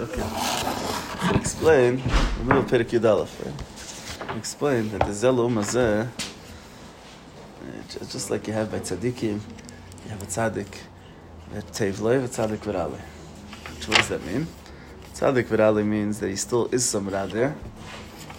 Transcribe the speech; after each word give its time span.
Okay. 0.00 0.22
So 0.22 1.34
explain, 1.34 1.96
middle 2.44 2.62
of 2.62 2.70
Perek 2.70 2.88
Yudalef, 2.88 3.44
right? 3.44 4.38
Explain 4.38 4.88
that 4.92 5.00
the 5.00 5.12
Zelo 5.12 5.46
Mazeh, 5.50 6.08
just 8.10 8.30
like 8.30 8.46
you 8.46 8.54
have 8.54 8.70
by 8.72 8.78
Tzaddikim, 8.78 9.40
you 10.04 10.08
have 10.08 10.22
a 10.22 10.24
Tzaddik, 10.24 10.74
a 11.54 11.60
Tevloi, 11.60 12.24
a 12.24 12.28
Tzaddik 12.28 12.60
Virali. 12.60 12.98
Which 13.76 13.88
what 13.88 13.98
does 13.98 14.08
that 14.08 14.24
mean? 14.24 14.46
Tzaddik 15.12 15.44
Virali 15.44 15.84
means 15.84 16.18
that 16.20 16.30
he 16.30 16.36
still 16.36 16.66
is 16.72 16.82
some 16.86 17.10
there, 17.10 17.54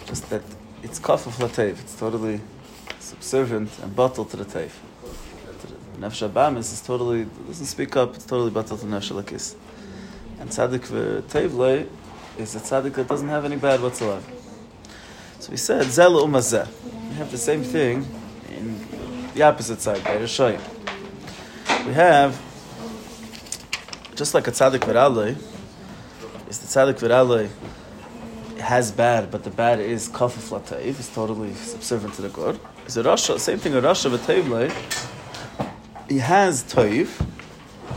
just 0.06 0.28
that 0.30 0.42
it's 0.82 0.98
kaf 0.98 1.28
of 1.28 1.36
Latev, 1.36 1.78
it's 1.78 1.94
totally 1.94 2.40
subservient 2.98 3.70
and 3.84 3.94
bottled 3.94 4.30
to 4.30 4.36
the 4.36 4.44
Tev. 4.44 4.70
Nefesh 6.00 6.28
Abamis 6.28 6.72
is 6.72 6.80
totally, 6.80 7.28
doesn't 7.46 7.66
speak 7.66 7.94
up, 7.94 8.16
it's 8.16 8.26
totally 8.26 8.50
bottled 8.50 8.80
to 8.80 8.86
Nefesh. 8.86 9.54
And 10.42 10.50
tzaddik 10.50 10.88
v'tevle 10.88 11.88
is 12.36 12.56
a 12.56 12.58
tzaddik 12.58 12.94
that 12.94 13.06
doesn't 13.06 13.28
have 13.28 13.44
any 13.44 13.54
bad 13.54 13.80
whatsoever. 13.80 14.24
So 15.38 15.52
we 15.52 15.56
said 15.56 15.84
zel 15.84 16.14
umazeh. 16.14 16.66
We 17.10 17.14
have 17.14 17.30
the 17.30 17.38
same 17.38 17.62
thing 17.62 18.04
in 18.50 18.84
the 19.34 19.42
opposite 19.42 19.80
side 19.80 20.02
by 20.02 20.16
Rishayim. 20.16 20.60
We 21.86 21.92
have 21.92 22.42
just 24.16 24.34
like 24.34 24.48
a 24.48 24.50
tzaddik 24.50 24.80
v'ralei 24.80 25.36
is 26.48 26.58
the 26.58 26.66
tzaddik 26.66 26.98
v'ralei 26.98 27.48
has 28.58 28.90
bad, 28.90 29.30
but 29.30 29.44
the 29.44 29.50
bad 29.50 29.78
is 29.78 30.08
kafif 30.08 30.50
lateiv, 30.50 30.98
is 30.98 31.08
totally 31.14 31.54
subservient 31.54 32.14
to 32.14 32.22
the 32.22 32.30
good. 32.30 32.58
Is 32.84 32.96
a 32.96 33.04
rasha, 33.04 33.38
same 33.38 33.58
thing 33.58 33.76
a 33.76 33.80
rasha 33.80 34.10
v'tevle. 34.10 34.72
He 36.08 36.18
has 36.18 36.64
toiv. 36.64 37.24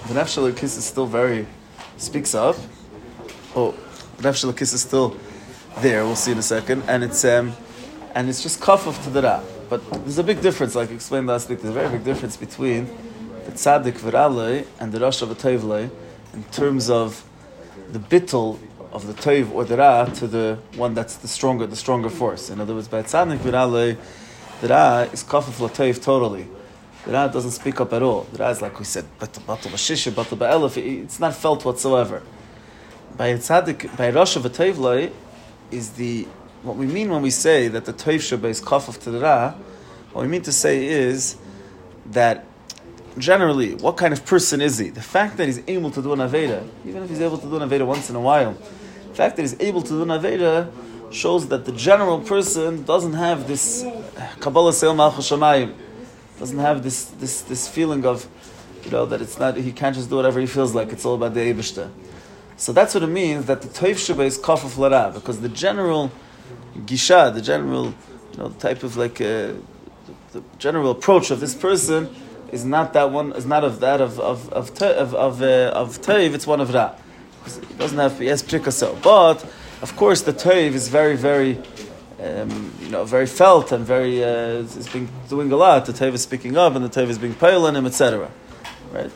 The 0.07 0.13
nefesh 0.13 0.63
is 0.63 0.85
still 0.85 1.07
very 1.07 1.48
speaks 1.98 2.35
up. 2.35 2.55
Oh, 3.55 3.72
Rav 4.22 4.35
Shalakis 4.35 4.73
is 4.73 4.81
still 4.81 5.16
there. 5.79 6.04
We'll 6.05 6.15
see 6.15 6.32
in 6.32 6.37
a 6.37 6.43
second, 6.43 6.84
and 6.87 7.04
it's 7.04 7.24
um, 7.26 7.54
and 8.13 8.29
it's 8.29 8.41
just 8.41 8.60
kafaf 8.60 9.04
to 9.04 9.10
the 9.10 9.21
ra. 9.21 9.43
But 9.70 9.82
there's 10.04 10.18
a 10.18 10.24
big 10.24 10.41
difference, 10.41 10.76
like 10.76 10.90
I 10.90 10.93
explained 10.93 11.27
last 11.27 11.49
week. 11.49 11.62
There's 11.62 11.76
a 11.76 11.79
very 11.79 11.90
big 11.90 12.04
difference 12.04 12.37
between 12.37 12.85
the 13.46 13.52
tzaddik 13.52 13.99
v'ralei 13.99 14.65
and 14.79 14.91
the 14.91 14.99
rosh 14.99 15.21
of 15.21 15.32
a 15.32 15.35
tevlei 15.35 15.90
in 16.34 16.43
terms 16.46 16.90
of 16.90 17.24
the 17.91 17.99
bittel 17.99 18.59
of 18.91 19.07
the 19.07 19.13
tev 19.13 19.52
or 19.52 19.65
the 19.65 19.77
ra 19.77 20.05
to 20.05 20.27
the 20.27 20.57
one 20.76 20.93
that's 20.93 21.18
the 21.18 21.27
stronger, 21.27 21.68
the 21.68 21.76
stronger 21.76 22.09
force. 22.09 22.49
In 22.49 22.62
other 22.62 22.74
words, 22.74 22.87
by 22.87 23.04
tzaddik 23.04 23.40
v'ralei, 23.40 23.98
the 24.62 24.68
ra 24.68 24.99
is 25.12 25.24
kafaf 25.24 25.68
latev 25.68 26.02
totally. 26.02 26.48
The 27.05 27.11
Ra 27.11 27.27
doesn't 27.27 27.51
speak 27.51 27.79
up 27.79 27.93
at 27.93 28.01
all. 28.01 28.23
The 28.31 28.39
Ra 28.39 28.49
is 28.49 28.61
like 28.61 28.79
we 28.79 28.85
said, 28.85 29.05
but 29.20 29.31
the 29.34 29.39
batal 29.41 29.71
b'shisha, 29.71 30.11
batal 30.11 30.37
ba'elef. 30.37 30.77
It's 30.77 31.20
not 31.20 31.35
felt 31.35 31.63
whatsoever. 31.63 32.23
By 33.15 33.34
tzaddik, 33.34 33.95
by 33.95 34.09
Rosh 34.09 34.35
of 34.35 34.45
a 34.45 35.12
is 35.71 35.91
the 35.91 36.27
what 36.63 36.77
we 36.77 36.87
mean 36.87 37.09
when 37.12 37.21
we 37.21 37.29
say 37.29 37.67
that 37.67 37.85
the 37.85 37.93
Toiv 37.93 38.15
Shabbat 38.15 38.49
is 38.49 38.62
kafaf 38.62 38.99
to 39.03 39.12
the 39.12 39.20
Ra. 39.20 39.53
What 40.13 40.23
we 40.23 40.27
mean 40.27 40.41
to 40.41 40.51
say 40.51 40.87
is 40.87 41.37
that 42.07 42.45
generally, 43.19 43.75
what 43.75 43.97
kind 43.97 44.12
of 44.12 44.25
person 44.25 44.62
is 44.62 44.79
he? 44.79 44.90
The 44.90 45.01
fact 45.01 45.37
that 45.37 45.45
he's 45.45 45.62
able 45.67 45.91
to 45.91 46.01
do 46.01 46.13
an 46.13 46.19
Aveda, 46.19 46.67
even 46.85 47.03
if 47.03 47.09
he's 47.09 47.21
able 47.21 47.37
to 47.37 47.45
do 47.45 47.57
an 47.57 47.69
Aveda 47.69 47.85
once 47.85 48.09
in 48.09 48.15
a 48.15 48.19
while, 48.19 48.53
the 48.53 49.13
fact 49.13 49.35
that 49.35 49.43
he's 49.43 49.59
able 49.59 49.84
to 49.84 49.90
do 49.90 50.01
an 50.01 50.09
Aveda 50.09 50.71
shows 51.12 51.47
that 51.49 51.65
the 51.65 51.71
general 51.71 52.19
person 52.19 52.84
doesn't 52.84 53.13
have 53.13 53.47
this 53.47 53.84
eh, 53.84 54.29
Kabbalah 54.40 54.73
Seil 54.73 54.95
Malchus 54.95 55.31
doesn't 56.39 56.59
have 56.59 56.83
this, 56.83 57.05
this, 57.05 57.41
this 57.41 57.67
feeling 57.67 58.05
of, 58.05 58.27
you 58.83 58.91
know, 58.91 59.05
that 59.05 59.21
it's 59.21 59.39
not, 59.39 59.57
he 59.57 59.71
can't 59.71 59.95
just 59.95 60.09
do 60.09 60.15
whatever 60.17 60.39
he 60.39 60.45
feels 60.45 60.75
like, 60.75 60.91
it's 60.91 61.05
all 61.05 61.15
about 61.15 61.33
the 61.33 61.39
Eibishter. 61.39 61.89
So 62.57 62.71
that's 62.71 62.93
what 62.93 63.03
it 63.03 63.07
means 63.07 63.45
that 63.45 63.61
the 63.61 63.67
Toiv 63.67 63.97
Sheba 63.97 64.23
is 64.23 64.38
Kaf 64.38 64.63
of 64.63 65.13
because 65.13 65.41
the 65.41 65.50
general 65.50 66.11
Gisha, 66.85 67.33
the 67.33 67.41
general, 67.41 67.94
you 68.31 68.38
know, 68.38 68.50
type 68.50 68.83
of 68.83 68.95
like, 68.97 69.19
uh, 69.19 69.53
the 70.31 70.44
general 70.57 70.91
approach 70.91 71.31
of 71.31 71.40
this 71.40 71.56
person 71.56 72.13
is 72.51 72.63
not 72.63 72.94
that 72.94 73.12
one, 73.12 73.34
is 73.34 73.45
not 73.45 73.63
of 73.63 73.79
that 73.79 74.01
of, 74.01 74.19
of, 74.19 74.51
of, 74.53 74.81
of, 74.81 75.16
of, 75.16 75.41
uh, 75.41 75.72
of 75.74 76.01
Toiv, 76.01 76.34
it's 76.34 76.47
one 76.47 76.62
of 76.62 76.74
Ra. 76.74 76.95
It 77.45 77.78
doesn't 77.78 77.97
have, 77.97 78.22
yes, 78.22 78.44
so. 78.75 78.97
But, 79.01 79.44
of 79.81 79.95
course, 79.95 80.22
the 80.22 80.34
Toiv 80.34 80.74
is 80.74 80.88
very, 80.88 81.16
very, 81.16 81.62
um, 82.22 82.74
you 82.80 82.90
know, 82.90 83.03
very 83.03 83.26
felt 83.26 83.72
and 83.72 83.86
very 83.86 84.24
uh, 84.24 84.64
is 84.64 84.88
being 84.88 85.09
doing 85.28 85.52
a 85.52 85.56
lot. 85.56 85.86
The 85.86 85.94
Tev 85.94 86.14
is 86.14 86.24
speaking 86.24 86.58
up, 86.58 86.76
and 86.76 86.86
the 86.86 86.90
Tev 86.90 87.09
is 87.09 87.18
being 87.18 87.36
pale 87.36 87.66
on 87.66 87.76
him, 87.76 87.86
etc. 87.86 88.31
Right, 88.92 89.12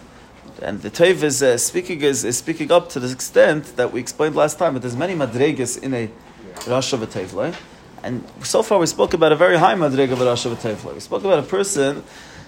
and 0.61 0.81
the 0.81 0.91
Tev 0.91 1.23
is 1.23 1.41
uh, 1.41 1.57
speaking 1.57 2.01
is, 2.01 2.25
is 2.25 2.37
speaking 2.37 2.71
up 2.71 2.89
to 2.89 2.99
the 2.99 3.11
extent 3.11 3.77
that 3.77 3.93
we 3.93 3.99
explained 4.01 4.35
last 4.35 4.59
time. 4.59 4.73
But 4.73 4.81
there's 4.81 4.97
many 4.97 5.13
madregas 5.13 5.81
in 5.81 5.93
a 5.93 6.09
Rosh 6.67 6.91
of 6.91 7.01
a 7.01 7.07
Tevla, 7.07 7.55
and 8.03 8.23
so 8.43 8.61
far 8.63 8.79
we 8.79 8.85
spoke 8.85 9.13
about 9.13 9.31
a 9.31 9.37
very 9.37 9.57
high 9.57 9.75
madrega 9.75 10.11
of 10.11 10.21
a 10.21 10.25
Rosh 10.25 10.45
of 10.45 10.51
a 10.53 10.55
Tevla. 10.55 10.93
We 10.93 10.99
spoke 10.99 11.23
about 11.23 11.39
a 11.39 11.43
person 11.43 12.03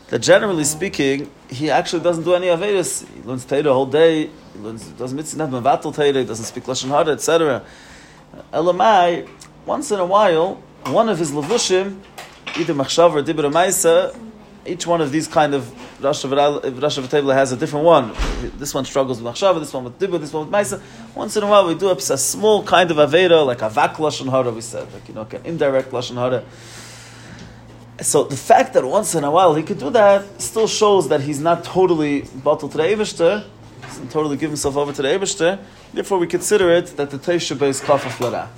that, 0.09 0.19
generally 0.19 0.65
speaking, 0.65 1.31
he 1.49 1.69
actually 1.69 2.03
doesn't 2.03 2.25
do 2.25 2.33
any 2.33 2.47
avedis. 2.47 3.07
He 3.07 3.21
learns 3.21 3.45
Torah 3.45 3.63
the 3.63 3.73
whole 3.73 3.85
day. 3.85 4.29
He 4.53 4.59
learns 4.59 4.85
doesn't 4.89 5.15
mitzvah, 5.15 5.47
not 5.47 5.63
mevatel. 5.63 5.95
He 6.13 6.25
doesn't 6.25 6.45
speak 6.45 6.65
lashon 6.65 6.89
hara, 6.89 7.13
etc. 7.13 7.63
Elamai 8.51 9.29
once 9.65 9.91
in 9.91 9.99
a 9.99 10.05
while, 10.05 10.55
one 10.85 11.09
of 11.09 11.19
his 11.19 11.31
levushim, 11.31 11.99
either 12.57 12.73
machshav 12.73 13.13
or 13.13 13.23
dibra 13.23 13.51
maisa, 13.51 14.17
each 14.65 14.85
one 14.85 15.01
of 15.01 15.11
these 15.11 15.27
kind 15.27 15.53
of 15.53 15.71
Rosh 16.03 16.23
Hashanah 16.25 17.33
has 17.33 17.51
a 17.51 17.57
different 17.57 17.85
one. 17.85 18.13
This 18.57 18.73
one 18.73 18.85
struggles 18.85 19.21
with 19.21 19.33
machshava, 19.33 19.59
this 19.59 19.73
one 19.73 19.83
with 19.83 19.99
dibra, 19.99 20.19
this 20.19 20.33
one 20.33 20.49
with 20.49 20.53
maisa. 20.53 20.81
Once 21.15 21.35
in 21.37 21.43
a 21.43 21.47
while, 21.47 21.67
we 21.67 21.75
do 21.75 21.89
a, 21.89 21.95
a 21.95 22.17
small 22.17 22.63
kind 22.63 22.89
of 22.91 22.97
aveda, 22.97 23.45
like 23.45 23.61
a 23.61 23.69
vak 23.69 23.95
lashon 23.95 24.29
hara. 24.29 24.51
We 24.51 24.61
said, 24.61 24.91
like 24.93 25.07
you 25.07 25.13
know, 25.13 25.27
an 25.31 25.45
indirect 25.45 25.91
lashon 25.91 26.15
hara. 26.15 26.43
So 28.01 28.23
the 28.23 28.37
fact 28.37 28.73
that 28.73 28.83
once 28.83 29.13
in 29.13 29.23
a 29.23 29.29
while 29.29 29.53
he 29.53 29.61
could 29.61 29.77
do 29.77 29.91
that 29.91 30.41
still 30.41 30.67
shows 30.67 31.09
that 31.09 31.21
he's 31.21 31.39
not 31.39 31.63
totally 31.63 32.21
bottled 32.43 32.71
to 32.71 32.77
the 32.77 32.83
Eivishtah, 32.83 33.45
and 33.99 34.09
totally 34.09 34.37
give 34.37 34.49
himself 34.49 34.75
over 34.75 34.91
to 34.91 35.01
the 35.01 35.07
Eivishtah. 35.07 35.63
Therefore, 35.93 36.17
we 36.17 36.27
consider 36.27 36.71
it 36.71 36.87
that 36.97 37.11
the 37.11 37.17
Teisha 37.17 37.61
is 37.63 37.81
kafa 37.81 38.09
flara. 38.09 38.49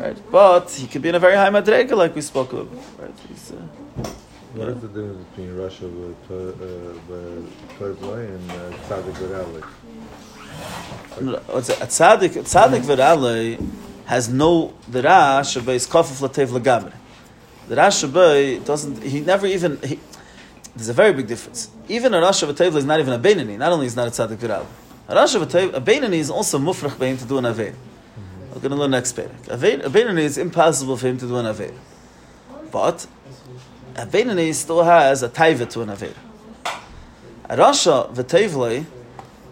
Right? 0.00 0.16
But 0.30 0.70
he 0.70 0.86
could 0.86 1.02
be 1.02 1.10
in 1.10 1.14
a 1.14 1.18
very 1.18 1.34
high 1.34 1.50
madrega, 1.50 1.94
like 1.94 2.14
we 2.14 2.22
spoke 2.22 2.54
of. 2.54 2.72
Right? 2.98 3.12
He's, 3.28 3.52
uh, 3.52 3.56
what 4.54 4.66
yeah. 4.66 4.74
is 4.74 4.80
the 4.80 4.88
difference 4.88 5.24
between 5.28 5.56
Russia 5.56 5.86
with 5.86 6.28
Toivlai 7.78 8.34
and 8.34 8.50
uh, 8.50 8.76
Tzadik 8.88 9.14
Virali? 9.20 9.62
A 11.18 11.86
tzaddik, 11.86 12.30
tzaddik 12.44 12.82
virale 12.82 13.64
has 14.06 14.28
no 14.28 14.72
the 14.88 15.02
ra 15.02 15.40
shabay 15.42 15.74
is 15.74 15.86
kafuf 15.86 16.26
latev 16.26 16.48
lagamre. 16.48 16.92
The 17.68 17.76
ra 17.76 17.88
shabay 17.88 18.64
doesn't. 18.64 19.02
He 19.02 19.20
never 19.20 19.46
even. 19.46 19.78
He, 19.82 19.98
there's 20.74 20.88
a 20.88 20.94
very 20.94 21.12
big 21.12 21.26
difference. 21.26 21.70
Even 21.88 22.14
a 22.14 22.18
rasha 22.18 22.50
v'tev 22.50 22.74
is 22.76 22.84
not 22.84 23.00
even 23.00 23.12
a 23.12 23.18
beinani. 23.18 23.58
Not 23.58 23.72
only 23.72 23.86
is 23.86 23.96
not 23.96 24.08
a 24.08 24.10
tzaddik 24.10 24.36
virale. 24.36 24.66
A 25.08 25.14
rasha 25.14 25.44
v'tev, 25.44 25.74
a 25.74 25.80
beinani 25.80 26.14
is 26.14 26.30
also 26.30 26.58
mufrach 26.58 26.98
bein 26.98 27.16
to 27.16 27.24
do 27.24 27.38
an 27.38 27.44
avein. 27.44 27.74
We're 28.50 28.60
going 28.60 28.70
to 28.70 28.76
learn 28.76 28.90
next 28.90 29.16
Perek. 29.16 29.48
A 29.48 29.88
Benini 29.88 30.22
is 30.22 30.36
impossible 30.36 30.96
for 30.96 31.06
him 31.06 31.18
to 31.18 31.26
do 31.26 31.36
an 31.36 31.46
Aveda. 31.46 31.76
But 32.72 33.06
a 33.94 34.06
Benini 34.06 34.52
still 34.54 34.82
has 34.82 35.22
a 35.22 35.28
Taiva 35.28 35.70
to 35.70 35.82
an 35.82 35.88
Aveda. 35.88 36.16
A 37.48 37.56
Rasha, 37.56 38.12
V'Tevlei, 38.12 38.84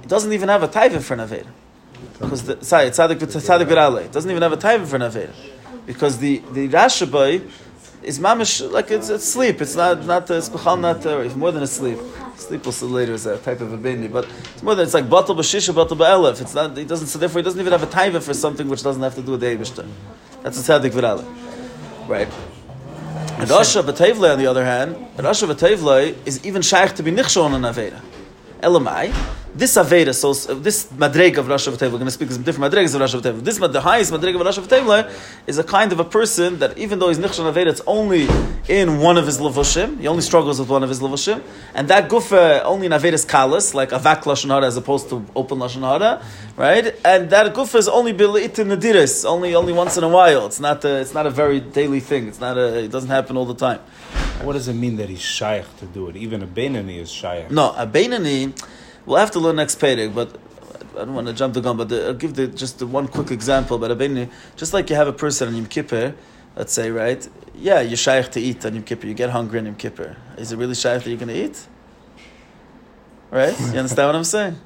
it 0.02 0.08
doesn't 0.08 0.32
even 0.32 0.48
have 0.48 0.62
a 0.62 0.68
Taiva 0.68 1.00
for 1.00 1.14
an 1.14 1.20
the, 2.46 2.64
sorry, 2.64 2.90
Tzadik 2.90 3.18
Tzadik 3.18 4.04
It 4.04 4.12
doesn't 4.12 4.30
even 4.30 4.42
have 4.42 4.52
a 4.52 4.56
Taiva 4.56 4.86
for 4.86 4.96
an 4.96 5.02
Aveda. 5.02 5.32
Because 5.86 6.18
the, 6.18 6.42
the 6.52 6.68
Rasha 6.68 7.10
is 8.02 8.18
mamish 8.18 8.70
like 8.70 8.90
it's, 8.90 9.08
it's 9.08 9.24
sleep. 9.24 9.60
It's 9.60 9.76
not 9.76 10.04
not 10.04 10.30
it's 10.30 10.50
not 10.50 11.06
uh, 11.06 11.28
more 11.36 11.52
than 11.52 11.62
a 11.62 11.66
sleep. 11.66 11.98
Sleep 12.36 12.64
will 12.64 12.72
see 12.72 12.86
later 12.86 13.12
is 13.12 13.26
a 13.26 13.38
type 13.38 13.60
of 13.60 13.72
a 13.72 13.78
bindi, 13.78 14.10
but 14.10 14.28
it's 14.54 14.62
more 14.62 14.74
than 14.74 14.84
it's 14.84 14.94
like 14.94 15.06
batal 15.06 15.36
b'shisha, 15.36 15.74
batal 15.74 15.96
b'elef. 15.96 16.40
It's 16.40 16.54
not. 16.54 16.76
He 16.76 16.84
doesn't. 16.84 17.08
So 17.08 17.18
therefore, 17.18 17.40
he 17.40 17.44
doesn't 17.44 17.60
even 17.60 17.72
have 17.72 17.82
a 17.82 17.86
taiva 17.86 18.22
for 18.22 18.32
something 18.34 18.68
which 18.68 18.82
doesn't 18.82 19.02
have 19.02 19.14
to 19.16 19.22
do 19.22 19.32
with 19.32 19.40
the 19.40 19.46
Eibushter. 19.46 19.86
That's 20.42 20.68
a 20.68 20.72
tzaddik 20.72 20.90
v'rale, 20.90 21.24
right? 22.08 22.28
And 23.38 23.48
Rasha 23.48 23.82
b'tevle, 23.82 24.32
on 24.32 24.38
the 24.38 24.46
other 24.46 24.64
hand, 24.64 24.96
Rasha 25.16 25.52
b'tevle 25.52 26.14
is 26.26 26.44
even 26.46 26.62
shaykh 26.62 26.94
to 26.94 27.02
be 27.02 27.10
nichshon 27.10 27.50
on 27.50 27.62
aveda. 27.62 28.00
Elamai, 28.60 29.12
this 29.58 29.74
Aveda, 29.76 30.14
so 30.14 30.32
this 30.54 30.86
Madreg 30.86 31.36
of 31.36 31.48
Rosh 31.48 31.66
Hashanah, 31.66 31.82
we're 31.82 31.90
going 31.90 32.04
to 32.04 32.12
speak 32.12 32.30
some 32.30 32.44
different 32.44 32.72
Madregas 32.72 32.94
of 32.94 33.00
Rosh 33.00 33.14
Hashanah. 33.16 33.42
This 33.42 33.58
the 33.58 33.80
highest 33.80 34.12
Madreg 34.12 34.36
of 34.36 34.40
Rosh 34.40 34.56
Hashanah 34.56 35.12
is 35.48 35.58
a 35.58 35.64
kind 35.64 35.90
of 35.90 35.98
a 35.98 36.04
person 36.04 36.60
that 36.60 36.78
even 36.78 37.00
though 37.00 37.08
he's 37.08 37.18
Nichshon 37.18 37.52
Aveda, 37.52 37.66
it's 37.66 37.80
only 37.84 38.28
in 38.68 39.00
one 39.00 39.18
of 39.18 39.26
his 39.26 39.38
Levushim. 39.38 39.98
He 39.98 40.06
only 40.06 40.22
struggles 40.22 40.60
with 40.60 40.68
one 40.68 40.84
of 40.84 40.88
his 40.88 41.00
Levushim. 41.00 41.42
And 41.74 41.88
that 41.88 42.08
Gufa 42.08 42.62
only 42.64 42.86
in 42.86 42.92
Aveda's 42.92 43.26
Kalas, 43.26 43.74
like 43.74 43.90
Avak 43.90 44.22
Lashon 44.22 44.50
Hara 44.50 44.66
as 44.66 44.76
opposed 44.76 45.08
to 45.08 45.26
open 45.34 45.58
Lashon 45.58 45.80
Hara, 45.80 46.22
right? 46.56 46.94
And 47.04 47.28
that 47.30 47.52
Gufa 47.52 47.76
is 47.80 47.88
only 47.88 48.14
Bilit 48.14 48.60
in 48.60 48.68
Nadiris, 48.68 49.24
only 49.24 49.56
only 49.56 49.72
once 49.72 49.96
in 49.96 50.04
a 50.04 50.08
while. 50.08 50.46
It's 50.46 50.60
not 50.60 50.84
a, 50.84 51.00
it's 51.00 51.14
not 51.14 51.26
a 51.26 51.30
very 51.30 51.58
daily 51.58 52.00
thing. 52.00 52.28
It's 52.28 52.40
not 52.40 52.56
a, 52.56 52.84
it 52.84 52.92
doesn't 52.92 53.10
happen 53.10 53.36
all 53.36 53.46
the 53.46 53.54
time. 53.54 53.80
What 54.42 54.52
does 54.52 54.68
it 54.68 54.74
mean 54.74 54.96
that 54.98 55.08
he's 55.08 55.20
shaykh 55.20 55.64
to 55.78 55.86
do 55.86 56.08
it? 56.08 56.16
Even 56.16 56.44
a 56.44 56.46
Beinani 56.46 56.98
is 56.98 57.10
shaykh. 57.10 57.50
No, 57.50 57.72
a 57.72 57.88
Beinani 57.88 58.54
We'll 59.08 59.16
have 59.16 59.30
to 59.30 59.40
learn 59.40 59.56
next 59.56 59.80
Perek, 59.80 60.14
but 60.14 60.38
I 60.94 61.06
don't 61.06 61.14
want 61.14 61.28
to 61.28 61.32
jump 61.32 61.54
the 61.54 61.62
gun, 61.62 61.78
but 61.78 61.88
the, 61.88 62.08
I'll 62.08 62.12
give 62.12 62.34
the, 62.34 62.46
just 62.46 62.78
the 62.78 62.86
one 62.86 63.08
quick 63.08 63.30
example. 63.30 63.78
But 63.78 63.90
Rabbeinu, 63.90 64.28
just 64.54 64.74
like 64.74 64.90
you 64.90 64.96
have 64.96 65.08
a 65.08 65.14
person 65.14 65.48
on 65.48 65.56
Yom 65.56 65.64
Kippur, 65.64 66.14
let's 66.56 66.74
say, 66.74 66.90
right? 66.90 67.26
Yeah, 67.54 67.80
you're 67.80 67.96
to 68.22 68.40
eat 68.40 68.66
on 68.66 68.74
Yom 68.74 68.84
Kippur. 68.84 69.06
You 69.06 69.14
get 69.14 69.30
hungry 69.30 69.60
on 69.60 69.64
Yom 69.64 69.76
Kippur. 69.76 70.18
Is 70.36 70.52
it 70.52 70.58
really 70.58 70.74
shaykh 70.74 71.04
that 71.04 71.08
you're 71.08 71.18
going 71.18 71.28
to 71.28 71.42
eat? 71.42 71.66
Right? 73.30 73.58
You 73.58 73.78
understand 73.78 74.08
what 74.08 74.14
I'm 74.14 74.24
saying? 74.24 74.58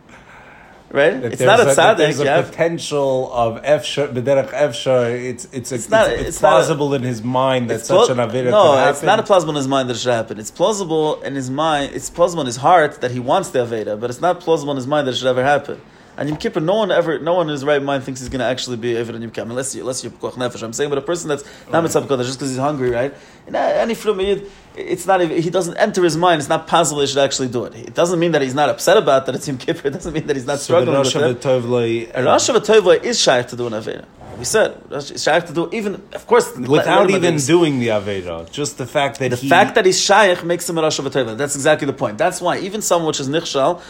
Right? 0.93 1.23
That 1.23 1.33
It's 1.33 1.41
not 1.41 1.59
a 1.61 1.65
that 1.65 1.97
There's 1.97 2.21
a 2.21 2.43
potential 2.43 3.33
of 3.33 3.63
efshar, 3.63 4.13
b'derech 4.13 4.51
efshar. 4.51 5.11
It's 5.31 5.49
it's 5.51 5.73
a, 5.73 5.77
it's, 5.77 5.89
not- 5.89 6.11
it's, 6.11 6.23
it's 6.29 6.43
not 6.43 6.49
a- 6.49 6.51
plausible 6.57 6.93
in 6.95 7.03
his 7.03 7.23
mind 7.23 7.71
that 7.71 7.87
such 7.87 8.09
plau- 8.09 8.11
an 8.11 8.19
avera 8.19 8.51
no, 8.51 8.63
could 8.63 8.79
happen. 8.79 8.91
it's 8.91 9.03
not 9.03 9.19
a 9.19 9.23
plausible 9.23 9.53
in 9.53 9.57
his 9.57 9.69
mind 9.69 9.89
that 9.89 9.97
it 9.97 10.01
should 10.01 10.13
happen. 10.13 10.39
It's 10.39 10.51
plausible 10.51 11.23
in 11.23 11.35
his 11.35 11.49
mind. 11.49 11.93
It's 11.95 12.11
plausible 12.11 12.43
in 12.43 12.47
his 12.47 12.59
heart 12.59 13.01
that 13.01 13.11
he 13.11 13.21
wants 13.21 13.49
the 13.51 13.61
aveda, 13.61 13.99
but 13.99 14.11
it's 14.11 14.21
not 14.21 14.41
plausible 14.41 14.73
in 14.73 14.77
his 14.77 14.87
mind 14.87 15.07
that 15.07 15.13
it 15.13 15.17
should 15.17 15.29
ever 15.29 15.43
happen. 15.43 15.81
And 16.15 16.29
Yom 16.29 16.37
Kippur, 16.39 16.61
no 16.61 16.75
one 16.75 16.91
ever, 16.91 17.19
no 17.19 17.35
one 17.35 17.47
in 17.47 17.53
his 17.53 17.65
right 17.65 17.83
mind 17.83 18.05
thinks 18.05 18.21
he's 18.21 18.29
going 18.29 18.41
to 18.41 18.45
actually 18.45 18.77
be 18.77 18.93
aveda 18.93 19.15
in 19.15 19.23
Yom 19.23 19.31
Kippur, 19.31 19.49
unless 19.49 19.75
you, 19.75 19.81
unless 19.81 20.05
you're 20.05 20.13
pekuach 20.13 20.35
nefesh. 20.35 20.63
I'm 20.63 20.75
saying, 20.75 20.91
but 20.91 20.99
a 20.99 21.03
person 21.03 21.29
that's 21.29 21.43
not 21.71 21.83
mitzvah 21.83 22.03
kodesh 22.03 22.27
just 22.27 22.39
because 22.39 22.51
he's 22.51 22.59
hungry, 22.59 22.91
right? 22.91 23.15
And 23.47 23.57
uh, 23.57 23.61
any 23.61 23.95
from 23.95 24.21
Yid, 24.21 24.51
it's 24.77 25.07
not. 25.07 25.23
even- 25.23 25.41
He 25.41 25.49
doesn't 25.49 25.77
enter 25.79 26.03
his 26.05 26.17
mind. 26.19 26.41
It's 26.41 26.51
not 26.51 26.67
possible 26.67 27.01
he 27.01 27.07
should 27.07 27.19
actually 27.19 27.49
do 27.49 27.65
it. 27.65 27.75
It 27.75 27.95
doesn't 27.95 28.19
mean 28.21 28.33
that 28.33 28.43
he's 28.43 28.55
not 28.55 28.69
upset 28.69 28.99
about 28.99 29.25
that 29.27 29.35
it's 29.35 29.49
Yom 29.49 29.57
Kippur. 29.59 29.89
It 29.89 29.95
doesn't 29.95 30.13
mean 30.13 30.27
that 30.27 30.37
he's 30.37 30.47
not 30.47 30.59
so 30.59 30.65
struggling 30.65 30.99
with 30.99 31.17
it. 31.17 32.15
A 32.15 32.23
Rosh 32.23 32.51
Hashanah 32.51 33.05
is 33.05 33.19
shaykh 33.19 33.47
to 33.49 33.57
do 33.57 33.67
an 33.67 33.73
aveda. 33.73 34.05
We 34.39 34.45
said 34.45 34.83
Rosh- 34.91 35.19
shaykh 35.19 35.47
to 35.47 35.53
do 35.55 35.69
even, 35.73 36.03
of 36.15 36.27
course, 36.27 36.57
without 36.57 37.11
even 37.11 37.35
aveda. 37.37 37.47
doing 37.47 37.79
the 37.81 37.89
avera, 37.89 38.51
just 38.51 38.77
the 38.79 38.87
fact 38.87 39.19
that 39.19 39.31
The 39.31 39.37
he, 39.37 39.49
fact 39.49 39.75
that 39.77 39.87
he's 39.87 40.01
shaykh 40.01 40.45
makes 40.45 40.69
him 40.69 40.77
a 40.79 40.83
Rosh 40.83 41.01
Hashanah. 41.01 41.37
That's 41.39 41.55
exactly 41.55 41.87
the 41.87 41.93
point. 41.95 42.19
That's 42.19 42.41
why 42.41 42.59
even 42.59 42.83
someone 42.83 43.09
which 43.09 43.21
is 43.21 43.29
nichshal, 43.29 43.81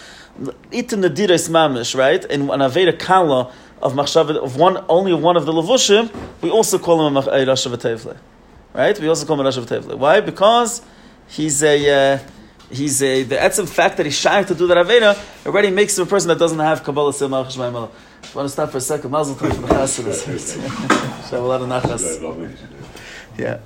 itin 0.41 1.03
nadiris 1.05 1.49
mamish, 1.49 1.97
right? 1.97 2.25
In 2.25 2.43
an 2.43 2.61
aveda 2.61 2.99
kala 2.99 3.53
of 3.81 3.95
machshav 3.95 4.31
of 4.37 4.57
one 4.57 4.85
only 4.89 5.15
one 5.15 5.37
of 5.37 5.47
the 5.47 5.53
levushim, 5.53 6.15
we 6.41 6.51
also 6.51 6.79
call 6.79 7.07
him 7.07 7.17
a, 7.17 7.47
Rosh 7.47 7.67
Right? 8.75 8.99
We 8.99 9.09
also 9.09 9.27
call 9.27 9.41
him 9.41 9.47
a 9.47 9.51
Hashanah. 9.51 9.97
Why? 9.97 10.21
Because 10.21 10.83
he's 11.29 11.63
a. 11.63 12.15
Uh, 12.15 12.19
He's 12.73 13.03
a 13.03 13.23
the 13.23 13.37
etzim 13.37 13.69
fact 13.69 13.99
that 13.99 14.07
he's 14.07 14.19
shy 14.19 14.43
to 14.45 14.55
do 14.55 14.67
that 14.69 14.79
aveda 14.79 15.23
already 15.45 15.69
makes 15.71 15.99
him 15.99 16.05
a 16.05 16.07
person 16.07 16.29
that 16.29 16.39
doesn't 16.39 16.59
have 16.59 16.83
kabbalah 16.83 17.13
simach 17.13 17.53
shmaimal. 17.53 17.91
I 17.91 18.37
want 18.37 18.47
to 18.47 18.49
stop 18.49 18.71
for 18.71 18.79
a 18.79 18.81
second. 18.81 19.11
Mazel 19.11 19.35
tov 19.35 19.55
for 19.55 19.61
the 19.61 19.75
chassidus. 19.75 20.57
Have 21.31 21.43
a 21.43 21.47
lot 21.47 21.61
of 21.61 21.69
nachas. 21.69 22.59
Yeah. 23.37 23.59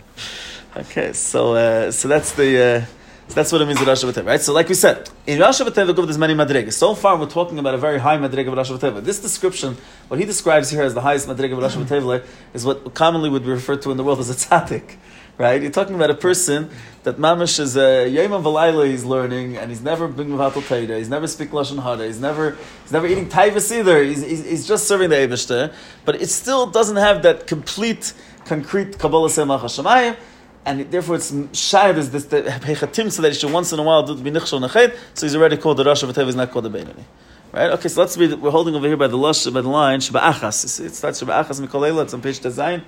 Okay, 0.77 1.13
so 1.13 1.55
uh, 1.55 1.93
so 1.93 2.09
that's 2.09 2.33
the 2.33 2.59
uh, 2.59 2.85
so 3.29 3.35
that's 3.35 3.51
what 3.51 3.61
it 3.61 3.67
means 3.67 3.81
in 3.81 3.87
Rosh 3.87 4.05
Hashanah, 4.05 4.25
right? 4.25 4.41
So 4.41 4.53
like 4.53 4.69
we 4.69 4.75
said, 4.75 5.11
in 5.27 5.41
Rosh 5.41 5.61
Hashanah, 5.61 5.97
there's 5.97 6.17
many 6.17 6.35
madrigas. 6.35 6.75
So 6.75 6.95
far, 6.95 7.19
we're 7.19 7.27
talking 7.27 7.59
about 7.59 7.75
a 7.75 7.79
very 7.79 7.99
high 7.99 8.17
madriga 8.19 8.49
of 8.49 8.57
Rosh 8.57 8.71
Hashanah. 8.71 9.03
This 9.03 9.21
description, 9.21 9.77
what 10.07 10.21
he 10.21 10.27
describes 10.27 10.71
here 10.71 10.83
as 10.83 10.95
the 10.95 11.01
highest 11.01 11.27
madriga 11.27 11.53
of 11.53 11.59
Rosh 11.59 11.75
Hashanah, 11.75 12.25
is 12.55 12.65
what 12.65 12.95
commonly 12.95 13.29
would 13.29 13.43
be 13.43 13.51
referred 13.51 13.83
to 13.83 13.91
in 13.91 13.97
the 13.97 14.05
world 14.05 14.21
as 14.21 14.31
a 14.31 14.35
tzaddik. 14.35 14.97
Right? 15.39 15.61
You're 15.61 15.73
talking 15.73 15.97
about 15.97 16.09
a 16.09 16.15
person 16.15 16.71
that 17.03 17.19
mamish 17.19 17.59
is 17.59 17.77
a 17.77 18.09
yom 18.09 18.31
v'layla 18.43 18.89
he's 18.89 19.05
learning, 19.05 19.59
and 19.59 19.71
he's 19.71 19.83
never 19.83 20.09
been 20.09 20.29
mevatel 20.29 20.63
teira, 20.63 20.97
he's 20.97 21.11
never 21.11 21.27
speaking 21.27 21.53
lashon 21.53 21.83
hara, 21.83 22.07
he's 22.07 22.21
never 22.21 22.57
he's 22.85 22.93
never 22.93 23.07
eating 23.07 23.29
taivas 23.29 23.77
either. 23.77 24.03
He's, 24.03 24.23
he's, 24.23 24.45
he's 24.47 24.67
just 24.67 24.89
serving 24.89 25.11
the 25.11 25.17
Eibushter, 25.17 25.75
but 26.07 26.23
it 26.23 26.31
still 26.31 26.67
doesn't 26.69 26.97
have 26.97 27.23
that 27.25 27.47
complete, 27.47 28.15
concrete 28.47 28.99
kabbalah 28.99 29.29
semach 29.29 29.61
hashemayim 29.61 30.17
and 30.67 30.91
therefore 30.91 31.15
it's 31.15 31.31
shayad 31.31 31.97
is 31.97 32.11
this 32.11 32.25
the 32.27 32.43
hechatim 32.43 33.11
so 33.11 33.23
that 33.23 33.33
he 33.33 33.39
should 33.39 33.53
once 33.53 33.73
in 33.73 33.79
a 33.79 33.83
while 33.83 34.03
do 34.03 34.15
the 34.15 34.31
binichshol 34.31 34.69
nechet. 34.69 34.97
So 35.15 35.25
he's 35.27 35.37
already 35.37 35.57
called 35.57 35.77
the 35.77 35.85
Rosh 35.85 36.03
Hashanah, 36.03 36.25
he's 36.25 36.35
not 36.35 36.51
called 36.51 36.65
the 36.65 36.71
Beinani. 36.71 37.05
Right? 37.53 37.71
Okay, 37.71 37.89
so 37.89 38.01
let's 38.01 38.19
read. 38.19 38.35
We're 38.43 38.51
holding 38.51 38.75
over 38.75 38.87
here 38.87 38.97
by 38.97 39.07
the 39.07 39.17
lush 39.17 39.47
by 39.47 39.61
the 39.61 39.69
line 39.69 40.01
Shaba'achas. 40.01 40.85
It 40.85 40.95
starts 40.95 41.23
Shaba'achas 41.23 41.65
Mikol 41.65 41.89
Eila. 41.89 42.03
It's 42.03 42.13
on 42.13 42.21
page 42.21 42.41
Tezayin. 42.41 42.83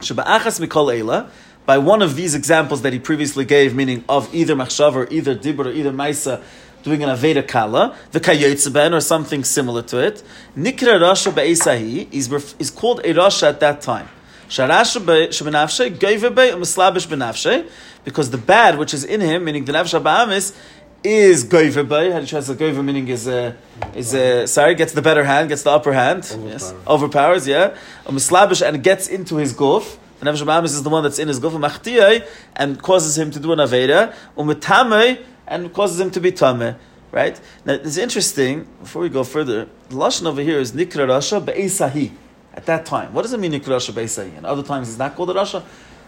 Shaba'achas 0.00 0.60
Mikol 0.66 1.00
Eila. 1.00 1.30
By 1.64 1.78
one 1.78 2.02
of 2.02 2.16
these 2.16 2.34
examples 2.34 2.82
that 2.82 2.92
he 2.92 2.98
previously 2.98 3.44
gave, 3.44 3.74
meaning 3.74 4.04
of 4.08 4.34
either 4.34 4.56
machshav 4.56 4.94
or 4.94 5.06
either 5.10 5.36
dibur 5.36 5.66
or 5.66 5.70
either 5.70 5.92
maisa, 5.92 6.42
doing 6.82 7.04
an 7.04 7.08
aveda 7.08 7.46
kala, 7.46 7.96
the 8.10 8.18
kayotzeben 8.18 8.92
or 8.92 9.00
something 9.00 9.44
similar 9.44 9.82
to 9.82 9.98
it. 10.04 10.24
Nikra 10.56 10.98
rasha 10.98 11.32
be'esahi 11.32 12.12
is 12.12 12.32
is 12.58 12.70
called 12.70 12.98
a 13.00 13.14
rasha 13.14 13.48
at 13.48 13.60
that 13.60 13.80
time. 13.80 14.08
Sharasha 14.50 15.00
shebenafshe 15.28 15.96
geiver 15.96 16.28
be 16.28 16.42
umislabish 16.42 17.06
benafshe, 17.06 17.70
because 18.04 18.30
the 18.30 18.38
bad 18.38 18.78
which 18.78 18.92
is 18.92 19.04
in 19.04 19.20
him, 19.20 19.44
meaning 19.44 19.64
the 19.64 19.72
nafsha 19.72 20.02
ba'amis, 20.02 20.56
is 21.04 21.44
geiver 21.44 21.84
be. 21.84 22.10
How 22.10 22.16
do 22.16 22.22
you 22.22 22.26
translate 22.26 22.58
geiver? 22.58 22.82
Meaning 22.82 23.06
is 23.06 23.28
uh, 23.28 23.54
is 23.94 24.12
uh, 24.12 24.48
sorry 24.48 24.74
gets 24.74 24.92
the 24.92 25.02
better 25.02 25.22
hand, 25.22 25.50
gets 25.50 25.62
the 25.62 25.70
upper 25.70 25.92
hand, 25.92 26.36
yes, 26.44 26.74
overpowers, 26.84 27.46
yeah. 27.46 27.76
Umislabish 28.06 28.66
and 28.66 28.82
gets 28.82 29.06
into 29.06 29.36
his 29.36 29.54
guf. 29.54 29.96
The 30.18 30.26
nefesh 30.26 30.44
ba'amis 30.44 30.64
is 30.64 30.82
the 30.82 30.90
one 30.90 31.04
that's 31.04 31.20
in 31.20 31.28
his 31.28 31.38
guf 31.38 31.52
machtiyai 31.52 32.26
and 32.56 32.82
causes 32.82 33.16
him 33.16 33.30
to 33.30 33.38
do 33.38 33.52
an 33.52 33.60
aveda 33.60 34.12
umitame 34.36 35.24
and 35.46 35.72
causes 35.72 36.00
him 36.00 36.10
to 36.10 36.20
be 36.20 36.32
tame. 36.32 36.74
Right 37.12 37.40
now, 37.64 37.74
it's 37.74 37.96
interesting. 37.96 38.66
Before 38.80 39.02
we 39.02 39.10
go 39.10 39.22
further, 39.22 39.68
the 39.90 39.94
lashon 39.94 40.26
over 40.26 40.42
here 40.42 40.58
is 40.58 40.72
nikra 40.72 41.06
rasha 41.06 41.44
be'esahi. 41.44 42.10
At 42.54 42.66
that 42.66 42.84
time, 42.84 43.12
what 43.12 43.22
does 43.22 43.32
it 43.32 43.40
mean 43.40 43.52
nikra 43.52 43.76
rasha 43.76 43.94
be'esahi? 43.94 44.36
And 44.36 44.44
other 44.44 44.62
times, 44.62 44.88
it's 44.88 44.98
not 44.98 45.14
called 45.14 45.30
a 45.30 45.34
rasha. 45.34 45.62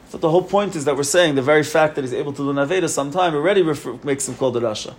So 0.09 0.19
the 0.19 0.29
whole 0.29 0.43
point 0.43 0.77
is 0.77 0.85
that 0.85 0.97
we're 0.97 1.05
saying 1.05 1.37
the 1.37 1.43
very 1.43 1.63
fact 1.63 1.95
that 1.95 2.03
he's 2.03 2.13
able 2.13 2.33
to 2.33 2.43
do 2.43 2.51
an 2.51 2.57
aveda 2.57 2.89
sometime 2.89 3.35
already 3.35 3.63
refer, 3.63 3.99
makes 4.03 4.29
him 4.29 4.35
called 4.35 4.57
a 4.57 4.61
rasha. 4.61 4.95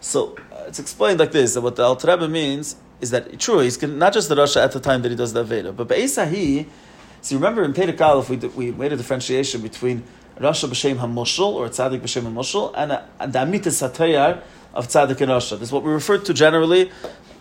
So 0.00 0.36
uh, 0.52 0.64
it's 0.68 0.78
explained 0.78 1.20
like 1.20 1.32
this: 1.32 1.54
that 1.54 1.60
what 1.60 1.76
the 1.76 1.82
Alter 1.82 2.08
Rebbe 2.08 2.28
means 2.28 2.76
is 3.00 3.10
that 3.10 3.38
true, 3.38 3.58
he's 3.58 3.80
not 3.82 4.12
just 4.12 4.28
the 4.28 4.34
rasha 4.34 4.62
at 4.62 4.72
the 4.72 4.80
time 4.80 5.02
that 5.02 5.10
he 5.10 5.16
does 5.16 5.32
the 5.32 5.44
aveda, 5.44 5.74
but 5.74 5.88
be'esahi. 5.88 6.66
see, 7.20 7.34
remember 7.34 7.64
in 7.64 7.72
Perek 7.72 7.96
Kalif, 7.96 8.28
we, 8.28 8.36
we 8.48 8.70
made 8.70 8.92
a 8.92 8.96
differentiation 8.96 9.60
between 9.60 10.04
Rasha 10.38 10.68
b'shem 10.68 10.96
hamushal 10.96 11.52
or 11.54 11.68
Tzaddik 11.68 12.00
b'shem 12.00 12.22
hamushal 12.22 12.72
and, 12.76 12.98
and 13.20 13.32
the 13.32 13.38
Amitas 13.38 13.88
Satayar 13.88 14.42
of 14.72 14.88
Tzaddik 14.88 15.20
and 15.20 15.30
Rasha. 15.30 15.50
This 15.58 15.68
is 15.68 15.72
what 15.72 15.84
we 15.84 15.92
refer 15.92 16.18
to 16.18 16.34
generally, 16.34 16.90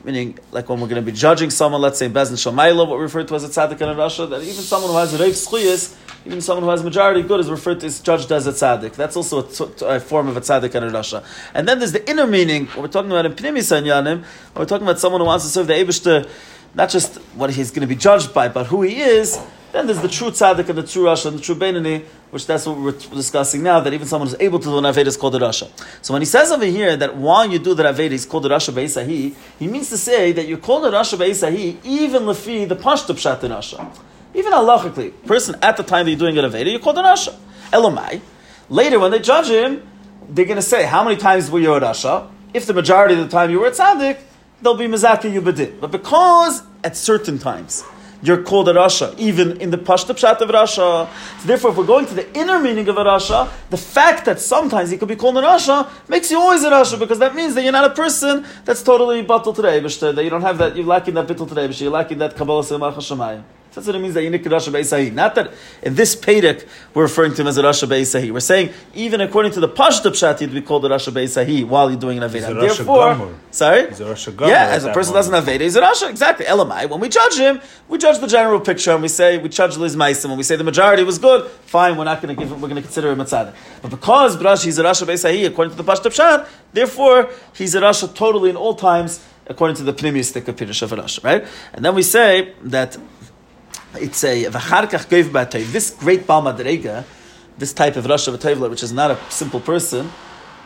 meaning 0.03 0.37
like 0.51 0.69
when 0.69 0.79
we're 0.79 0.87
going 0.87 1.03
to 1.03 1.11
be 1.11 1.15
judging 1.17 1.49
someone, 1.49 1.81
let's 1.81 1.99
say 1.99 2.07
in 2.07 2.13
Bezin 2.13 2.33
Shamayla, 2.33 2.87
what 2.87 2.97
we 2.97 3.03
refer 3.03 3.23
to 3.23 3.35
as 3.35 3.43
a 3.43 3.47
Tzaddik 3.47 3.81
and 3.81 3.91
a 3.91 3.95
Rasha, 3.95 4.29
that 4.29 4.41
even 4.41 4.55
someone 4.55 4.91
who 4.91 4.97
has 4.97 5.13
Reiv 5.13 5.31
Schuyas, 5.31 5.97
even 6.25 6.41
someone 6.41 6.63
who 6.63 6.69
has 6.69 6.83
majority 6.83 7.21
good 7.21 7.39
is 7.39 7.49
referred 7.49 7.79
to 7.81 7.85
is 7.85 7.99
judged 7.99 8.31
as 8.31 8.47
a 8.47 8.51
tzaddik. 8.51 8.93
That's 8.93 9.17
also 9.17 9.41
a, 9.41 9.95
a 9.95 9.99
form 9.99 10.27
of 10.27 10.37
a 10.37 10.41
tzaddik 10.41 10.73
and 10.75 10.85
a 10.85 10.91
rasha. 10.91 11.23
And 11.53 11.67
then 11.67 11.79
there's 11.79 11.91
the 11.91 12.09
inner 12.09 12.25
meaning. 12.25 12.69
We're 12.77 12.87
talking 12.87 13.11
about 13.11 13.25
in 13.25 13.33
Pnimi 13.33 13.59
Sanyanim, 13.59 14.23
we're 14.55 14.65
talking 14.65 14.87
about 14.87 14.99
someone 14.99 15.19
who 15.19 15.27
wants 15.27 15.43
to 15.45 15.51
serve 15.51 15.67
the 15.67 15.73
Eibushter, 15.73 16.29
not 16.75 16.89
just 16.89 17.17
what 17.35 17.49
he's 17.49 17.71
going 17.71 17.81
to 17.81 17.87
be 17.87 17.95
judged 17.95 18.33
by, 18.33 18.47
but 18.47 18.67
who 18.67 18.83
he 18.83 19.01
is. 19.01 19.37
Then 19.73 19.87
there's 19.87 20.01
the 20.01 20.07
true 20.07 20.29
tzaddik 20.29 20.69
and 20.69 20.77
the 20.77 20.83
true 20.83 21.05
rasha 21.05 21.25
and 21.25 21.39
the 21.39 21.41
true 21.41 21.55
Beinani, 21.55 22.05
which 22.29 22.45
that's 22.45 22.67
what 22.67 22.77
we're 22.77 22.91
discussing 22.91 23.63
now, 23.63 23.79
that 23.79 23.91
even 23.91 24.05
someone 24.07 24.29
who's 24.29 24.39
able 24.39 24.59
to 24.59 24.65
do 24.65 24.77
an 24.77 24.83
Aveda 24.83 25.07
is 25.07 25.17
called 25.17 25.33
a 25.33 25.39
rasha. 25.39 25.67
So 26.03 26.13
when 26.13 26.21
he 26.21 26.27
says 26.27 26.51
over 26.51 26.63
here 26.63 26.95
that 26.95 27.17
while 27.17 27.51
you 27.51 27.57
do 27.57 27.73
the 27.73 27.81
Aveda 27.81 28.11
he's 28.11 28.23
called 28.23 28.45
a 28.45 28.49
rasha 28.49 28.71
Beisahi, 28.71 29.33
he 29.57 29.67
means 29.67 29.89
to 29.89 29.97
say 29.97 30.31
that 30.31 30.47
you're 30.47 30.59
called 30.59 30.85
a 30.85 30.91
rasha 30.91 31.17
Beisahi 31.17 31.79
even 31.83 32.21
lefi 32.21 32.69
the 32.69 32.75
pashtup 32.75 33.17
shat 33.17 33.41
rasha. 33.41 33.91
Even 34.35 34.53
halachically, 34.53 35.11
person 35.25 35.55
at 35.63 35.75
the 35.75 35.83
time 35.83 36.05
that 36.05 36.11
you're 36.11 36.19
doing 36.19 36.37
an 36.37 36.45
Aveda, 36.45 36.69
you're 36.69 36.79
called 36.79 36.99
a 36.99 37.01
rasha. 37.01 37.35
Elamai. 37.71 38.21
Later, 38.69 38.99
when 38.99 39.09
they 39.09 39.19
judge 39.19 39.47
him, 39.47 39.81
they're 40.29 40.45
going 40.45 40.57
to 40.57 40.61
say, 40.61 40.85
how 40.85 41.03
many 41.03 41.17
times 41.17 41.49
were 41.49 41.59
you 41.59 41.73
a 41.73 41.81
rasha? 41.81 42.29
If 42.53 42.67
the 42.67 42.73
majority 42.73 43.15
of 43.15 43.21
the 43.21 43.27
time 43.27 43.49
you 43.49 43.59
were 43.59 43.67
a 43.67 43.71
tzaddik, 43.71 44.19
they'll 44.61 44.77
be 44.77 44.85
mizaki 44.85 45.33
you 45.33 45.41
bedin. 45.41 45.79
But 45.81 45.89
because 45.89 46.61
at 46.83 46.95
certain 46.95 47.39
times, 47.39 47.83
you're 48.23 48.41
called 48.41 48.69
a 48.69 48.73
Rasha, 48.73 49.13
even 49.19 49.59
in 49.59 49.69
the 49.69 49.77
Pashta 49.77 50.15
Pshat 50.15 50.39
of 50.39 50.49
Rasha. 50.49 51.09
So 51.39 51.45
therefore, 51.45 51.71
if 51.71 51.77
we're 51.77 51.85
going 51.85 52.05
to 52.05 52.13
the 52.13 52.33
inner 52.35 52.57
meaning 52.59 52.87
of 52.87 52.97
a 52.97 53.03
Rasha, 53.03 53.49
the 53.69 53.77
fact 53.77 54.25
that 54.25 54.39
sometimes 54.39 54.89
he 54.89 54.97
could 54.97 55.09
be 55.09 55.15
called 55.17 55.37
a 55.37 55.41
Rasha 55.41 55.89
makes 56.07 56.31
you 56.31 56.39
always 56.39 56.63
a 56.63 56.71
Rasha, 56.71 56.97
because 56.97 57.19
that 57.19 57.35
means 57.35 57.53
that 57.55 57.63
you're 57.63 57.73
not 57.73 57.91
a 57.91 57.93
person 57.93 58.45
that's 58.63 58.81
totally 58.81 59.21
battle 59.21 59.53
today, 59.53 59.79
that 59.81 60.23
you 60.23 60.29
don't 60.29 60.41
have 60.41 60.57
that, 60.57 60.75
you're 60.75 60.85
lacking 60.85 61.13
that 61.15 61.27
bittul 61.27 61.47
today, 61.49 61.67
you're 61.67 61.91
lacking 61.91 62.17
that 62.19 62.35
Kabbalah 62.35 62.63
Semach 62.63 62.95
Hashemayim. 62.95 63.43
That's 63.73 63.87
what 63.87 63.95
it 63.95 63.99
means 63.99 64.13
that 64.13 64.21
Yinik 64.21 64.43
Rasha 64.43 64.71
Beisahi. 64.71 65.11
Not 65.11 65.33
that 65.35 65.51
in 65.81 65.95
this 65.95 66.15
Pedic 66.15 66.67
we're 66.93 67.03
referring 67.03 67.33
to 67.33 67.41
him 67.41 67.47
as 67.47 67.57
a 67.57 67.63
Rasha 67.63 67.87
Beisahi. 67.87 68.31
We're 68.31 68.39
saying 68.39 68.71
even 68.93 69.19
according 69.19 69.53
to 69.53 69.59
the 69.59 69.67
Pashta 69.69 70.11
Pshat, 70.11 70.39
he'd 70.39 70.53
be 70.53 70.61
called 70.61 70.85
a 70.85 70.89
Rasha 70.89 71.11
Beisahi 71.11 71.65
while 71.65 71.89
you're 71.89 71.99
doing 71.99 72.21
an 72.21 72.29
He's 72.29 72.43
Aveda. 72.43 72.47
a 72.47 72.51
And 72.51 72.59
Rasha 72.59 72.77
Therefore, 72.77 73.13
Gomer. 73.15 73.33
sorry? 73.51 73.87
He's 73.89 73.99
a 73.99 74.05
Rasha 74.05 74.47
Yeah, 74.47 74.67
as 74.67 74.85
a 74.85 74.93
person 74.93 75.13
doesn't 75.13 75.33
have 75.33 75.45
Aveda, 75.45 75.61
he's 75.61 75.75
a 75.75 75.81
Rasha. 75.81 76.09
Exactly. 76.09 76.45
Elamai. 76.45 76.87
When 76.89 76.99
we 76.99 77.09
judge 77.09 77.35
him, 77.37 77.61
we 77.89 77.97
judge 77.97 78.19
the 78.19 78.27
general 78.27 78.59
picture 78.59 78.91
and 78.91 79.01
we 79.01 79.07
say, 79.07 79.37
we 79.39 79.49
judge 79.49 79.75
Liz 79.77 79.95
Meisim. 79.95 80.29
When 80.29 80.37
we 80.37 80.43
say 80.43 80.55
the 80.55 80.63
majority 80.63 81.03
was 81.03 81.17
good, 81.17 81.49
fine, 81.65 81.97
we're 81.97 82.03
not 82.03 82.21
going 82.21 82.35
to 82.35 82.39
give 82.39 82.51
him, 82.51 82.61
we're 82.61 82.69
going 82.69 82.81
to 82.81 82.87
consider 82.87 83.11
him 83.11 83.21
a 83.21 83.25
tzaddik. 83.25 83.53
But 83.81 83.89
because 83.91 84.37
Brash, 84.37 84.63
he's 84.63 84.77
a 84.77 84.83
Rasha 84.83 85.05
Beisahi, 85.07 85.47
according 85.47 85.75
to 85.75 85.81
the 85.81 85.91
Pashta 85.91 86.07
Pshat, 86.11 86.47
therefore, 86.73 87.29
he's 87.55 87.73
a 87.73 87.81
Rasha 87.81 88.13
totally 88.13 88.49
in 88.51 88.55
all 88.55 88.75
times, 88.75 89.25
according 89.47 89.75
to 89.77 89.83
the 89.83 89.93
Pneumistic 89.93 90.47
of 90.47 90.55
Pirush 90.55 90.81
of 90.83 90.91
Rasha, 90.91 91.23
right? 91.23 91.45
And 91.73 91.83
then 91.83 91.95
we 91.95 92.03
say 92.03 92.53
that 92.61 92.97
it's 93.95 94.23
a 94.23 94.45
v'charkach 94.45 95.07
goiv 95.07 95.25
b'atayv. 95.25 95.71
This 95.71 95.91
great 95.91 96.25
Baal 96.25 96.41
Madrega, 96.41 97.03
this 97.57 97.73
type 97.73 97.95
of 97.95 98.05
Rasha 98.05 98.35
B'Tayvla, 98.35 98.69
which 98.69 98.83
is 98.83 98.91
not 98.91 99.11
a 99.11 99.19
simple 99.29 99.59
person, 99.59 100.11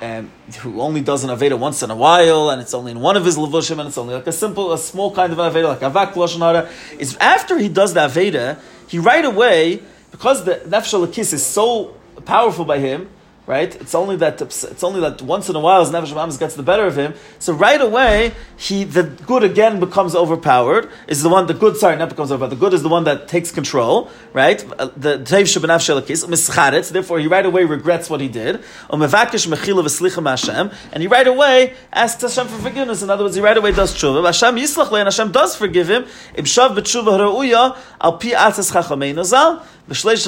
um, 0.01 0.31
who 0.60 0.79
only 0.79 1.01
does 1.01 1.24
an 1.24 1.29
Aveda 1.29 1.57
once 1.57 1.84
in 1.84 1.91
a 1.91 1.96
while, 1.96 2.50
and 2.50 2.62
it's 2.62 2.74
only 2.74 2.91
in 2.91 3.00
one 3.00 3.17
of 3.17 3.25
his 3.25 3.38
Levushim, 3.38 3.79
and 3.79 3.88
it's 3.88 3.98
only 3.98 4.13
like 4.13 4.27
a 4.27 4.31
simple, 4.31 4.72
a 4.72 4.77
small 4.77 5.13
kind 5.13 5.34
of 5.34 5.39
an 5.39 5.51
Aveda, 5.51 5.67
like 5.67 5.79
Avak 5.79 6.13
Lashon 6.13 6.69
is 7.00 7.17
after 7.17 7.57
he 7.57 7.67
does 7.67 7.93
the 7.93 8.01
Aveda, 8.01 8.60
he 8.88 9.00
right 9.00 9.25
away, 9.25 9.81
because 10.12 10.46
the 10.46 10.55
Nefesh 10.65 11.34
is 11.34 11.46
so 11.46 11.96
powerful 12.25 12.63
by 12.63 12.79
him, 12.79 13.10
right? 13.48 13.74
It's 13.82 13.96
only 13.96 14.18
that 14.18 14.42
it's 14.42 14.84
only 14.84 15.00
that 15.00 15.22
once 15.22 15.50
in 15.50 15.56
a 15.56 15.60
while 15.60 15.80
his 15.80 15.89
nefesh 15.89 16.13
Hamas 16.13 16.38
gets 16.38 16.56
the 16.56 16.63
better 16.63 16.86
of 16.86 16.98
him. 16.98 17.13
So 17.39 17.54
right 17.54 17.80
away, 17.80 18.34
he 18.58 18.84
the 18.84 19.04
good 19.04 19.44
again 19.44 19.80
becomes 19.80 20.13
overpowered. 20.16 20.89
Is 21.08 21.24
the 21.24 21.30
one 21.30 21.48
the 21.48 21.54
good? 21.54 21.77
Sorry, 21.77 21.96
not 21.96 22.10
becomes 22.10 22.32
overpowered. 22.32 22.50
The 22.50 22.58
good 22.58 22.74
is 22.74 22.84
the 22.84 22.89
one 22.89 23.06
that 23.06 23.27
takes 23.30 23.51
control, 23.51 24.12
right? 24.34 24.63
Uh, 24.77 24.89
The 24.98 25.18
teiv 25.20 25.48
shabanav 25.54 25.80
shelakis 25.80 26.25
mischaretz. 26.27 26.92
Therefore, 26.92 27.20
he 27.20 27.27
right 27.27 27.46
away 27.46 27.63
regrets 27.63 28.10
what 28.10 28.20
he 28.20 28.27
did. 28.27 28.62
Umevakish 28.89 29.48
mechila 29.48 29.84
v'slicha 29.84 30.27
Hashem, 30.27 30.70
and 30.92 31.01
he 31.01 31.08
right 31.08 31.27
away 31.27 31.74
asks 31.94 32.22
Hashem 32.22 32.48
for 32.48 32.62
forgiveness. 32.62 33.01
In 33.01 33.10
other 33.10 33.24
words, 33.24 33.36
he 33.36 33.42
right 33.42 33.58
away 33.58 33.72
does 33.72 33.96
tshuva. 33.96 34.25
Hashem 34.25 34.56
yislach 34.58 34.92
and 34.92 35.08
Hashem 35.08 35.32
does 35.32 35.56
forgive 35.56 35.89
him. 35.89 36.04
Imshav 36.36 36.75
b'tshuva 36.75 37.18
ra'uya 37.18 37.77
al 38.01 38.18
pi 38.18 38.32
atzes 38.32 38.72
chachameinu 38.74 39.24
zal. 39.24 39.63
It 39.89 39.96
says 39.96 40.27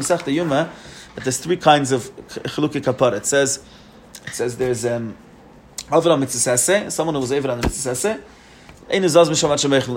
Masechta 0.00 0.29
Yuma 0.32 0.72
that 1.14 1.24
there's 1.24 1.38
three 1.38 1.56
kinds 1.56 1.92
of 1.92 2.14
chiluki 2.28 2.80
kapara. 2.80 3.18
It 3.18 3.26
says, 3.26 3.62
it 4.26 4.34
says 4.34 4.56
there's 4.56 4.84
um, 4.84 5.16
Avram 5.88 6.20
mitzvah 6.20 6.90
someone 6.90 7.14
who 7.14 7.20
was 7.20 7.30
the 7.30 7.40
mitzvah 7.40 8.18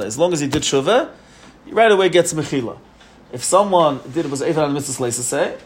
As 0.06 0.18
long 0.18 0.34
as 0.34 0.40
he 0.40 0.48
did 0.48 0.64
shuvah, 0.64 1.10
he 1.66 1.72
right 1.72 1.92
away 1.92 2.10
gets 2.10 2.34
mechila. 2.34 2.78
If 3.32 3.44
someone 3.44 4.00
did 4.14 4.30
was 4.30 4.40
the 4.40 4.70
mitzvah 4.70 5.58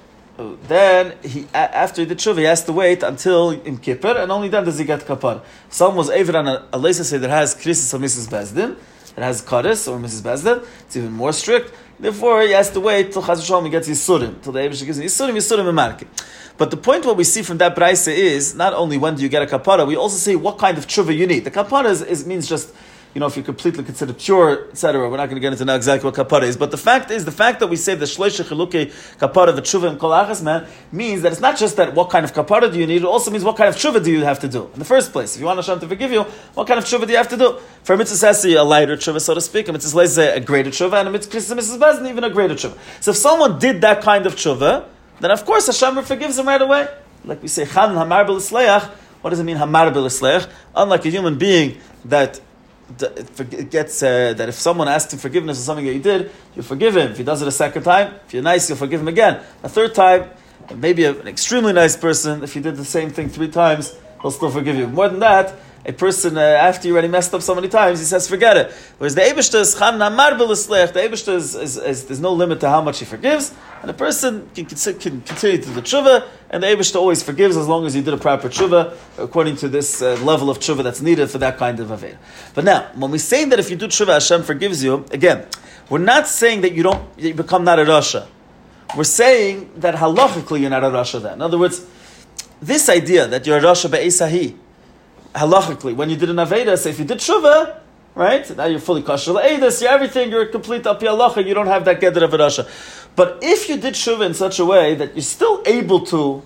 then 0.67 1.17
he 1.23 1.47
after 1.53 2.01
he 2.01 2.07
did 2.07 2.17
shuvah, 2.17 2.37
he 2.37 2.43
has 2.43 2.63
to 2.65 2.73
wait 2.73 3.03
until 3.03 3.51
in 3.51 3.77
Kippur, 3.77 4.17
and 4.17 4.31
only 4.31 4.49
then 4.49 4.65
does 4.65 4.77
he 4.77 4.85
get 4.85 5.01
kapar. 5.01 5.41
Someone 5.69 5.97
was 5.97 6.09
Avram 6.09 6.47
on 6.47 6.67
a 6.71 6.77
leisa 6.77 7.19
that 7.19 7.29
has 7.29 7.55
krisis 7.55 7.93
of 7.93 8.01
Mrs. 8.01 8.29
Bezdin, 8.29 8.77
that 9.15 9.23
has 9.23 9.41
Kadis 9.41 9.91
or 9.91 9.97
Mrs. 9.97 10.21
Bezdin, 10.21 10.67
it's 10.81 10.95
even 10.95 11.11
more 11.11 11.33
strict. 11.33 11.73
Therefore, 11.99 12.43
he 12.43 12.51
has 12.51 12.69
to 12.71 12.79
wait 12.79 13.11
till 13.11 13.23
Chaz 13.23 13.43
Shalom 13.45 13.65
he 13.65 13.71
gets 13.71 13.89
Yisurim, 13.89 14.41
till 14.43 14.51
the 14.51 14.59
Abish 14.59 14.85
gives 14.85 14.99
him 14.99 15.05
Yisurim, 15.05 15.35
Yisurim, 15.35 15.67
and 15.67 15.77
Marke. 15.77 16.07
But 16.57 16.69
the 16.69 16.77
point 16.77 17.05
what 17.05 17.17
we 17.17 17.23
see 17.23 17.41
from 17.41 17.57
that 17.57 17.75
Braisa 17.75 18.13
is 18.13 18.53
not 18.53 18.73
only 18.73 18.97
when 18.97 19.15
do 19.15 19.23
you 19.23 19.29
get 19.29 19.41
a 19.41 19.45
kapara, 19.45 19.87
we 19.87 19.95
also 19.95 20.17
see 20.17 20.35
what 20.35 20.59
kind 20.59 20.77
of 20.77 20.85
tshuva 20.85 21.15
you 21.15 21.25
need. 21.25 21.43
The 21.43 21.51
kapara 21.51 21.89
is, 21.89 22.01
is 22.03 22.25
means 22.25 22.47
just 22.47 22.73
you 23.17 23.19
know, 23.19 23.25
if 23.25 23.35
you're 23.35 23.43
completely 23.43 23.83
consider 23.83 24.13
pure, 24.13 24.69
etc. 24.69 25.09
We're 25.09 25.17
not 25.17 25.25
going 25.25 25.37
to 25.37 25.39
get 25.39 25.51
into 25.51 25.65
now 25.65 25.73
exactly 25.73 26.07
what 26.07 26.13
kapara 26.13 26.43
is, 26.43 26.55
but 26.55 26.69
the 26.69 26.77
fact 26.77 27.09
is, 27.09 27.25
the 27.25 27.31
fact 27.31 27.59
that 27.61 27.65
we 27.65 27.75
say 27.75 27.95
the 27.95 28.05
shleisha 28.05 28.45
chiluke 28.45 28.93
kapara 29.17 29.57
v'tshuva 29.57 29.89
and 29.89 29.99
kol 29.99 30.11
man 30.43 30.67
means 30.91 31.23
that 31.23 31.31
it's 31.31 31.41
not 31.41 31.57
just 31.57 31.77
that 31.77 31.95
what 31.95 32.11
kind 32.11 32.23
of 32.25 32.31
kapara 32.31 32.71
do 32.71 32.77
you 32.77 32.85
need, 32.85 32.97
it 32.97 33.05
also 33.05 33.31
means 33.31 33.43
what 33.43 33.57
kind 33.57 33.69
of 33.69 33.75
tshuva 33.75 34.03
do 34.03 34.11
you 34.11 34.23
have 34.23 34.37
to 34.41 34.47
do 34.47 34.69
in 34.71 34.77
the 34.77 34.85
first 34.85 35.11
place. 35.11 35.33
If 35.33 35.39
you 35.39 35.47
want 35.47 35.57
Hashem 35.57 35.79
to 35.79 35.87
forgive 35.87 36.11
you, 36.11 36.25
what 36.53 36.67
kind 36.67 36.77
of 36.77 36.85
tshuva 36.85 37.07
do 37.07 37.11
you 37.11 37.17
have 37.17 37.27
to 37.29 37.37
do? 37.37 37.57
For 37.81 37.93
a 37.93 37.97
mitzvah 37.97 38.35
a 38.55 38.63
lighter 38.63 38.95
tshuva, 38.95 39.19
so 39.19 39.33
to 39.33 39.41
speak, 39.41 39.67
a 39.67 39.73
mitzvah 39.73 40.35
a 40.35 40.39
greater 40.39 40.69
tshuva, 40.69 40.99
and 40.99 41.07
a 41.07 41.11
mitzvah. 41.11 41.55
Bezin, 41.55 42.07
even 42.07 42.23
a 42.23 42.29
greater 42.29 42.53
tshuva. 42.53 42.77
So 43.01 43.09
if 43.09 43.17
someone 43.17 43.57
did 43.57 43.81
that 43.81 44.03
kind 44.03 44.27
of 44.27 44.35
tshuva, 44.35 44.85
then 45.21 45.31
of 45.31 45.43
course 45.43 45.65
Hashem 45.65 46.03
forgives 46.03 46.37
him 46.37 46.47
right 46.47 46.61
away. 46.61 46.87
Like 47.25 47.41
we 47.41 47.47
say, 47.47 47.65
chan 47.65 47.95
hamar 47.95 48.27
what 49.21 49.31
does 49.31 49.39
it 49.39 49.43
mean 49.43 49.57
hamar 49.57 49.91
Unlike 50.75 51.05
a 51.05 51.09
human 51.09 51.39
being 51.39 51.79
that 52.05 52.39
it 52.99 53.69
gets 53.69 54.01
uh, 54.01 54.33
that 54.33 54.49
if 54.49 54.55
someone 54.55 54.87
asks 54.87 55.13
him 55.13 55.19
forgiveness 55.19 55.57
for 55.57 55.63
something 55.63 55.85
that 55.85 55.93
he 55.93 55.99
did, 55.99 56.31
you 56.55 56.61
forgive 56.61 56.95
him. 56.95 57.11
If 57.11 57.17
he 57.17 57.23
does 57.23 57.41
it 57.41 57.47
a 57.47 57.51
second 57.51 57.83
time, 57.83 58.15
if 58.25 58.33
you're 58.33 58.43
nice, 58.43 58.69
you'll 58.69 58.77
forgive 58.77 59.01
him 59.01 59.07
again. 59.07 59.43
A 59.63 59.69
third 59.69 59.93
time, 59.93 60.29
maybe 60.75 61.05
an 61.05 61.27
extremely 61.27 61.73
nice 61.73 61.95
person, 61.97 62.43
if 62.43 62.53
he 62.53 62.59
did 62.59 62.75
the 62.75 62.85
same 62.85 63.09
thing 63.09 63.29
three 63.29 63.49
times, 63.49 63.95
he'll 64.21 64.31
still 64.31 64.51
forgive 64.51 64.75
you. 64.75 64.87
More 64.87 65.09
than 65.09 65.19
that, 65.19 65.55
a 65.87 65.93
person, 65.93 66.37
uh, 66.37 66.41
after 66.41 66.85
you 66.85 66.93
already 66.93 67.07
messed 67.07 67.33
up 67.33 67.41
so 67.41 67.55
many 67.55 67.69
times, 67.69 67.99
he 67.99 68.05
says, 68.05 68.27
forget 68.27 68.57
it. 68.57 68.71
Whereas 68.97 69.15
the 69.15 69.21
Ebishter 69.21 69.61
is 69.61 69.73
Chan 69.73 69.97
Namar 69.97 70.37
The 70.37 70.43
Ebishter 70.45 71.33
is, 71.33 71.55
is, 71.55 71.77
is, 71.77 72.05
there's 72.05 72.19
no 72.19 72.33
limit 72.33 72.59
to 72.59 72.69
how 72.69 72.81
much 72.81 72.99
he 72.99 73.05
forgives, 73.05 73.55
and 73.81 73.89
a 73.89 73.93
person 73.93 74.49
can, 74.53 74.65
can 74.65 75.21
continue 75.21 75.61
to 75.61 75.69
the 75.69 75.81
tshuva, 75.81 76.27
and 76.49 76.61
the 76.61 76.67
Ebishter 76.67 76.97
always 76.97 77.23
forgives 77.23 77.55
as 77.55 77.69
long 77.69 77.85
as 77.85 77.95
you 77.95 78.01
did 78.01 78.13
a 78.13 78.17
proper 78.17 78.49
tshuva, 78.49 78.97
according 79.17 79.55
to 79.55 79.69
this 79.69 80.01
uh, 80.01 80.15
level 80.23 80.49
of 80.49 80.59
tshuva 80.59 80.83
that's 80.83 81.01
needed 81.01 81.29
for 81.29 81.37
that 81.37 81.57
kind 81.57 81.79
of 81.79 81.87
aved. 81.87 82.17
But 82.53 82.65
now, 82.65 82.91
when 82.95 83.09
we 83.09 83.17
say 83.17 83.45
that 83.45 83.57
if 83.57 83.69
you 83.69 83.77
do 83.77 83.87
tshuva, 83.87 84.13
Hashem 84.13 84.43
forgives 84.43 84.83
you, 84.83 85.05
again, 85.11 85.47
we're 85.89 85.99
not 85.99 86.27
saying 86.27 86.61
that 86.61 86.73
you 86.73 86.83
don't 86.83 87.07
you 87.17 87.33
become 87.33 87.63
not 87.63 87.79
a 87.79 87.85
Rasha. 87.85 88.27
We're 88.97 89.05
saying 89.05 89.71
that 89.77 89.95
halachically 89.95 90.59
you're 90.59 90.69
not 90.69 90.83
a 90.83 90.89
Rasha 90.89 91.21
then. 91.21 91.35
In 91.35 91.41
other 91.41 91.57
words, 91.57 91.85
this 92.61 92.89
idea 92.89 93.25
that 93.27 93.47
you're 93.47 93.57
a 93.57 93.61
Rasha 93.61 93.89
be'esahi, 93.89 94.57
halachically, 95.37 95.95
when 95.95 96.09
you 96.09 96.17
did 96.17 96.29
an 96.29 96.37
Aveda, 96.37 96.77
say 96.77 96.89
if 96.89 96.99
you 96.99 97.05
did 97.05 97.19
Shuvah, 97.19 97.79
right? 98.15 98.57
Now 98.57 98.65
you're 98.65 98.79
fully 98.79 99.03
kosher. 99.03 99.31
La'edus, 99.31 99.81
you're 99.81 99.91
everything, 99.91 100.31
you're 100.31 100.47
complete 100.47 100.85
api 100.85 101.05
halacha, 101.05 101.45
you 101.45 101.53
don't 101.53 101.67
have 101.67 101.85
that 101.85 102.01
gedder 102.01 102.23
of 102.23 102.31
Rasha. 102.31 102.67
But 103.15 103.39
if 103.41 103.69
you 103.69 103.77
did 103.77 103.93
Shuvah 103.93 104.25
in 104.25 104.33
such 104.33 104.59
a 104.59 104.65
way 104.65 104.95
that 104.95 105.15
you're 105.15 105.21
still 105.21 105.63
able 105.65 106.05
to, 106.07 106.43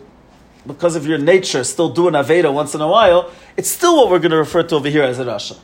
because 0.67 0.95
of 0.95 1.07
your 1.07 1.17
nature, 1.17 1.63
still 1.63 1.89
do 1.89 2.07
an 2.07 2.13
Aveda 2.13 2.53
once 2.53 2.75
in 2.75 2.81
a 2.81 2.87
while, 2.87 3.31
it's 3.57 3.69
still 3.69 3.95
what 3.97 4.09
we're 4.09 4.19
going 4.19 4.31
to 4.31 4.37
refer 4.37 4.63
to 4.63 4.75
over 4.75 4.89
here 4.89 5.03
as 5.03 5.19
a 5.19 5.25
Rasha. 5.25 5.57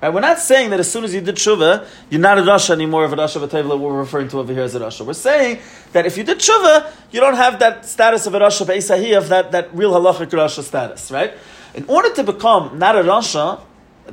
Right? 0.00 0.14
We're 0.14 0.20
not 0.20 0.38
saying 0.38 0.70
that 0.70 0.78
as 0.78 0.90
soon 0.90 1.02
as 1.02 1.12
you 1.12 1.20
did 1.20 1.34
tshuva, 1.34 1.86
you're 2.08 2.20
not 2.20 2.38
a 2.38 2.42
rasha 2.42 2.70
anymore 2.70 3.04
of 3.04 3.12
a 3.12 3.16
rasha 3.16 3.44
v'tevla. 3.44 3.78
We're 3.78 3.98
referring 3.98 4.28
to 4.28 4.38
over 4.38 4.52
here 4.52 4.62
as 4.62 4.76
a 4.76 4.80
rasha. 4.80 5.04
We're 5.04 5.12
saying 5.12 5.58
that 5.92 6.06
if 6.06 6.16
you 6.16 6.22
did 6.22 6.38
tshuva, 6.38 6.92
you 7.10 7.18
don't 7.18 7.34
have 7.34 7.58
that 7.58 7.84
status 7.84 8.26
of 8.26 8.34
a 8.34 8.38
rasha 8.38 9.16
of 9.16 9.28
that, 9.28 9.50
that 9.50 9.74
real 9.74 9.92
halachic 9.92 10.30
rasha 10.30 10.62
status, 10.62 11.10
right? 11.10 11.34
In 11.74 11.84
order 11.88 12.12
to 12.14 12.24
become 12.24 12.78
not 12.78 12.96
a 12.96 13.02
Rasha, 13.02 13.60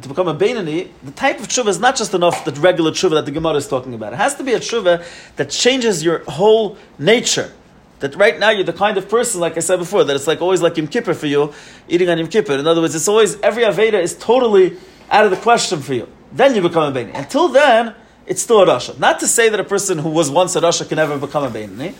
to 0.01 0.09
become 0.09 0.27
a 0.27 0.35
Beinani, 0.35 0.89
the 1.03 1.11
type 1.11 1.39
of 1.39 1.47
tshuva 1.47 1.67
is 1.67 1.79
not 1.79 1.95
just 1.95 2.13
enough 2.13 2.43
the 2.43 2.51
regular 2.59 2.91
tshuva 2.91 3.11
that 3.11 3.25
the 3.25 3.31
Gemara 3.31 3.55
is 3.55 3.67
talking 3.67 3.93
about. 3.93 4.13
It 4.13 4.17
has 4.17 4.35
to 4.35 4.43
be 4.43 4.53
a 4.53 4.59
tshuva 4.59 5.05
that 5.37 5.49
changes 5.49 6.03
your 6.03 6.23
whole 6.29 6.77
nature. 6.99 7.51
That 7.99 8.15
right 8.15 8.37
now 8.37 8.49
you're 8.49 8.65
the 8.65 8.73
kind 8.73 8.97
of 8.97 9.07
person, 9.07 9.39
like 9.39 9.55
I 9.55 9.61
said 9.61 9.77
before, 9.77 10.03
that 10.03 10.15
it's 10.15 10.27
like 10.27 10.41
always 10.41 10.61
like 10.61 10.75
Yom 10.75 10.87
Kippur 10.87 11.13
for 11.13 11.27
you, 11.27 11.53
eating 11.87 12.09
on 12.09 12.17
Yom 12.17 12.27
Kippur. 12.27 12.53
In 12.53 12.67
other 12.67 12.81
words, 12.81 12.93
it's 12.93 13.07
always, 13.07 13.39
every 13.39 13.63
Aveda 13.63 13.93
is 13.93 14.17
totally 14.17 14.77
out 15.09 15.23
of 15.23 15.31
the 15.31 15.37
question 15.37 15.79
for 15.79 15.93
you. 15.93 16.09
Then 16.33 16.55
you 16.55 16.61
become 16.61 16.93
a 16.93 16.99
Beinani. 16.99 17.17
Until 17.17 17.47
then, 17.47 17.95
it's 18.27 18.41
still 18.41 18.61
a 18.61 18.65
Rasha. 18.65 18.99
Not 18.99 19.21
to 19.21 19.27
say 19.27 19.47
that 19.47 19.59
a 19.59 19.63
person 19.63 19.97
who 19.97 20.09
was 20.09 20.29
once 20.29 20.55
a 20.57 20.61
Rasha 20.61 20.87
can 20.89 20.97
never 20.97 21.17
become 21.17 21.43
a 21.45 21.49
Beinani. 21.49 21.95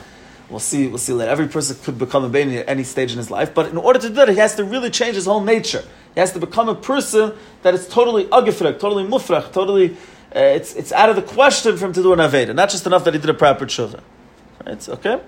We'll 0.49 0.59
see. 0.59 0.87
We'll 0.87 0.99
see 0.99 1.13
later. 1.13 1.31
Every 1.31 1.47
person 1.47 1.75
could 1.83 1.97
become 1.97 2.23
a 2.23 2.29
baby 2.29 2.57
at 2.57 2.69
any 2.69 2.83
stage 2.83 3.11
in 3.11 3.17
his 3.17 3.31
life, 3.31 3.53
but 3.53 3.67
in 3.67 3.77
order 3.77 3.99
to 3.99 4.09
do 4.09 4.15
that, 4.15 4.29
he 4.29 4.35
has 4.35 4.55
to 4.55 4.63
really 4.63 4.91
change 4.91 5.15
his 5.15 5.25
whole 5.25 5.41
nature. 5.41 5.83
He 6.13 6.19
has 6.19 6.31
to 6.33 6.39
become 6.39 6.69
a 6.69 6.75
person 6.75 7.33
that 7.63 7.73
is 7.73 7.87
totally 7.87 8.25
agifrek, 8.25 8.79
totally 8.79 9.03
mufrach, 9.05 9.51
totally. 9.51 9.97
Uh, 10.35 10.39
it's 10.39 10.75
it's 10.75 10.91
out 10.91 11.09
of 11.09 11.15
the 11.15 11.21
question 11.21 11.75
for 11.77 11.85
him 11.85 11.93
to 11.93 12.03
do 12.03 12.13
an 12.13 12.19
aveda. 12.19 12.53
Not 12.53 12.69
just 12.69 12.85
enough 12.85 13.03
that 13.05 13.13
he 13.13 13.19
did 13.19 13.29
a 13.29 13.33
proper 13.33 13.65
tshuva. 13.65 14.01
Right? 14.65 14.89
Okay. 14.89 15.21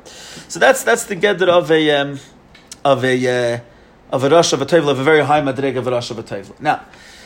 So 0.47 0.59
that's 0.59 0.83
that's 0.83 1.05
the 1.05 1.15
gather 1.15 1.50
of 1.50 1.71
a 1.71 1.91
um, 1.91 2.19
of 2.86 3.03
a 3.03 3.55
uh, 3.55 3.59
of 4.12 4.24
a 4.24 4.29
rush 4.29 4.53
of 4.53 4.62
a 4.62 4.65
tevla, 4.65 4.91
of 4.91 5.00
a 5.00 5.03
very 5.03 5.25
high 5.25 5.41
madreg 5.41 5.77
of 5.77 5.88
a 5.88 5.91
rush 5.91 6.12
of 6.12 6.19
a 6.19 6.24
tevla. 6.24 6.59
Now, 6.59 6.86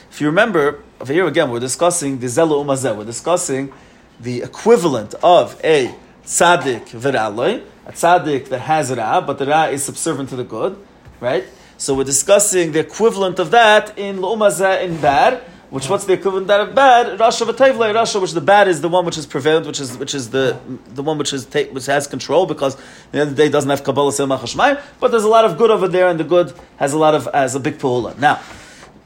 if 0.10 0.22
you 0.22 0.28
remember, 0.28 0.84
over 1.00 1.14
here 1.14 1.28
again, 1.28 1.52
we're 1.52 1.60
discussing 1.60 2.20
the 2.20 2.28
zelu 2.28 2.66
umazeh. 2.66 2.96
We're 2.96 3.06
discussing 3.06 3.72
the 4.20 4.42
equivalent 4.44 5.14
of 5.24 5.60
a 5.64 5.94
tzaddik 6.26 6.90
v'raloi 6.90 7.64
a 7.86 7.92
tzaddik 7.92 8.50
that 8.50 8.60
has 8.60 8.92
ra, 8.96 9.22
but 9.22 9.38
the 9.40 9.46
ra 9.46 9.66
is 9.66 9.84
subservient 9.84 10.30
to 10.30 10.36
the 10.36 10.44
good, 10.44 10.78
right? 11.20 11.46
So 11.78 11.96
we're 11.96 12.04
discussing 12.04 12.74
the 12.74 12.80
equivalent 12.80 13.40
of 13.40 13.52
that 13.52 13.98
in 13.98 14.22
l'umaza 14.22 14.84
in 14.84 15.02
bad, 15.02 15.42
which 15.72 15.90
what's 15.90 16.06
the 16.06 16.14
equivalent 16.14 16.48
that 16.48 16.60
of 16.60 16.76
bad? 16.76 17.18
Rasha 17.18 17.48
v'tayvle, 17.48 17.94
Rasha, 17.94 18.22
which 18.22 18.34
the 18.34 18.42
bad 18.42 18.68
is 18.68 18.82
the 18.82 18.90
one 18.90 19.06
which 19.06 19.18
is 19.18 19.26
prevalent, 19.26 19.66
which 19.66 19.80
is 19.80 19.98
which 19.98 20.14
is 20.14 20.30
the 20.30 20.60
the 20.94 21.02
one 21.02 21.18
which 21.18 21.34
is 21.34 21.48
which 21.72 21.86
has 21.88 22.08
control 22.08 22.46
because 22.46 22.76
the 23.12 23.20
end 23.20 23.30
of 23.30 23.36
the 23.36 23.44
day 23.44 23.50
doesn't 23.50 23.70
have 23.70 23.84
kabbalah 23.84 24.12
sel 24.14 24.28
but 24.28 25.12
there's 25.12 25.24
a 25.24 25.30
lot 25.30 25.46
of 25.46 25.58
good 25.58 25.72
over 25.72 25.88
there, 25.88 26.08
and 26.08 26.20
the 26.20 26.24
good 26.24 26.54
has 26.78 26.94
a 26.94 26.98
lot 26.98 27.16
of 27.16 27.28
as 27.30 27.56
a 27.56 27.60
big 27.60 27.80
pu'ula. 27.80 28.18
Now, 28.20 28.42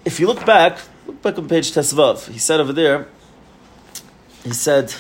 if 0.04 0.20
you 0.20 0.28
look 0.28 0.46
back, 0.46 0.80
look 1.08 1.22
back 1.22 1.38
on 1.38 1.48
page 1.48 1.72
Tesvav, 1.72 2.30
he 2.30 2.40
said 2.40 2.60
over 2.60 2.74
there, 2.74 3.08
he 4.44 4.52
said. 4.52 4.94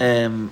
Um, 0.00 0.50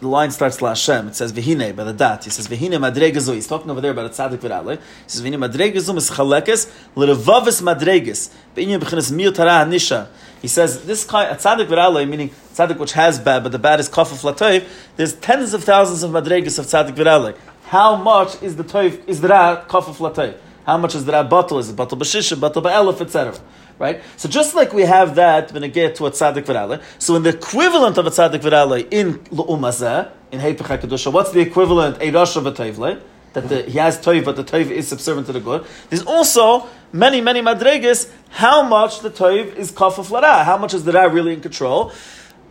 the 0.00 0.08
line 0.08 0.30
starts 0.30 0.60
la 0.60 0.70
Hashem. 0.70 1.08
It 1.08 1.16
says 1.16 1.32
v'hine 1.32 1.74
by 1.74 1.84
the 1.84 1.92
dat. 1.92 2.24
He 2.24 2.30
says 2.30 2.46
v'hine 2.48 2.72
madregazu. 2.72 3.34
He's 3.34 3.46
talking 3.46 3.70
over 3.70 3.80
there 3.80 3.92
about 3.92 4.06
a 4.06 4.08
tzaddik 4.10 4.38
v'rale. 4.38 4.76
He 4.76 5.08
says 5.08 5.22
madregazu 5.22 5.96
is 5.96 6.10
chalekes 6.10 6.70
l'revavis 6.94 7.62
madregas 7.62 8.32
b'inyan 8.54 8.80
b'chinas 8.80 9.10
miyut 9.12 9.36
hara 9.36 9.64
hanisha. 9.64 10.08
He 10.42 10.48
says 10.48 10.84
this 10.84 11.04
kind 11.04 11.30
a 11.30 11.36
tzaddik 11.36 11.68
v'rale, 11.68 12.08
meaning 12.08 12.30
tzaddik 12.54 12.78
which 12.78 12.92
has 12.92 13.18
bad, 13.18 13.42
but 13.42 13.52
the 13.52 13.58
bad 13.58 13.80
is 13.80 13.88
kafaf 13.88 14.30
latayv. 14.30 14.68
There's 14.96 15.14
tens 15.14 15.54
of 15.54 15.64
thousands 15.64 16.02
of 16.02 16.10
madregas 16.10 16.58
of 16.58 16.66
tzaddik 16.66 16.96
v'rale. 16.96 17.36
How 17.66 17.96
much 17.96 18.42
is 18.42 18.56
the 18.56 18.64
toiv 18.64 19.08
is 19.08 19.20
the 19.20 19.28
ra 19.28 19.64
kafaf 19.66 19.96
latayv? 19.96 20.36
How 20.66 20.78
much 20.78 20.94
is 20.94 21.04
the 21.04 21.12
Rab 21.12 21.28
Batal? 21.28 21.60
Is 21.60 21.68
it 21.68 21.76
Batal 21.76 21.98
B'Shisha, 21.98 22.36
Batal 22.38 22.62
B'Elef, 22.62 22.98
etc. 23.02 23.38
Right? 23.78 24.02
So 24.16 24.28
just 24.28 24.54
like 24.54 24.72
we 24.72 24.82
have 24.82 25.16
that 25.16 25.52
when 25.52 25.64
it 25.64 25.72
get 25.72 25.96
to 25.96 26.06
a 26.06 26.10
Tzaddik 26.10 26.44
V'Rale, 26.44 26.82
so 26.98 27.16
in 27.16 27.24
the 27.24 27.30
equivalent 27.30 27.98
of 27.98 28.06
a 28.06 28.10
Tzaddik 28.10 28.40
V'Rale 28.40 28.86
in 28.90 29.24
L'Umazeh, 29.30 30.10
in 30.30 30.40
Heipach 30.40 30.78
HaKadosh, 30.78 31.12
what's 31.12 31.32
the 31.32 31.40
equivalent? 31.40 32.00
A 32.00 32.10
Rosh 32.10 32.36
of 32.36 32.46
a 32.46 32.52
Toivle, 32.52 33.00
that 33.32 33.48
the, 33.48 33.62
he 33.62 33.78
has 33.78 33.98
Toiv, 33.98 34.24
but 34.24 34.36
the 34.36 34.44
Toiv 34.44 34.70
is 34.70 34.88
subservient 34.88 35.26
to 35.26 35.32
the 35.32 35.40
good. 35.40 35.66
There's 35.90 36.04
also 36.04 36.68
many, 36.92 37.20
many 37.20 37.40
Madregas, 37.40 38.10
how 38.30 38.62
much 38.62 39.00
the 39.00 39.10
Toiv 39.10 39.56
is 39.56 39.72
Kafaf 39.72 40.10
Lara, 40.10 40.44
how 40.44 40.56
much 40.56 40.72
is 40.72 40.84
the 40.84 40.92
Ra 40.92 41.04
really 41.04 41.34
in 41.34 41.40
control? 41.40 41.92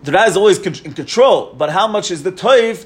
The 0.03 0.11
Ra 0.11 0.25
is 0.25 0.35
always 0.35 0.59
in 0.59 0.93
control, 0.93 1.53
but 1.53 1.69
how 1.69 1.87
much 1.87 2.11
is 2.11 2.23
the 2.23 2.31
Toiv 2.31 2.85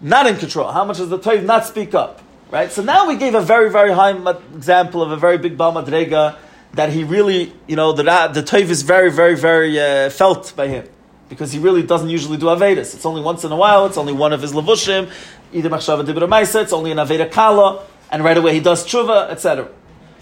not 0.00 0.26
in 0.26 0.36
control? 0.36 0.72
How 0.72 0.84
much 0.84 0.98
does 0.98 1.10
the 1.10 1.18
Toiv 1.18 1.44
not 1.44 1.64
speak 1.64 1.94
up? 1.94 2.22
Right? 2.50 2.72
So 2.72 2.82
now 2.82 3.06
we 3.06 3.16
gave 3.16 3.34
a 3.34 3.42
very, 3.42 3.70
very 3.70 3.92
high 3.92 4.16
example 4.54 5.02
of 5.02 5.12
a 5.12 5.16
very 5.16 5.38
big 5.38 5.56
Baal 5.56 5.72
Madrega 5.72 6.36
that 6.78 6.90
he 6.90 7.02
really, 7.02 7.52
you 7.66 7.74
know, 7.74 7.90
the, 7.90 8.04
the 8.04 8.40
Toiv 8.40 8.70
is 8.70 8.82
very, 8.82 9.10
very, 9.10 9.34
very 9.34 9.80
uh, 9.80 10.10
felt 10.10 10.52
by 10.54 10.68
him. 10.68 10.88
Because 11.28 11.50
he 11.50 11.58
really 11.58 11.82
doesn't 11.82 12.08
usually 12.08 12.38
do 12.38 12.46
Avedis. 12.46 12.94
It's 12.94 13.04
only 13.04 13.20
once 13.20 13.42
in 13.42 13.50
a 13.50 13.56
while, 13.56 13.86
it's 13.86 13.96
only 13.96 14.12
one 14.12 14.32
of 14.32 14.42
his 14.42 14.52
Levushim, 14.52 15.10
either 15.52 15.68
Machshava 15.70 16.06
Dibra 16.06 16.28
Maisa, 16.28 16.62
it's 16.62 16.72
only 16.72 16.92
an 16.92 16.98
Aveda 16.98 17.32
Kala, 17.32 17.84
and 18.12 18.22
right 18.22 18.36
away 18.36 18.54
he 18.54 18.60
does 18.60 18.86
Tshuva, 18.86 19.28
etc. 19.28 19.68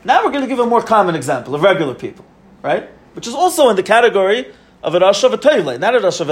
Now 0.02 0.24
we're 0.24 0.30
going 0.30 0.44
to 0.44 0.46
give 0.46 0.58
a 0.58 0.64
more 0.64 0.80
common 0.80 1.14
example 1.14 1.54
of 1.54 1.60
regular 1.60 1.94
people, 1.94 2.24
right? 2.62 2.88
Which 3.12 3.26
is 3.26 3.34
also 3.34 3.68
in 3.68 3.76
the 3.76 3.82
category 3.82 4.50
of 4.82 4.94
a 4.94 4.98
Rosh 4.98 5.24
of 5.24 5.32
not 5.32 5.94
a 5.94 6.00
Rosh 6.00 6.20
of. 6.20 6.26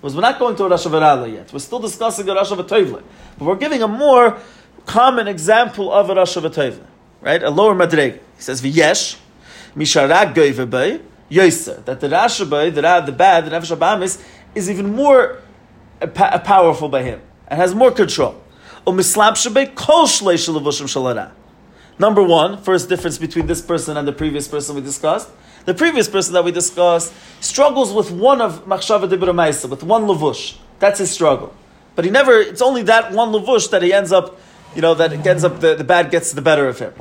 Because 0.00 0.14
we're 0.14 0.22
not 0.22 0.38
going 0.38 0.56
to 0.56 0.64
a 0.64 0.68
Rosh 0.70 0.86
of 0.86 1.28
yet. 1.28 1.52
We're 1.52 1.58
still 1.58 1.78
discussing 1.78 2.26
a 2.26 2.34
Rosh 2.34 2.52
of. 2.52 2.66
But 2.66 3.04
we're 3.38 3.56
giving 3.56 3.82
a 3.82 3.88
more 3.88 4.38
common 4.86 5.28
example 5.28 5.92
of 5.92 6.08
a 6.08 6.14
Rosh 6.14 6.36
of 6.38 6.88
right? 7.20 7.42
A 7.42 7.50
lower 7.50 7.74
Madreg. 7.74 8.14
He 8.14 8.42
says, 8.42 8.62
V'yesh, 8.62 9.18
Misharag 9.76 10.34
Goivebei, 10.34 11.02
Yoiser. 11.30 11.84
That 11.84 12.00
the 12.00 12.08
Rashabay, 12.08 12.74
the 12.74 12.82
Ra, 12.82 13.00
the 13.00 13.12
bad, 13.12 13.46
the 13.46 13.50
Nefesh 13.50 13.76
Abamis, 13.76 14.22
is 14.54 14.70
even 14.70 14.94
more 14.94 15.40
powerful 16.14 16.88
by 16.88 17.02
him 17.02 17.20
and 17.48 17.60
has 17.60 17.74
more 17.74 17.90
control. 17.90 18.42
Number 21.98 22.22
one, 22.22 22.62
first 22.62 22.88
difference 22.88 23.18
between 23.18 23.46
this 23.46 23.60
person 23.60 23.96
and 23.96 24.08
the 24.08 24.12
previous 24.12 24.48
person 24.48 24.74
we 24.74 24.80
discussed. 24.80 25.28
The 25.64 25.74
previous 25.74 26.08
person 26.08 26.34
that 26.34 26.44
we 26.44 26.50
discussed 26.50 27.12
struggles 27.40 27.92
with 27.92 28.10
one 28.10 28.40
of 28.40 28.64
Machshava 28.66 29.08
Dibra 29.08 29.68
with 29.70 29.82
one 29.84 30.06
lavush. 30.06 30.56
That's 30.80 30.98
his 30.98 31.12
struggle. 31.12 31.54
But 31.94 32.04
he 32.04 32.10
never, 32.10 32.40
it's 32.40 32.62
only 32.62 32.82
that 32.84 33.12
one 33.12 33.30
lavush 33.30 33.70
that 33.70 33.82
he 33.82 33.92
ends 33.92 34.10
up, 34.10 34.40
you 34.74 34.82
know, 34.82 34.94
that 34.94 35.12
it 35.12 35.24
ends 35.24 35.44
up, 35.44 35.60
the, 35.60 35.76
the 35.76 35.84
bad 35.84 36.10
gets 36.10 36.32
the 36.32 36.42
better 36.42 36.66
of 36.66 36.80
him. 36.80 36.92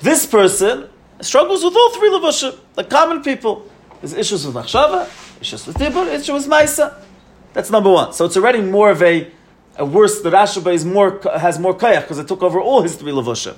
This 0.00 0.26
person 0.26 0.88
struggles 1.22 1.64
with 1.64 1.74
all 1.74 1.90
three 1.90 2.10
lavushim, 2.10 2.58
the 2.74 2.84
common 2.84 3.22
people. 3.22 3.68
There's 4.00 4.14
issues 4.14 4.46
with 4.46 4.54
Machshava, 4.54 5.08
issues 5.40 5.66
with 5.66 5.76
Dibur, 5.76 6.06
issues 6.06 6.30
with 6.30 6.46
Maisa. 6.46 7.02
That's 7.52 7.70
number 7.70 7.90
one. 7.90 8.12
So 8.12 8.24
it's 8.24 8.36
already 8.36 8.60
more 8.60 8.90
of 8.90 9.02
a, 9.02 9.30
a 9.76 9.84
worse, 9.84 10.20
the 10.22 10.30
Rashba 10.30 10.72
is 10.72 10.84
more, 10.84 11.20
has 11.38 11.58
more 11.58 11.74
kayach 11.74 12.02
because 12.02 12.18
it 12.18 12.28
took 12.28 12.42
over 12.42 12.60
all 12.60 12.82
his 12.82 12.96
three 12.96 13.12
yaisa. 13.12 13.56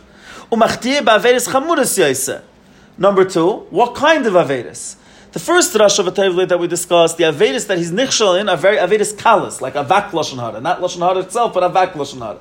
Number 2.99 3.25
two, 3.25 3.50
what 3.71 3.95
kind 3.95 4.26
of 4.26 4.35
Avedis? 4.35 4.97
The 5.33 5.38
first 5.38 5.75
Rosh 5.75 5.99
of 5.99 6.14
that 6.14 6.59
we 6.61 6.66
discussed, 6.66 7.16
the 7.16 7.25
Avedis 7.25 7.66
that 7.69 7.78
he's 7.78 7.90
nichshal 7.90 8.38
in 8.38 8.50
are 8.50 8.57
very 8.57 8.76
Avedis 8.76 9.14
kalas, 9.14 9.62
like 9.62 9.75
Avak 9.75 10.11
Lashon 10.11 10.38
Hara. 10.38 10.61
Not 10.61 10.81
Lashon 10.81 10.99
Hara 10.99 11.21
itself, 11.21 11.54
but 11.54 11.62
Avak 11.62 11.92
Lashon 11.92 12.19
Hara. 12.19 12.40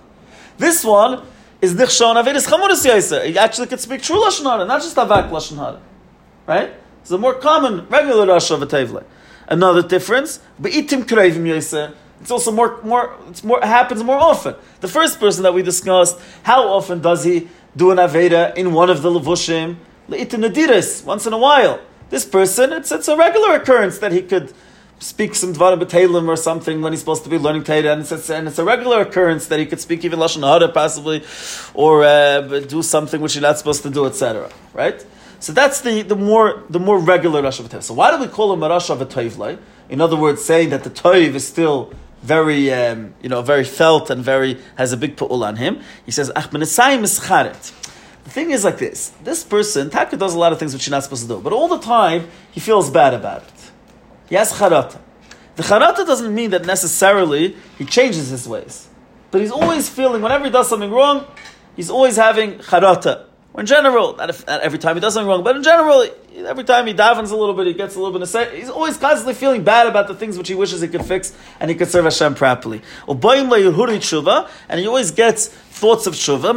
This 0.58 0.84
one 0.84 1.22
is 1.62 1.74
nichshal 1.76 2.12
in 2.12 2.26
Avedis 2.26 2.48
chamuras 2.48 2.86
yaisa. 2.86 3.22
Er. 3.22 3.28
He 3.28 3.38
actually 3.38 3.68
could 3.68 3.80
speak 3.80 4.02
true 4.02 4.18
Lashon 4.18 4.44
Hara, 4.44 4.66
not 4.66 4.82
just 4.82 4.96
Avak 4.96 5.30
Lashon 5.30 5.58
Hara. 5.58 5.80
Right? 6.48 6.74
It's 7.02 7.12
a 7.12 7.18
more 7.18 7.36
common, 7.36 7.88
regular 7.88 8.28
Rosh 8.28 8.52
of 8.52 8.62
Another 9.48 9.82
difference, 9.82 10.40
Be'itim 10.60 11.04
Krevim 11.04 11.44
yaisa. 11.44 11.90
Er. 11.90 11.94
It's 12.22 12.32
also 12.32 12.52
more, 12.52 12.80
more, 12.84 13.16
it's 13.30 13.44
more, 13.44 13.60
happens 13.62 14.04
more 14.04 14.18
often. 14.18 14.56
The 14.80 14.88
first 14.88 15.20
person 15.20 15.44
that 15.44 15.54
we 15.54 15.64
discussed, 15.64 16.20
how 16.44 16.68
often 16.68 17.02
does 17.02 17.24
he 17.24 17.50
do 17.76 17.92
an 17.92 17.98
Aveda 17.98 18.56
in 18.56 18.74
one 18.74 18.90
of 18.90 19.02
the 19.02 19.10
Levushim? 19.10 19.78
Le'itim 20.08 20.48
Nadiris, 20.48 21.04
once 21.04 21.26
in 21.26 21.34
a 21.34 21.38
while. 21.38 21.80
This 22.10 22.26
person, 22.26 22.74
it's, 22.74 22.92
it's 22.92 23.08
a 23.08 23.16
regular 23.16 23.56
occurrence 23.56 23.98
that 24.00 24.12
he 24.12 24.22
could 24.22 24.54
speak 25.02 25.34
some 25.34 25.54
Dvarim 25.54 25.82
B'Talim 25.82 26.28
or 26.28 26.36
something 26.36 26.82
when 26.82 26.94
he's 26.94 27.00
supposed 27.00 27.24
to 27.24 27.30
be 27.30 27.38
learning 27.38 27.64
Torah, 27.64 27.94
and 27.94 28.02
it's, 28.02 28.30
and 28.30 28.48
it's 28.48 28.60
a 28.60 28.64
regular 28.64 29.02
occurrence 29.02 29.48
that 29.48 29.60
he 29.60 29.66
could 29.66 29.80
speak 29.80 30.06
even 30.06 30.20
Lashon 30.20 30.48
Hara 30.48 30.72
possibly, 30.72 31.24
or 31.74 32.04
uh, 32.04 32.42
do 32.60 32.82
something 32.84 33.20
which 33.20 33.34
he's 33.34 33.42
not 33.42 33.58
supposed 33.58 33.84
to 33.84 33.90
do, 33.90 34.06
etc. 34.06 34.50
Right? 34.74 35.06
So 35.40 35.54
that's 35.54 35.82
the, 35.82 36.04
the 36.04 36.16
more 36.16 36.64
the 36.70 36.80
more 36.80 37.00
regular 37.00 37.42
Rosh 37.42 37.60
Hashanah. 37.60 37.82
So 37.82 37.96
why 37.96 38.12
do 38.12 38.22
we 38.22 38.28
call 38.28 38.54
him 38.54 38.62
a 38.62 38.70
Rosh 38.70 38.92
Hashanah? 38.92 39.58
In 39.90 40.00
other 40.00 40.16
words, 40.16 40.46
saying 40.46 40.70
that 40.70 40.84
the 40.84 40.92
Toiv 40.92 41.34
is 41.34 41.48
still 41.48 41.92
very, 42.22 42.72
um, 42.72 43.16
you 43.24 43.30
know, 43.30 43.42
very 43.42 43.64
felt 43.64 44.12
and 44.12 44.24
very 44.24 44.60
has 44.76 44.94
a 44.94 44.98
big 44.98 45.16
pu'ul 45.16 45.44
on 45.44 45.56
him. 45.56 45.82
He 46.06 46.12
says, 46.12 46.32
Ach 46.36 46.52
Menasayim 46.52 47.02
is 47.02 47.20
charet. 47.28 47.74
The 48.24 48.30
thing 48.30 48.52
is 48.52 48.64
like 48.64 48.78
this: 48.78 49.10
this 49.24 49.44
person, 49.44 49.90
Taka 49.90 50.16
does 50.16 50.36
a 50.36 50.40
lot 50.40 50.54
of 50.54 50.60
things 50.60 50.74
which 50.74 50.86
you're 50.86 50.92
not 50.92 51.04
supposed 51.04 51.24
to 51.24 51.28
do, 51.28 51.42
but 51.42 51.54
all 51.54 51.68
the 51.68 51.80
time 51.80 52.28
he 52.52 52.60
feels 52.60 52.92
bad 52.92 53.16
about 53.16 53.42
it. 53.42 53.61
He 54.32 54.38
has 54.38 54.54
charata. 54.54 54.98
The 55.58 55.64
charata 55.64 56.08
doesn't 56.08 56.34
mean 56.34 56.52
that 56.52 56.66
necessarily 56.66 57.58
he 57.78 57.84
changes 57.84 58.30
his 58.30 58.48
ways, 58.48 58.88
but 59.30 59.42
he's 59.42 59.52
always 59.52 59.90
feeling 59.90 60.22
whenever 60.22 60.46
he 60.46 60.50
does 60.50 60.70
something 60.70 60.90
wrong, 60.90 61.28
he's 61.76 61.90
always 61.90 62.16
having 62.16 62.54
charata. 62.60 63.26
Or 63.54 63.60
in 63.60 63.66
general, 63.66 64.16
not, 64.16 64.30
if, 64.30 64.48
not 64.48 64.62
every 64.62 64.80
time 64.80 64.96
he 64.96 65.02
does 65.02 65.16
something 65.16 65.28
wrong, 65.28 65.44
but 65.44 65.58
in 65.58 65.64
general, 65.64 66.08
every 66.46 66.64
time 66.64 66.88
he 66.88 66.94
davens 66.94 67.32
a 67.32 67.36
little 67.36 67.54
bit, 67.54 67.68
he 67.68 67.74
gets 67.74 67.96
a 67.96 68.00
little 68.00 68.18
bit 68.18 68.22
of 68.22 68.54
He's 68.54 68.70
always 68.70 68.96
constantly 68.96 69.34
feeling 69.34 69.66
bad 69.66 69.88
about 69.88 70.08
the 70.08 70.16
things 70.16 70.38
which 70.38 70.48
he 70.48 70.56
wishes 70.56 70.80
he 70.80 70.88
could 70.88 71.04
fix 71.04 71.36
and 71.60 71.70
he 71.70 71.76
could 71.76 71.90
serve 71.90 72.06
Hashem 72.06 72.36
properly. 72.36 72.82
And 73.10 73.22
he 74.80 74.88
always 74.88 75.12
gets 75.12 75.48
thoughts 75.50 76.08
of 76.08 76.14
tshuva, 76.14 76.54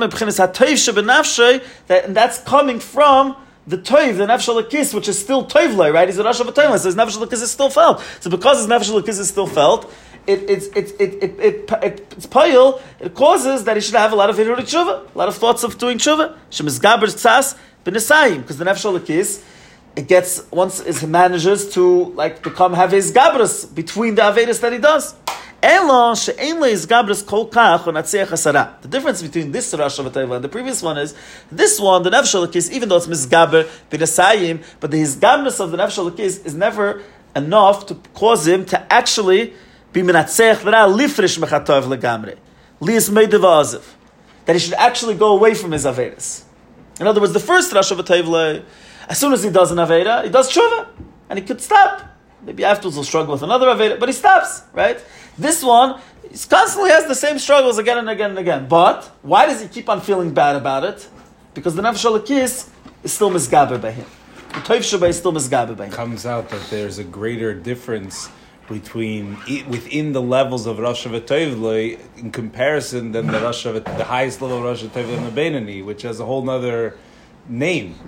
that, 1.89 2.05
and 2.05 2.17
that's 2.17 2.39
coming 2.39 2.79
from 2.79 3.35
the 3.67 3.79
toiv, 3.79 4.19
the 4.19 4.27
nefesh 4.27 4.95
which 4.95 5.09
is 5.09 5.19
still 5.19 5.47
toivlay, 5.47 5.93
right? 5.93 6.09
He's 6.09 6.19
a 6.19 6.25
rush 6.25 6.41
of 6.41 6.49
a 6.49 6.53
toiv, 6.53 6.79
so 6.79 6.89
his 6.89 6.97
nefesh 6.97 7.33
is 7.33 7.51
still 7.51 7.71
felt. 7.71 8.03
So 8.21 8.31
because 8.31 8.59
his 8.59 8.67
nefesh 8.67 9.09
is 9.09 9.29
still 9.29 9.47
felt, 9.47 9.91
it, 10.27 10.49
it's 10.49 10.67
it, 10.69 11.01
it, 11.01 11.23
it, 11.23 11.41
it, 11.41 11.71
it, 11.83 12.15
it's 12.17 12.27
payil, 12.27 12.81
it 13.01 13.15
causes 13.15 13.65
that 13.65 13.77
he 13.77 13.81
should 13.83 13.95
have 13.95 14.13
a 14.13 14.17
lot 14.17 14.31
of 14.31 14.37
hiruri 14.37 14.61
tshuva, 14.61 15.15
a 15.15 15.19
lot 15.19 15.29
of 15.29 15.37
thoughts 15.37 15.65
of 15.65 15.79
doing 15.79 15.99
tshuva. 15.99 16.37
Shemizgaber 16.51 17.05
tzas 17.05 17.57
b'nesayim, 17.85 18.39
because 18.39 18.59
the 18.59 18.65
nefesh 18.65 18.99
lakis, 18.99 19.43
it 19.97 20.09
gets 20.09 20.51
once 20.51 20.81
it 20.81 21.07
manages 21.07 21.73
to 21.75 22.05
like 22.15 22.43
become 22.43 22.73
have 22.75 22.91
his 22.91 23.13
gabras 23.13 23.73
between 23.75 24.15
the 24.15 24.23
avedis 24.23 24.61
that 24.61 24.73
he 24.73 24.79
does. 24.79 25.15
The 25.65 25.71
difference 28.91 29.23
between 29.23 29.51
this 29.51 29.73
Hashanah 29.73 30.35
and 30.35 30.45
the 30.45 30.49
previous 30.51 30.83
one 30.83 30.99
is 30.99 31.15
this 31.51 31.81
one, 31.81 32.03
the 32.03 32.11
Nefesh 32.11 32.71
even 32.71 32.91
though 32.91 32.97
it's 32.97 33.07
misgaber 33.07 33.67
b'nesayim, 33.91 34.63
but 34.81 34.91
the 34.91 35.01
hisgabness 35.01 35.61
of 35.61 35.71
the 35.71 35.79
Nefesh 35.79 36.19
is 36.19 36.55
never 36.55 37.03
enough 37.35 37.87
to 37.87 37.95
cause 38.13 38.47
him 38.47 38.67
to 38.67 38.93
actually 38.93 39.55
be 39.95 40.03
menatzech 40.03 40.57
v'ra 40.57 40.87
lifrish 40.95 41.39
mechatov 41.39 41.85
legamre. 41.85 42.37
Lias 42.81 43.09
meidev 43.09 43.83
That 44.45 44.53
he 44.53 44.59
should 44.59 44.75
actually 44.75 45.15
go 45.15 45.35
away 45.35 45.55
from 45.55 45.73
his 45.73 45.87
Avedas. 45.87 46.43
In 47.01 47.07
other 47.07 47.23
words, 47.23 47.33
the 47.33 47.41
first 47.41 47.73
Hashanah 47.73 48.65
as 49.09 49.19
soon 49.19 49.33
as 49.33 49.43
he 49.43 49.49
does 49.49 49.71
an 49.71 49.79
Aveda, 49.79 50.25
he 50.25 50.31
does 50.31 50.53
tshuva, 50.53 50.89
and 51.31 51.39
he 51.39 51.45
could 51.45 51.63
stop. 51.63 52.14
Maybe 52.45 52.65
afterwards 52.65 52.97
he'll 52.97 53.05
struggle 53.05 53.33
with 53.33 53.43
another 53.43 53.67
Aveda, 53.69 53.99
but 53.99 54.09
he 54.09 54.13
stops, 54.13 54.63
right? 54.73 55.03
This 55.39 55.63
one, 55.63 56.01
he 56.23 56.39
constantly 56.49 56.91
has 56.91 57.07
the 57.07 57.15
same 57.15 57.39
struggles 57.39 57.79
again 57.79 57.99
and 57.99 58.09
again 58.09 58.31
and 58.31 58.39
again. 58.39 58.69
But 58.69 59.11
why 59.23 59.47
does 59.47 59.61
he 59.61 59.69
keep 59.69 59.89
on 59.89 60.01
feeling 60.01 60.33
bad 60.33 60.57
about 60.57 60.85
it? 60.85 61.09
Because 61.55 61.75
the 61.75 61.83
Nefesh 61.83 62.31
is 62.31 63.13
still 63.13 63.31
misgaber 63.31 63.81
by 63.81 63.93
him. 63.93 64.07
The 64.49 64.61
Toiv 64.61 65.09
is 65.09 65.19
still 65.19 65.33
misgaber 65.33 65.77
by 65.77 65.87
him. 65.87 65.93
comes 65.93 66.27
out 66.27 66.49
that 66.51 66.63
there's 66.71 66.99
a 66.99 67.05
greater 67.05 67.55
difference 67.55 68.29
between 68.69 69.37
within 69.69 70.13
the 70.13 70.23
levels 70.23 70.67
of 70.67 70.79
Rosh 70.79 71.07
Hashanah 71.07 71.99
in 72.17 72.31
comparison 72.31 73.13
than 73.13 73.27
the 73.27 73.41
Rosh 73.41 73.65
the 73.65 74.05
highest 74.05 74.41
level 74.41 74.59
of 74.59 74.65
Rosh 74.65 74.83
Hashanah 74.83 75.19
and 75.19 75.27
the 75.27 75.41
Beinani, 75.41 75.85
which 75.85 76.03
has 76.03 76.21
a 76.21 76.25
whole 76.25 76.49
other 76.49 76.97
name. 77.49 77.99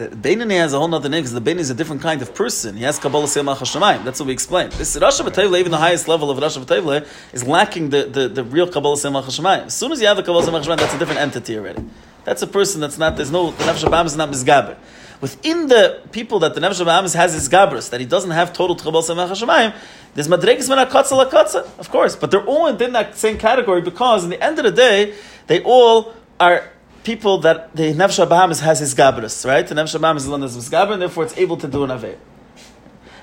The 0.00 0.08
Beinani 0.08 0.52
has 0.52 0.72
a 0.72 0.78
whole 0.78 0.94
other 0.94 1.10
name 1.10 1.20
because 1.20 1.34
the 1.34 1.42
Beinani 1.42 1.58
is 1.58 1.68
a 1.68 1.74
different 1.74 2.00
kind 2.00 2.22
of 2.22 2.34
person. 2.34 2.74
He 2.74 2.84
has 2.84 2.98
Kabbalah 2.98 3.26
Seimach 3.26 3.58
Hashemayim. 3.58 4.02
That's 4.02 4.18
what 4.18 4.28
we 4.28 4.32
explained. 4.32 4.72
This 4.72 4.96
Rosh 4.96 5.20
Hashanah, 5.20 5.58
even 5.58 5.70
the 5.70 5.76
highest 5.76 6.08
level 6.08 6.30
of 6.30 6.38
Rosh 6.38 6.56
Hashanah, 6.56 7.06
is 7.34 7.46
lacking 7.46 7.90
the, 7.90 8.04
the, 8.04 8.28
the 8.28 8.42
real 8.42 8.66
Kabbalah 8.66 8.96
Seimach 8.96 9.24
Hashemayim. 9.24 9.66
As 9.66 9.76
soon 9.76 9.92
as 9.92 10.00
you 10.00 10.06
have 10.06 10.16
the 10.16 10.22
Kabbalah 10.22 10.46
Seimach 10.46 10.62
Hashemayim, 10.62 10.78
that's 10.78 10.94
a 10.94 10.98
different 10.98 11.20
entity 11.20 11.58
already. 11.58 11.84
That's 12.24 12.40
a 12.40 12.46
person 12.46 12.80
that's 12.80 12.96
not, 12.96 13.16
there's 13.16 13.30
no, 13.30 13.50
the 13.50 13.64
Nefesh 13.64 14.06
is 14.06 14.16
not 14.16 14.30
Mizgaber. 14.30 14.78
Within 15.20 15.66
the 15.66 16.00
people 16.12 16.38
that 16.38 16.54
the 16.54 16.62
Nefesh 16.62 16.82
Abam 16.82 17.14
has 17.14 17.34
his 17.34 17.50
Gabras, 17.50 17.90
that 17.90 18.00
he 18.00 18.06
doesn't 18.06 18.30
have 18.30 18.54
total 18.54 18.76
Kabbalah 18.76 19.02
Seimach 19.02 19.28
Hashemayim, 19.28 19.76
there's 20.14 20.28
Madregis 20.28 20.70
Min 20.70 20.78
HaKatza 20.78 21.28
LaKatza, 21.28 21.78
of 21.78 21.90
course. 21.90 22.16
But 22.16 22.30
they're 22.30 22.46
all 22.46 22.72
within 22.72 22.94
that 22.94 23.18
same 23.18 23.36
category 23.36 23.82
because 23.82 24.24
in 24.24 24.30
the 24.30 24.42
end 24.42 24.58
of 24.58 24.64
the 24.64 24.72
day, 24.72 25.14
they 25.46 25.62
all 25.62 26.14
are 26.38 26.70
people 27.04 27.38
that 27.38 27.74
the 27.74 27.94
Nefesh 27.94 28.28
Bahamas 28.28 28.60
has 28.60 28.80
his 28.80 28.94
Gabrus, 28.94 29.46
right? 29.46 29.66
The 29.66 29.74
Nefesh 29.74 30.00
Bahamas 30.00 30.22
is 30.22 30.26
the 30.26 30.32
one 30.32 30.40
that's 30.40 30.72
and 30.72 31.02
therefore 31.02 31.24
it's 31.24 31.36
able 31.38 31.56
to 31.56 31.68
do 31.68 31.84
an 31.84 31.90
Aveh. 31.90 32.16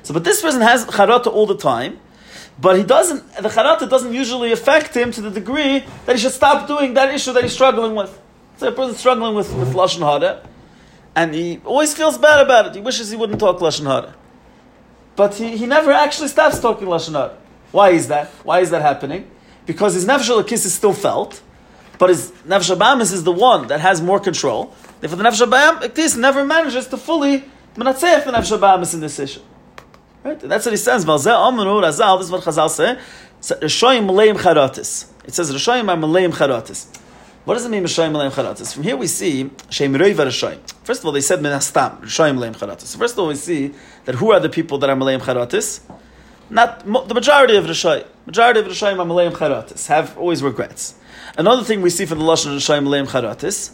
So, 0.04 0.14
but 0.14 0.24
this 0.24 0.42
person 0.42 0.62
has 0.62 0.86
Charata 0.86 1.28
all 1.28 1.46
the 1.46 1.58
time, 1.58 2.00
but 2.60 2.78
he 2.78 2.84
doesn't, 2.84 3.36
the 3.36 3.50
Charata 3.50 3.90
doesn't 3.90 4.14
usually 4.14 4.52
affect 4.52 4.96
him 4.96 5.12
to 5.12 5.22
the 5.22 5.30
degree 5.30 5.84
that 6.06 6.16
he 6.16 6.22
should 6.22 6.32
stop 6.32 6.68
doing 6.68 6.94
that 6.96 7.14
issue 7.14 7.34
that 7.34 7.44
he's 7.44 7.54
struggling 7.54 7.94
with. 7.94 8.20
So 8.58 8.70
a 8.70 8.72
person 8.72 8.96
struggling 8.96 9.36
with, 9.36 9.54
with 9.54 9.74
Lashon 9.74 10.00
Hara, 10.00 10.48
and 11.16 11.34
he 11.34 11.60
always 11.66 11.94
feels 11.94 12.18
bad 12.18 12.44
about 12.44 12.68
it. 12.68 12.76
He 12.76 12.82
wishes 12.82 13.12
he 13.12 13.18
wouldn't 13.18 13.40
talk 13.40 13.60
Lashon 13.60 13.86
Hara. 13.86 14.16
But 15.16 15.36
he, 15.36 15.58
he 15.58 15.66
never 15.66 15.92
actually 15.92 16.30
stops 16.30 16.60
talking 16.60 16.88
Lashon 16.88 17.14
Hara. 17.14 17.38
Why 17.72 17.90
is 17.90 18.08
that? 18.08 18.28
Why 18.44 18.62
is 18.62 18.70
that 18.72 18.82
happening? 18.82 19.30
Because 19.66 19.94
his 19.94 20.06
Nefesh 20.06 20.48
Kiss 20.48 20.66
is 20.66 20.74
still 20.74 20.94
felt, 20.94 21.42
but 21.98 22.10
his 22.10 22.32
Nefesh 22.48 23.02
is 23.02 23.24
the 23.24 23.32
one 23.32 23.68
that 23.68 23.80
has 23.80 24.02
more 24.02 24.20
control. 24.20 24.74
Therefore, 25.00 25.18
the 25.18 25.24
Nefesh 25.24 25.48
Abamis 25.48 26.18
never 26.18 26.46
manages 26.46 26.88
to 26.88 26.98
fully 26.98 27.44
menatzeach 27.76 28.26
the 28.26 28.32
Nefesh 28.32 28.94
in 28.94 29.00
this 29.00 29.20
issue. 29.20 29.42
Right? 30.24 30.40
That's 30.40 30.66
what 30.66 30.74
he 30.74 30.78
says. 30.78 31.06
Valzeh 31.06 31.34
Amru 31.34 31.82
Razal. 31.82 32.20
This 32.20 32.28
is 32.28 32.32
what 32.32 32.44
Chazal 32.44 32.70
say. 32.70 32.98
Rishoyim 33.42 34.08
Maleim 34.08 34.36
Charatis. 34.38 35.10
It 35.24 35.34
says 35.34 35.54
Rishoyim 35.54 35.90
are 35.90 35.98
Maleim 35.98 36.34
Charatis. 36.34 36.88
What 37.46 37.54
does 37.54 37.66
it 37.66 37.70
mean 37.70 37.84
Rishoyim 37.84 38.12
Maleim 38.12 38.32
Charatis? 38.32 38.74
From 38.74 38.84
here 38.84 38.98
we 38.98 39.08
see 39.08 39.50
Shem 39.70 39.94
Reiva 39.94 40.26
Rishoyim. 40.26 40.60
First 40.84 41.02
of 41.02 41.06
all, 41.06 41.12
they 41.14 41.22
said 41.22 41.40
Minastam 41.40 42.02
Rishoyim 42.02 42.38
Maleim 42.38 42.58
Charatis. 42.58 42.98
First 42.98 43.14
of 43.14 43.20
all, 43.20 43.28
we 43.28 43.36
see 43.36 43.74
that 44.06 44.16
who 44.16 44.32
are 44.32 44.40
the 44.40 44.50
people 44.50 44.78
that 44.80 44.90
are 44.90 44.96
Maleim 44.96 45.20
Charatis? 45.20 45.82
Not 46.50 46.86
the 46.86 47.14
majority 47.14 47.56
of 47.56 47.66
Rishoyim. 47.66 48.06
Majority 48.26 48.60
of 48.60 48.66
Rishoyim 48.66 49.00
are 49.00 49.06
Maleim 49.06 49.32
Charatis. 49.32 49.88
Have 49.88 50.18
always 50.18 50.44
regrets. 50.44 50.96
Another 51.38 51.64
thing 51.64 51.84
we 51.84 51.92
see 51.92 52.08
from 52.08 52.18
the 52.18 52.26
Lashon 52.26 52.56
Rishoyim 52.56 52.88
Maleim 52.88 53.08
Charatis 53.08 53.72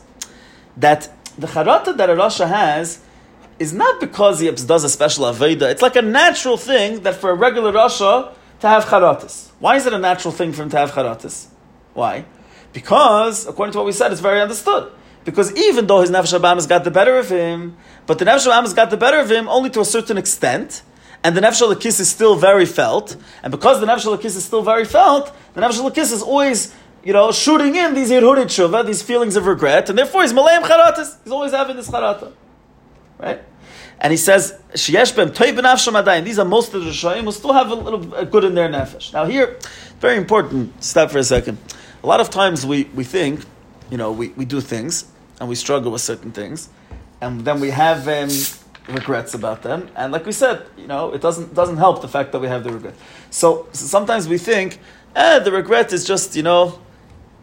that 0.76 1.10
the 1.38 1.48
Charata 1.48 1.96
that 1.96 2.10
a 2.10 2.14
Rasha 2.14 2.46
has 2.46 3.02
is 3.58 3.72
not 3.72 4.02
because 4.02 4.42
he 4.42 4.52
does 4.52 4.84
a 4.84 4.90
special 4.90 5.24
Aveda. 5.24 5.72
It's 5.72 5.82
like 5.82 5.96
a 5.96 6.02
natural 6.02 6.58
thing 6.58 7.04
that 7.04 7.16
for 7.16 7.30
a 7.30 7.34
regular 7.34 7.72
Rasha 7.72 8.34
to 8.60 8.68
have 8.68 8.84
Charatis. 8.84 9.50
Why 9.60 9.78
is 9.78 9.86
it 9.86 9.94
a 9.94 9.98
natural 9.98 10.34
thing 10.34 10.52
for 10.52 10.64
him 10.64 10.70
to 10.72 10.78
have 10.78 10.92
Charatis? 10.92 11.48
Why? 11.94 12.26
Because, 12.74 13.48
according 13.48 13.72
to 13.74 13.78
what 13.78 13.86
we 13.86 13.94
said, 13.94 14.12
it's 14.12 14.20
very 14.20 14.42
understood. 14.42 14.92
Because 15.24 15.56
even 15.56 15.88
though 15.88 16.02
his 16.02 16.12
Nefesh 16.12 16.32
has 16.56 16.68
got 16.68 16.84
the 16.84 16.92
better 16.92 17.18
of 17.18 17.30
him, 17.30 17.78
but 18.08 18.20
the 18.20 18.26
Nefesh 18.26 18.52
has 18.62 18.74
got 18.74 18.90
the 18.90 18.98
better 18.98 19.20
of 19.20 19.32
him 19.32 19.48
only 19.48 19.70
to 19.70 19.80
a 19.80 19.86
certain 19.86 20.18
extent, 20.18 20.82
and 21.24 21.38
the 21.38 21.40
Nefesh 21.40 21.86
is 21.86 22.10
still 22.10 22.36
very 22.36 22.66
felt, 22.66 23.16
and 23.42 23.52
because 23.52 23.80
the 23.80 23.86
Nefesh 23.86 24.26
is 24.26 24.44
still 24.44 24.64
very 24.64 24.84
felt, 24.84 25.34
the 25.54 25.62
Nefesh 25.62 25.98
is 25.98 26.22
always, 26.22 26.74
you 27.04 27.14
know, 27.14 27.32
shooting 27.32 27.76
in 27.76 27.94
these 27.94 28.10
Yirhurit 28.10 28.46
Shuvah, 28.46 28.86
these 28.86 29.02
feelings 29.02 29.36
of 29.36 29.46
regret, 29.46 29.90
and 29.90 29.98
therefore 29.98 30.22
he's 30.22 30.34
Malayim 30.34 30.62
Charatis. 30.62 31.18
He's 31.24 31.34
always 31.34 31.52
having 31.52 31.76
this 31.76 31.90
Charata. 31.90 32.32
Right? 33.20 33.42
And 34.00 34.12
he 34.12 34.18
says, 34.18 34.60
Sheyesh 34.74 35.16
bem 35.16 35.32
toy 35.32 35.52
benafsham 35.52 36.24
These 36.24 36.40
are 36.40 36.46
most 36.46 36.74
of 36.74 36.84
the 36.84 36.90
Rishayim 36.90 37.24
who 37.24 37.32
still 37.32 37.54
have 37.54 37.70
a 37.72 37.76
little 37.76 38.26
good 38.26 38.44
in 38.44 38.56
their 38.56 38.70
nefesh. 38.70 39.14
Now 39.14 39.26
here, 39.26 39.60
very 40.00 40.18
important, 40.18 40.84
stop 40.84 41.12
for 41.12 41.20
a 41.20 41.24
second. 41.24 41.58
A 42.04 42.08
lot 42.08 42.20
of 42.20 42.30
times 42.30 42.66
we, 42.66 42.86
we 42.96 43.04
think, 43.04 43.46
you 43.90 43.98
know, 43.98 44.12
we, 44.12 44.30
we 44.30 44.46
do 44.46 44.60
things, 44.60 45.06
and 45.40 45.48
we 45.48 45.56
struggle 45.56 45.92
with 45.92 46.02
certain 46.02 46.32
things, 46.32 46.70
and 47.22 47.42
then 47.42 47.60
we 47.60 47.70
have 47.70 48.08
um, 48.08 48.30
regrets 48.94 49.34
about 49.34 49.62
them. 49.62 49.90
And 49.96 50.12
like 50.12 50.26
we 50.26 50.34
said, 50.34 50.66
you 50.78 50.88
know, 50.88 51.14
it 51.14 51.22
doesn't, 51.22 51.54
doesn't 51.54 51.78
help 51.78 52.02
the 52.02 52.08
fact 52.08 52.34
that 52.34 52.40
we 52.40 52.48
have 52.48 52.64
the 52.64 52.72
regret. 52.72 52.96
So, 53.30 53.68
so 53.72 53.86
sometimes 53.86 54.28
we 54.28 54.38
think, 54.38 54.80
eh, 55.16 55.40
the 55.40 55.52
regret 55.52 55.94
is 55.94 56.04
just, 56.04 56.36
you 56.36 56.44
know, 56.44 56.80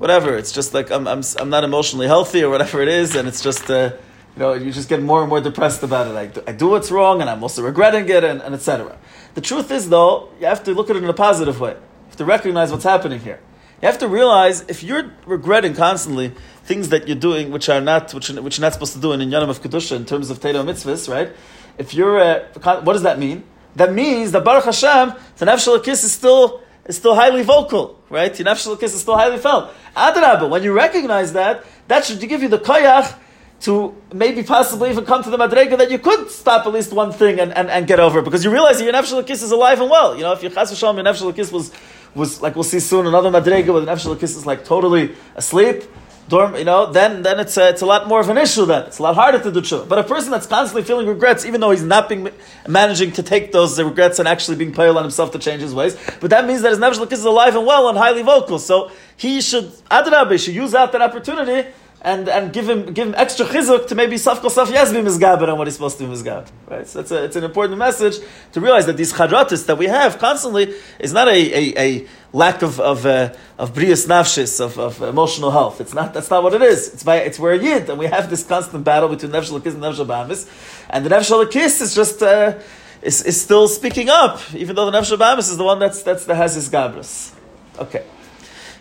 whatever. 0.00 0.36
It's 0.36 0.50
just 0.50 0.72
like 0.72 0.90
I'm, 0.90 1.06
I'm, 1.06 1.22
I'm 1.38 1.50
not 1.50 1.62
emotionally 1.62 2.06
healthy 2.06 2.42
or 2.42 2.50
whatever 2.50 2.80
it 2.80 2.88
is, 2.88 3.14
and 3.14 3.28
it's 3.28 3.42
just... 3.42 3.70
Uh, 3.70 3.92
you 4.36 4.40
know, 4.42 4.52
you 4.54 4.70
just 4.70 4.88
get 4.88 5.02
more 5.02 5.20
and 5.22 5.28
more 5.28 5.40
depressed 5.40 5.82
about 5.82 6.06
it. 6.06 6.14
I 6.14 6.26
do, 6.26 6.42
I 6.46 6.52
do 6.52 6.68
what's 6.68 6.90
wrong, 6.90 7.20
and 7.20 7.28
I'm 7.28 7.42
also 7.42 7.62
regretting 7.62 8.08
it, 8.08 8.22
and, 8.22 8.40
and 8.40 8.54
etc. 8.54 8.96
The 9.34 9.40
truth 9.40 9.70
is, 9.72 9.88
though, 9.88 10.30
you 10.38 10.46
have 10.46 10.62
to 10.64 10.72
look 10.72 10.88
at 10.88 10.96
it 10.96 11.02
in 11.02 11.10
a 11.10 11.12
positive 11.12 11.58
way. 11.60 11.72
You 11.72 12.06
have 12.06 12.16
to 12.16 12.24
recognize 12.24 12.70
what's 12.70 12.84
happening 12.84 13.18
here. 13.18 13.40
You 13.82 13.86
have 13.86 13.98
to 13.98 14.08
realize 14.08 14.62
if 14.68 14.82
you're 14.82 15.12
regretting 15.26 15.74
constantly 15.74 16.32
things 16.64 16.90
that 16.90 17.08
you're 17.08 17.16
doing 17.16 17.50
which 17.50 17.68
are 17.68 17.80
not 17.80 18.14
which, 18.14 18.28
which 18.28 18.58
you're 18.58 18.66
not 18.66 18.74
supposed 18.74 18.92
to 18.92 19.00
do 19.00 19.12
in 19.12 19.20
Yanam 19.20 19.48
of 19.48 19.60
Kedusha 19.62 19.96
in 19.96 20.04
terms 20.04 20.30
of 20.30 20.38
Teda 20.38 20.62
mitzvahs, 20.64 21.10
right? 21.10 21.32
If 21.76 21.92
you're, 21.92 22.20
uh, 22.20 22.80
what 22.82 22.92
does 22.92 23.02
that 23.02 23.18
mean? 23.18 23.42
That 23.76 23.92
means 23.92 24.32
that 24.32 24.44
Baruch 24.44 24.64
Hashem, 24.64 25.14
the 25.38 25.46
Nefesh 25.46 25.88
is 25.88 26.12
still 26.12 26.62
is 26.90 26.96
still 26.96 27.14
highly 27.14 27.42
vocal, 27.42 27.98
right? 28.11 28.35
The 28.35 28.44
Nefesh 28.44 28.79
kiss 28.79 28.94
is 28.94 29.00
still 29.00 29.16
highly 29.16 29.38
felt. 29.38 29.72
Adrabah, 29.96 30.50
when 30.50 30.62
you 30.62 30.72
recognize 30.72 31.33
that, 31.33 31.64
that 31.88 32.05
should 32.05 32.20
give 32.20 32.42
you 32.42 32.48
the 32.48 32.59
koyach 32.59 33.16
to 33.61 33.94
maybe 34.12 34.42
possibly 34.42 34.90
even 34.90 35.05
come 35.05 35.22
to 35.22 35.31
the 35.31 35.37
madrega 35.37 35.79
that 35.79 35.90
you 35.90 35.98
could 35.98 36.31
stop 36.31 36.66
at 36.66 36.72
least 36.72 36.92
one 36.92 37.12
thing 37.12 37.38
and, 37.38 37.53
and, 37.55 37.70
and 37.70 37.87
get 37.87 38.00
over 38.00 38.18
it 38.18 38.24
because 38.24 38.44
you 38.44 38.50
realize 38.50 38.81
your 38.81 38.92
nefesh 38.92 39.26
kiss 39.26 39.42
is 39.42 39.53
alive 39.53 39.81
and 39.81 39.90
well. 39.90 40.16
You 40.16 40.22
know, 40.22 40.33
if 40.33 40.42
your 40.42 40.50
chas 40.50 40.72
v'shalom, 40.72 40.96
your 40.96 41.05
nefesh 41.05 41.37
kiss 41.37 41.53
was 41.53 41.72
was 42.14 42.42
like 42.42 42.57
we'll 42.57 42.64
see 42.64 42.81
soon 42.81 43.07
another 43.07 43.31
madrega 43.31 43.72
where 43.72 43.83
the 43.83 43.90
nefesh 43.92 44.18
kiss 44.18 44.37
is 44.37 44.44
like 44.44 44.64
totally 44.64 45.14
asleep, 45.37 45.85
dorm. 46.31 46.57
You 46.57 46.64
know, 46.64 46.90
then 46.90 47.23
then 47.23 47.38
it's 47.38 47.57
a, 47.59 47.69
it's 47.69 47.83
a 47.83 47.87
lot 47.87 48.09
more 48.09 48.21
of 48.21 48.29
an 48.31 48.38
issue. 48.38 48.64
Then 48.64 48.87
it's 48.87 48.99
a 48.99 49.03
lot 49.03 49.14
harder 49.14 49.38
to 49.40 49.53
do 49.53 49.61
tshuva. 49.61 49.87
But 49.87 49.99
a 49.99 50.05
person 50.05 50.31
that's 50.31 50.47
constantly 50.47 50.85
feeling 50.85 51.07
regrets, 51.07 51.45
even 51.45 51.61
though 51.61 51.71
he's 51.71 51.83
not 51.83 52.09
being 52.09 52.31
managing 52.66 53.12
to 53.12 53.23
take 53.23 53.53
those 53.53 53.79
regrets 53.79 54.19
and 54.19 54.27
actually 54.27 54.57
being 54.57 54.73
payal 54.73 54.97
on 54.97 55.03
himself 55.03 55.33
to 55.33 55.38
change 55.38 55.61
his 55.61 55.75
ways, 55.75 55.99
but 56.21 56.31
that 56.31 56.47
means 56.47 56.62
that 56.62 56.71
his 56.71 56.79
nefesh 56.79 57.12
is 57.12 57.25
alive 57.25 57.55
and 57.57 57.66
well 57.66 57.88
and 57.90 57.99
highly 57.99 58.23
vocal. 58.23 58.59
So 58.59 58.90
he 59.16 59.43
should 59.43 59.66
adrabe 59.90 60.43
should 60.43 60.55
use 60.55 60.75
out 60.75 60.93
that 60.93 61.03
opportunity 61.03 61.69
and, 62.02 62.28
and 62.28 62.52
give 62.52 62.68
him 62.68 62.92
give 62.92 63.08
him 63.08 63.14
extra 63.16 63.44
chizuk 63.44 63.86
to 63.88 63.94
maybe 63.94 64.16
safkol 64.16 64.50
saf 64.50 64.70
yes 64.70 64.92
be 64.92 64.98
misgaber 64.98 65.48
on 65.48 65.58
what 65.58 65.66
he's 65.66 65.74
supposed 65.74 65.98
to 65.98 66.04
be 66.04 66.12
misgaber. 66.12 66.48
Right? 66.66 66.86
So 66.86 67.00
it's, 67.00 67.10
a, 67.10 67.24
it's 67.24 67.36
an 67.36 67.44
important 67.44 67.78
message 67.78 68.18
to 68.52 68.60
realize 68.60 68.86
that 68.86 68.96
these 68.96 69.12
chadratis 69.12 69.66
that 69.66 69.76
we 69.76 69.86
have 69.86 70.18
constantly 70.18 70.74
is 70.98 71.12
not 71.12 71.28
a, 71.28 71.32
a, 71.32 71.78
a 71.78 72.06
lack 72.32 72.62
of 72.62 72.80
of 72.80 73.04
uh, 73.04 73.34
of 73.58 73.74
brias 73.74 74.06
nafshis 74.06 74.60
of, 74.60 74.78
of 74.78 75.02
emotional 75.02 75.50
health. 75.50 75.80
It's 75.80 75.94
not 75.94 76.14
that's 76.14 76.30
not 76.30 76.42
what 76.42 76.54
it 76.54 76.62
is. 76.62 76.92
It's 76.94 77.02
by 77.02 77.16
it's 77.16 77.38
where 77.38 77.54
yid 77.54 77.90
and 77.90 77.98
we 77.98 78.06
have 78.06 78.30
this 78.30 78.44
constant 78.44 78.84
battle 78.84 79.08
between 79.08 79.32
nefesh 79.32 79.54
and 79.54 79.82
nefesh 79.82 80.04
abamis, 80.04 80.48
and 80.88 81.04
the 81.04 81.10
nefesh 81.10 81.30
lakis 81.30 81.80
is 81.80 81.94
just. 81.94 82.22
Uh, 82.22 82.58
is, 83.02 83.22
is 83.22 83.40
still 83.40 83.66
speaking 83.66 84.10
up, 84.10 84.40
even 84.54 84.76
though 84.76 84.90
the 84.90 84.92
Nefesh 84.92 85.16
Abamis 85.16 85.50
is 85.50 85.56
the 85.56 85.64
one 85.64 85.78
that's, 85.78 86.02
that's 86.02 86.26
that 86.26 86.34
has 86.34 86.54
his 86.54 86.68
gabras. 86.68 87.32
Okay. 87.78 88.04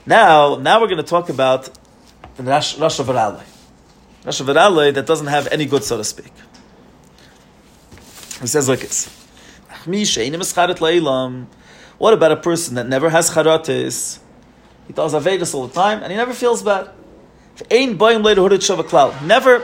Now, 0.06 0.56
now 0.56 0.82
we're 0.82 0.88
going 0.88 0.98
to 0.98 1.04
talk 1.04 1.30
about 1.30 1.70
than 2.44 2.48
Rosh 2.48 2.78
Virale. 2.78 3.44
Rosh 4.26 4.42
that 4.94 5.06
doesn't 5.06 5.28
have 5.28 5.48
any 5.52 5.66
good, 5.66 5.84
so 5.84 5.98
to 5.98 6.04
speak. 6.04 6.32
He 8.42 8.48
says 8.48 8.70
like 8.70 8.80
this. 8.80 9.10
What 11.98 12.14
about 12.14 12.32
a 12.32 12.38
person 12.38 12.76
that 12.76 12.88
never 12.88 13.10
has 13.10 13.30
charatis? 13.30 14.20
He 14.88 14.94
does 14.94 15.14
Avedis 15.14 15.54
all 15.54 15.68
the 15.68 15.74
time 15.74 16.02
and 16.02 16.12
he 16.12 16.18
never 16.18 16.34
feels 16.34 16.64
bad. 16.64 16.90
Never, 19.26 19.64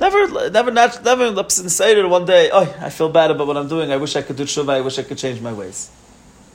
never, 0.00 0.50
never, 0.50 0.70
never 0.70 1.30
lips 1.30 1.58
and 1.58 1.72
say 1.72 2.02
one 2.04 2.26
day, 2.26 2.50
oh, 2.52 2.76
I 2.80 2.90
feel 2.90 3.08
bad 3.08 3.30
about 3.30 3.46
what 3.46 3.56
I'm 3.56 3.68
doing. 3.68 3.90
I 3.90 3.96
wish 3.96 4.16
I 4.16 4.22
could 4.22 4.36
do 4.36 4.44
tshuva. 4.44 4.74
I 4.74 4.80
wish 4.82 4.98
I 4.98 5.02
could 5.02 5.16
change 5.18 5.40
my 5.40 5.52
ways. 5.52 5.90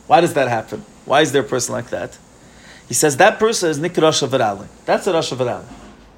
Why 0.06 0.22
does 0.22 0.34
that 0.36 0.48
happen? 0.48 0.86
Why 1.06 1.22
is 1.22 1.32
there 1.32 1.42
a 1.42 1.46
person 1.46 1.74
like 1.74 1.90
that? 1.90 2.18
He 2.88 2.94
says 2.94 3.18
that 3.18 3.38
person 3.38 3.70
is 3.70 3.80
Nik 3.80 3.98
Rosh 3.98 4.24
Virali. 4.24 4.68
That's 4.86 5.08
a 5.08 5.14
Rasha 5.14 5.36
Virali. 5.36 5.66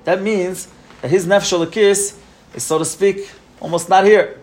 That 0.03 0.21
means 0.21 0.67
that 1.01 1.09
his 1.09 1.25
Nefesh 1.25 1.65
Lakis 1.65 2.17
is, 2.53 2.63
so 2.63 2.77
to 2.77 2.85
speak, 2.85 3.29
almost 3.59 3.89
not 3.89 4.05
here. 4.05 4.39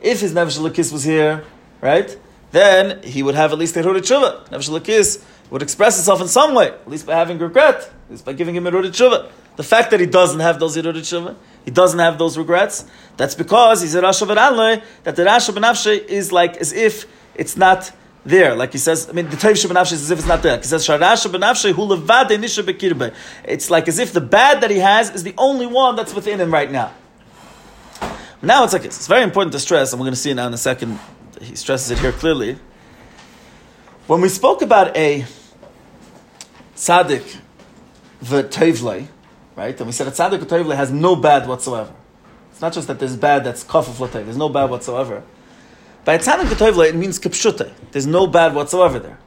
If 0.00 0.20
his 0.20 0.34
Nefesh 0.34 0.58
Lakis 0.58 0.92
was 0.92 1.04
here, 1.04 1.44
right, 1.80 2.16
then 2.52 3.02
he 3.02 3.22
would 3.22 3.34
have 3.34 3.52
at 3.52 3.58
least 3.58 3.76
a 3.76 3.80
Hirut 3.80 4.00
Tshuva. 4.00 4.48
Nefesh 4.48 4.68
Lakis 4.68 5.24
would 5.50 5.62
express 5.62 5.98
itself 5.98 6.20
in 6.20 6.28
some 6.28 6.54
way, 6.54 6.68
at 6.68 6.88
least 6.88 7.06
by 7.06 7.14
having 7.14 7.38
regret, 7.38 7.76
at 7.76 8.10
least 8.10 8.24
by 8.24 8.32
giving 8.34 8.54
him 8.54 8.66
a 8.66 8.70
Hirut 8.70 8.90
Tshuva. 8.90 9.30
The 9.56 9.62
fact 9.62 9.90
that 9.92 10.00
he 10.00 10.06
doesn't 10.06 10.40
have 10.40 10.60
those 10.60 10.76
Hirut 10.76 10.94
Tshuva, 10.96 11.36
he 11.64 11.70
doesn't 11.70 11.98
have 11.98 12.18
those 12.18 12.36
regrets, 12.36 12.84
that's 13.16 13.34
because 13.34 13.80
he's 13.80 13.94
a 13.94 14.02
Rasha 14.02 14.26
Virali, 14.26 14.82
that 15.04 15.16
the 15.16 15.24
Rosh 15.24 15.48
Benafshe 15.48 16.06
is 16.06 16.30
like 16.30 16.58
as 16.58 16.72
if 16.72 17.06
it's 17.34 17.56
not 17.56 17.90
there. 18.24 18.54
Like 18.54 18.72
he 18.72 18.78
says, 18.78 19.08
I 19.08 19.12
mean, 19.12 19.28
the 19.28 19.36
Taiv 19.36 19.52
Shabbanafshe 19.52 19.92
is 19.92 20.02
as 20.02 20.10
if 20.10 20.18
it's 20.18 20.28
not 20.28 20.42
there. 20.42 20.56
He 20.56 20.64
says, 20.64 20.86
Sharash 20.86 21.26
Shabbanafshe 21.26 21.72
hu 21.72 21.82
levade 21.82 22.38
nisha 22.38 22.62
bekirbe. 22.62 23.14
It's 23.44 23.70
like 23.70 23.88
as 23.88 23.98
if 23.98 24.12
the 24.12 24.20
bad 24.20 24.62
that 24.62 24.70
he 24.70 24.78
has 24.78 25.10
is 25.10 25.22
the 25.22 25.34
only 25.38 25.66
one 25.66 25.96
that's 25.96 26.14
within 26.14 26.40
him 26.40 26.52
right 26.52 26.70
now. 26.70 26.92
Now 28.42 28.64
it's 28.64 28.72
like 28.72 28.82
this. 28.82 28.96
It's 28.96 29.06
very 29.06 29.22
important 29.22 29.52
to 29.52 29.58
stress, 29.58 29.92
and 29.92 30.00
we're 30.00 30.04
going 30.04 30.14
to 30.14 30.20
see 30.20 30.30
it 30.30 30.34
now 30.34 30.46
in 30.46 30.54
a 30.54 30.58
second. 30.58 30.98
He 31.40 31.54
stresses 31.54 31.90
it 31.90 31.98
here 31.98 32.12
clearly. 32.12 32.58
When 34.06 34.20
we 34.20 34.28
spoke 34.28 34.60
about 34.60 34.94
a 34.96 35.24
tzaddik 36.76 37.38
v'tevle, 38.22 39.06
right, 39.56 39.78
and 39.78 39.86
we 39.86 39.92
said 39.92 40.08
a 40.08 40.10
tzaddik 40.10 40.40
v'tevle 40.40 40.76
has 40.76 40.90
no 40.90 41.16
bad 41.16 41.48
whatsoever. 41.48 41.92
It's 42.50 42.60
not 42.60 42.72
just 42.72 42.86
that 42.88 42.98
there's 42.98 43.16
bad 43.16 43.44
that's 43.44 43.64
kafuf 43.64 44.12
There's 44.12 44.36
no 44.36 44.48
bad 44.48 44.68
whatsoever. 44.68 45.22
By 46.04 46.18
Tzadik 46.18 46.50
Ketovla, 46.50 46.88
it 46.88 46.94
means 46.94 47.18
Kipshute. 47.18 47.72
There's 47.92 48.06
no 48.06 48.26
bad 48.26 48.54
whatsoever 48.54 48.98
there. 48.98 49.18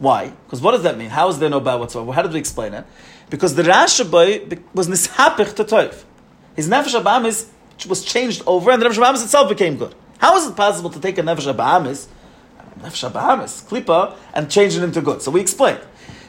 Why? 0.00 0.32
Because 0.44 0.60
what 0.60 0.72
does 0.72 0.82
that 0.82 0.98
mean? 0.98 1.10
How 1.10 1.28
is 1.28 1.38
there 1.38 1.48
no 1.48 1.60
bad 1.60 1.76
whatsoever? 1.76 2.10
How 2.12 2.22
did 2.22 2.32
we 2.32 2.40
explain 2.40 2.74
it? 2.74 2.84
Because 3.30 3.54
the 3.54 3.62
Rasha 3.62 4.10
boy 4.10 4.58
was 4.74 4.88
nishapich 4.88 5.54
to 5.54 5.64
toiv. 5.64 6.02
His 6.56 6.68
nefesh 6.68 7.00
abamis 7.00 7.48
was 7.88 8.04
changed 8.04 8.42
over, 8.48 8.72
and 8.72 8.82
the 8.82 8.86
nefesh 8.86 8.98
abamis 8.98 9.22
itself 9.22 9.48
became 9.48 9.76
good. 9.76 9.94
How 10.18 10.36
is 10.36 10.48
it 10.48 10.56
possible 10.56 10.90
to 10.90 10.98
take 10.98 11.18
a 11.18 11.22
nefesh 11.22 11.54
abamis, 11.54 12.08
nefesh 12.80 13.08
abamis, 13.08 13.64
klipa, 13.68 14.16
and 14.34 14.50
change 14.50 14.76
it 14.76 14.82
into 14.82 15.00
good? 15.02 15.22
So 15.22 15.30
we 15.30 15.40
explained. 15.40 15.80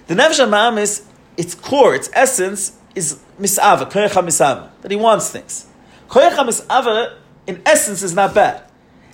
The 0.05 0.13
nefesh 0.13 0.39
abamis, 0.47 1.03
its 1.35 1.55
core, 1.55 1.95
its 1.95 2.11
essence, 2.13 2.77
is 2.93 3.19
misava, 3.39 3.89
koyecha 3.89 4.23
misava, 4.23 4.69
that 4.81 4.91
he 4.91 4.97
wants 4.97 5.31
things. 5.31 5.65
Koyecha 6.09 6.47
misava, 6.47 7.15
in 7.47 7.59
essence, 7.65 8.03
is 8.03 8.13
not 8.13 8.35
bad. 8.35 8.63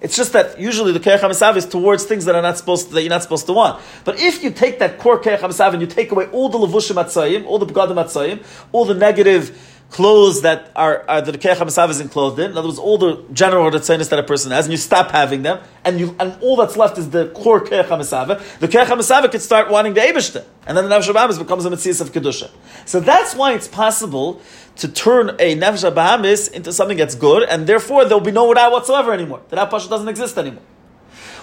It's 0.02 0.16
just 0.16 0.32
that 0.34 0.60
usually 0.60 0.94
the 0.94 1.00
Keach 1.00 1.20
HaMesav 1.20 1.58
is 1.58 1.66
towards 1.66 2.06
things 2.06 2.26
that 2.26 2.36
are 2.36 2.42
not 2.42 2.58
supposed 2.58 2.88
to, 2.88 2.94
that 2.94 3.02
you're 3.02 3.10
not 3.10 3.24
supposed 3.24 3.46
to 3.48 3.54
want. 3.54 3.82
But 4.06 4.20
if 4.20 4.44
you 4.44 4.52
take 4.52 4.80
that 4.80 4.98
core 4.98 5.22
Keach 5.22 5.40
HaMesav 5.40 5.74
and 5.74 5.82
you 5.82 5.88
take 5.88 6.12
away 6.12 6.28
all 6.28 6.48
the 6.48 6.58
Levushim 6.58 6.96
Atzayim, 7.04 7.46
all 7.46 7.60
the 7.60 7.66
Begadim 7.66 7.96
Atzayim, 7.96 8.44
all 8.72 8.86
the 8.86 8.94
negative 8.94 9.69
clothes 9.90 10.42
that 10.42 10.72
are, 10.76 11.04
are 11.08 11.22
the 11.22 11.32
Keach 11.32 11.56
HaMesav 11.56 11.90
is 11.90 12.00
enclosed 12.00 12.38
in, 12.40 12.52
in 12.52 12.58
other 12.58 12.68
words, 12.68 12.80
all 12.80 12.98
the 12.98 13.24
general 13.34 13.70
Ratzayinis 13.72 14.10
that 14.10 14.20
a 14.20 14.24
person 14.24 14.52
has, 14.52 14.66
and 14.66 14.72
you 14.72 14.78
stop 14.78 15.12
having 15.12 15.42
them, 15.42 15.60
and 15.84 16.00
you 16.00 16.16
and 16.20 16.38
all 16.42 16.56
that's 16.56 16.78
left 16.78 16.98
is 16.98 17.10
the 17.10 17.30
core 17.30 17.60
Keach 17.62 17.88
HaMesav, 17.88 18.60
the 18.60 18.68
Keach 18.68 18.86
HaMesav 18.86 19.30
could 19.32 19.42
start 19.42 19.70
wanting 19.70 19.94
the 19.94 20.02
Ebishter. 20.02 20.46
And 20.68 20.78
then 20.78 20.88
the 20.88 20.96
Nefesh 20.96 21.12
Bahamis 21.12 21.40
becomes 21.40 21.66
a 21.66 21.70
Metzias 21.70 22.02
of 22.02 22.12
Kedusha. 22.12 22.52
So 22.86 23.00
that's 23.00 23.36
why 23.36 23.54
it's 23.54 23.68
possible 23.68 24.40
to 24.78 24.88
turn 24.88 25.30
a 25.40 25.56
Nefesh 25.56 25.92
Bahamis 25.94 26.52
into 26.52 26.72
something 26.72 26.98
that's 26.98 27.16
good, 27.16 27.50
and 27.50 27.66
therefore 27.66 28.06
there'll 28.06 28.20
be 28.20 28.32
no 28.32 28.46
Wada 28.46 28.70
whatsoever 28.70 29.12
anymore. 29.14 29.42
The 29.50 29.66
Pasha 29.66 29.90
doesn't 29.90 30.08
exist 30.08 30.38
anymore. 30.38 30.64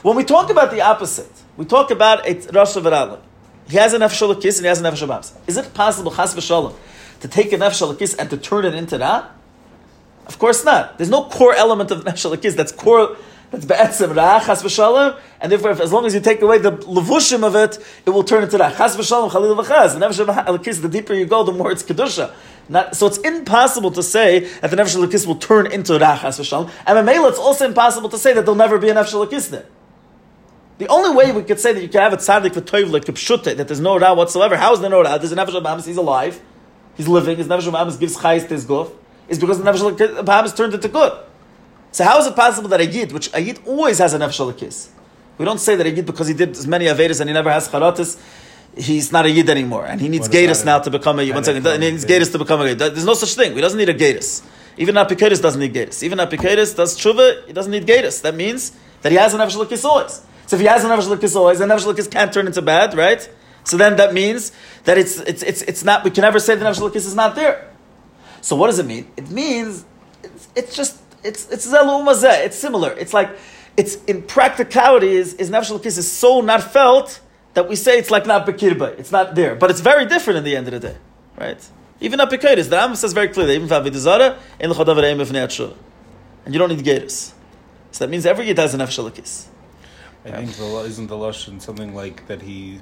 When 0.02 0.14
we 0.14 0.22
talk 0.22 0.50
about 0.50 0.70
the 0.70 0.82
opposite, 0.82 1.32
we 1.56 1.64
talk 1.64 1.90
about 1.90 2.28
a 2.28 2.34
Rosh. 2.52 2.76
He 3.68 3.76
has 3.76 3.92
a 3.92 3.98
Nefesh 3.98 4.30
and 4.30 4.42
he 4.42 4.66
has 4.66 4.80
a 4.80 4.84
Nefesh. 4.84 5.32
Is 5.48 5.56
it 5.56 5.74
possible, 5.74 6.12
Chas 6.12 6.32
v'shalom, 6.32 6.74
to 7.20 7.28
take 7.28 7.52
a 7.52 7.56
Nefesh 7.56 7.82
Elokis 7.82 8.16
and 8.18 8.30
to 8.30 8.36
turn 8.36 8.64
it 8.64 8.74
into 8.74 8.98
that? 8.98 9.30
Of 10.26 10.38
course 10.38 10.64
not. 10.64 10.98
There's 10.98 11.10
no 11.10 11.24
core 11.24 11.54
element 11.54 11.90
of 11.90 12.04
Nefesh 12.04 12.30
Elokis 12.30 12.54
that's 12.54 12.72
core 12.72 13.16
that's 13.50 13.64
be'etzim 13.64 14.14
ra 14.16 14.40
chas 14.40 14.62
v'shalom, 14.62 15.18
and 15.40 15.52
therefore, 15.52 15.70
if, 15.70 15.80
as 15.80 15.92
long 15.92 16.04
as 16.04 16.14
you 16.14 16.20
take 16.20 16.42
away 16.42 16.58
the 16.58 16.72
levushim 16.72 17.44
of 17.44 17.54
it, 17.54 17.78
it 18.04 18.10
will 18.10 18.24
turn 18.24 18.42
into 18.42 18.58
ra 18.58 18.70
chas 18.70 18.96
v'shalom 18.96 19.30
chalil 19.30 19.56
v'chaz. 19.56 19.98
The 19.98 20.04
nefesh 20.04 20.44
elokis, 20.44 20.82
the 20.82 20.88
deeper 20.88 21.14
you 21.14 21.26
go, 21.26 21.44
the 21.44 21.52
more 21.52 21.70
it's 21.70 21.82
kedusha. 21.82 22.34
Not, 22.68 22.96
so 22.96 23.06
it's 23.06 23.18
impossible 23.18 23.92
to 23.92 24.02
say 24.02 24.40
that 24.40 24.70
the 24.70 24.76
nefesh 24.76 24.96
elokis 24.96 25.26
will 25.26 25.36
turn 25.36 25.70
into 25.70 25.98
ra 25.98 26.18
chas 26.18 26.40
v'shalom, 26.40 26.70
and 26.86 27.08
Mamela, 27.08 27.28
it's 27.28 27.38
also 27.38 27.66
impossible 27.66 28.08
to 28.08 28.18
say 28.18 28.32
that 28.32 28.42
there'll 28.44 28.56
never 28.56 28.78
be 28.78 28.88
a 28.88 28.94
nefesh 28.94 29.12
elokis 29.12 29.50
there. 29.50 29.66
The 30.78 30.88
only 30.88 31.16
way 31.16 31.32
we 31.32 31.42
could 31.42 31.60
say 31.60 31.72
that 31.72 31.80
you 31.80 31.88
can 31.88 32.02
have 32.02 32.12
a 32.12 32.18
tzaddik 32.18 32.52
for 32.52 32.60
toiv 32.60 32.90
like 32.90 33.04
kipshute, 33.04 33.56
that 33.56 33.68
there's 33.68 33.80
no 33.80 33.98
ra 33.98 34.12
whatsoever. 34.14 34.56
How 34.56 34.72
is 34.74 34.80
there 34.80 34.90
no 34.90 35.02
ra? 35.02 35.18
There's 35.18 35.32
a 35.32 35.36
nefesh 35.36 35.86
he's 35.86 35.96
alive, 35.96 36.42
he's 36.96 37.08
living. 37.08 37.36
His 37.36 37.46
nefesh 37.46 37.70
Bahamas 37.70 37.96
gives 37.96 38.16
chayis 38.16 38.42
to 38.48 38.54
his 38.54 38.64
guf. 38.64 38.90
Is 39.28 39.38
because 39.38 39.58
the 39.62 39.64
nefesh 39.64 40.24
Bahamas 40.24 40.54
turned 40.54 40.74
into 40.74 40.88
good. 40.88 41.12
So 41.92 42.04
how 42.04 42.18
is 42.18 42.26
it 42.26 42.36
possible 42.36 42.68
that 42.68 42.80
a 42.80 42.86
yid, 42.86 43.12
which 43.12 43.32
a 43.32 43.40
yid 43.40 43.60
always 43.66 43.98
has 43.98 44.14
a 44.14 44.18
nefesh 44.18 44.56
kiss? 44.58 44.90
We 45.38 45.44
don't 45.44 45.58
say 45.58 45.76
that 45.76 45.86
a 45.86 45.90
yid 45.90 46.06
because 46.06 46.28
he 46.28 46.34
did 46.34 46.50
as 46.50 46.66
many 46.66 46.86
avedas 46.86 47.20
and 47.20 47.28
he 47.28 47.34
never 47.34 47.50
has 47.50 47.68
charatis, 47.68 48.20
he's 48.76 49.12
not 49.12 49.26
a 49.26 49.30
yid 49.30 49.48
anymore, 49.50 49.86
and 49.86 50.00
he 50.00 50.08
needs 50.08 50.28
gatus 50.28 50.64
now 50.64 50.78
to 50.78 50.90
become 50.90 51.18
a 51.18 51.22
yid. 51.22 51.34
One 51.34 51.44
second, 51.44 51.64
he 51.64 51.78
needs 51.78 52.04
gatus 52.04 52.30
to 52.32 52.38
become 52.38 52.60
a 52.60 52.66
yid. 52.66 52.78
There's 52.78 53.04
no 53.04 53.14
such 53.14 53.34
thing. 53.34 53.54
He 53.54 53.60
doesn't 53.60 53.78
need 53.78 53.88
a 53.88 53.94
gatus. 53.94 54.42
Even 54.78 54.94
Apikotis 54.96 55.40
doesn't 55.40 55.60
need 55.60 55.72
gatus. 55.72 56.02
Even 56.02 56.18
Apikotis 56.18 56.76
does 56.76 56.98
tshuva, 56.98 57.46
he 57.46 57.52
doesn't 57.52 57.72
need 57.72 57.86
gatus. 57.86 58.20
That 58.20 58.34
means 58.34 58.72
that 59.02 59.10
he 59.10 59.16
has 59.18 59.32
a 59.34 59.38
nefesh 59.38 59.68
kiss 59.68 59.84
always. 59.84 60.20
So 60.46 60.56
if 60.56 60.60
he 60.60 60.66
has 60.66 60.84
a 60.84 60.88
nefesh 60.88 61.20
kiss 61.20 61.34
always, 61.34 61.60
and 61.60 61.70
nefesh 61.70 61.96
kiss 61.96 62.08
can't 62.08 62.32
turn 62.32 62.46
into 62.46 62.60
bad, 62.60 62.94
right? 62.94 63.28
So 63.66 63.76
then 63.76 63.96
that 63.96 64.14
means 64.14 64.52
that 64.84 64.96
it's 64.96 65.18
it's 65.18 65.42
it's, 65.42 65.62
it's 65.62 65.84
not. 65.84 66.04
We 66.04 66.10
can 66.10 66.22
never 66.22 66.38
say 66.38 66.54
the 66.54 66.64
nefesh 66.64 66.94
is 66.94 67.14
not 67.14 67.34
there. 67.34 67.68
So 68.40 68.54
what 68.54 68.68
does 68.68 68.78
it 68.78 68.86
mean? 68.86 69.10
It 69.16 69.28
means 69.28 69.84
it's, 70.22 70.48
it's 70.54 70.76
just 70.76 71.00
it's 71.24 71.50
it's 71.50 71.66
zelumazeh. 71.66 72.44
It's 72.46 72.56
similar. 72.56 72.92
It's 72.92 73.12
like 73.12 73.36
it's 73.76 73.96
in 74.04 74.22
practicality 74.22 75.08
is 75.08 75.34
is 75.34 75.50
nefesh 75.50 75.84
is 75.84 76.10
so 76.10 76.40
not 76.40 76.62
felt 76.62 77.20
that 77.54 77.68
we 77.68 77.74
say 77.74 77.98
it's 77.98 78.10
like 78.10 78.24
not 78.24 78.46
bekirba. 78.46 78.96
It's 79.00 79.10
not 79.10 79.34
there, 79.34 79.56
but 79.56 79.70
it's 79.72 79.80
very 79.80 80.06
different 80.06 80.38
in 80.38 80.44
the 80.44 80.54
end 80.54 80.68
of 80.68 80.74
the 80.80 80.88
day, 80.88 80.96
right? 81.36 81.68
Even 82.00 82.18
not 82.18 82.30
apikotis, 82.30 82.68
the 82.68 82.76
Rambam 82.76 82.96
says 82.96 83.14
very 83.14 83.28
clearly, 83.28 83.56
even 83.56 83.68
v'avidazara 83.68 84.38
in 84.60 84.70
l'chodav 84.70 84.96
reim 85.02 85.20
and 86.44 86.54
you 86.54 86.58
don't 86.58 86.68
need 86.68 86.84
gators. 86.84 87.32
So 87.90 88.04
that 88.04 88.10
means 88.10 88.26
every 88.26 88.46
yid 88.46 88.58
has 88.58 88.74
a 88.74 88.78
nefesh 88.78 89.46
I 90.26 90.44
think 90.44 90.56
the, 90.56 90.64
isn't 90.80 91.06
the 91.06 91.14
lashon 91.14 91.62
something 91.62 91.94
like 91.94 92.26
that 92.26 92.42
he 92.42 92.80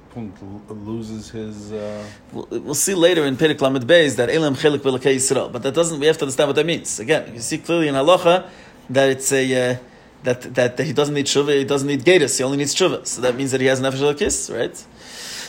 loses 0.69 1.31
his. 1.31 1.73
Uh... 1.73 2.05
We'll, 2.33 2.49
we'll, 2.51 2.75
see 2.75 2.95
later 2.95 3.27
in 3.27 3.37
Perek 3.37 3.61
Lamed 3.61 3.87
Beis 3.87 4.17
that 4.17 4.31
Elam 4.31 4.55
Chelik 4.55 4.79
B'Lekei 4.79 5.17
Yisrael, 5.17 5.53
but 5.53 5.63
that 5.63 5.75
doesn't. 5.75 6.01
We 6.01 6.07
have 6.07 6.17
to 6.19 6.25
understand 6.25 6.49
what 6.49 6.57
that 6.57 6.65
means. 6.65 6.99
Again, 6.99 7.35
you 7.35 7.41
see 7.41 7.59
clearly 7.59 7.89
in 7.89 7.95
halacha 7.95 8.49
that 8.91 9.11
it's 9.11 9.31
a. 9.33 9.73
Uh, 9.73 9.77
that, 10.25 10.55
that, 10.55 10.79
that 10.79 10.85
he 10.85 10.95
doesn't 10.95 11.15
need 11.15 11.27
tshuva, 11.27 11.55
he 11.55 11.65
doesn't 11.65 11.87
need 11.87 12.03
gatus, 12.03 12.39
he 12.39 12.45
only 12.45 12.57
needs 12.57 12.75
tshuva. 12.75 13.07
So 13.07 13.21
that 13.21 13.37
means 13.37 13.51
that 13.53 13.61
he 13.61 13.67
has 13.67 13.81
nefesh 13.81 14.19
kiss, 14.19 14.51
right? 14.51 14.75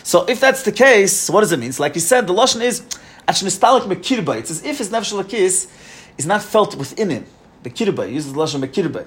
So 0.04 0.26
if 0.26 0.42
that's 0.42 0.64
the 0.64 0.74
case, 0.74 1.30
what 1.30 1.42
does 1.42 1.54
it 1.54 1.60
mean? 1.60 1.72
Like 1.80 1.96
you 1.96 2.02
said, 2.02 2.28
the 2.28 2.34
lashon 2.34 2.62
is 2.62 2.82
achmistalik 3.26 3.84
mekirba. 3.84 4.38
It's 4.38 4.52
as 4.52 4.64
if 4.66 4.80
his 4.80 4.90
nefesh 4.90 5.30
kiss 5.30 5.68
is 6.18 6.26
not 6.26 6.44
felt 6.44 6.76
within 6.76 7.10
him. 7.10 7.26
Bekirba, 7.64 8.08
he 8.08 8.16
uses 8.16 8.34
the 8.34 8.40
lashon 8.40 8.62
mekirba. 8.62 9.06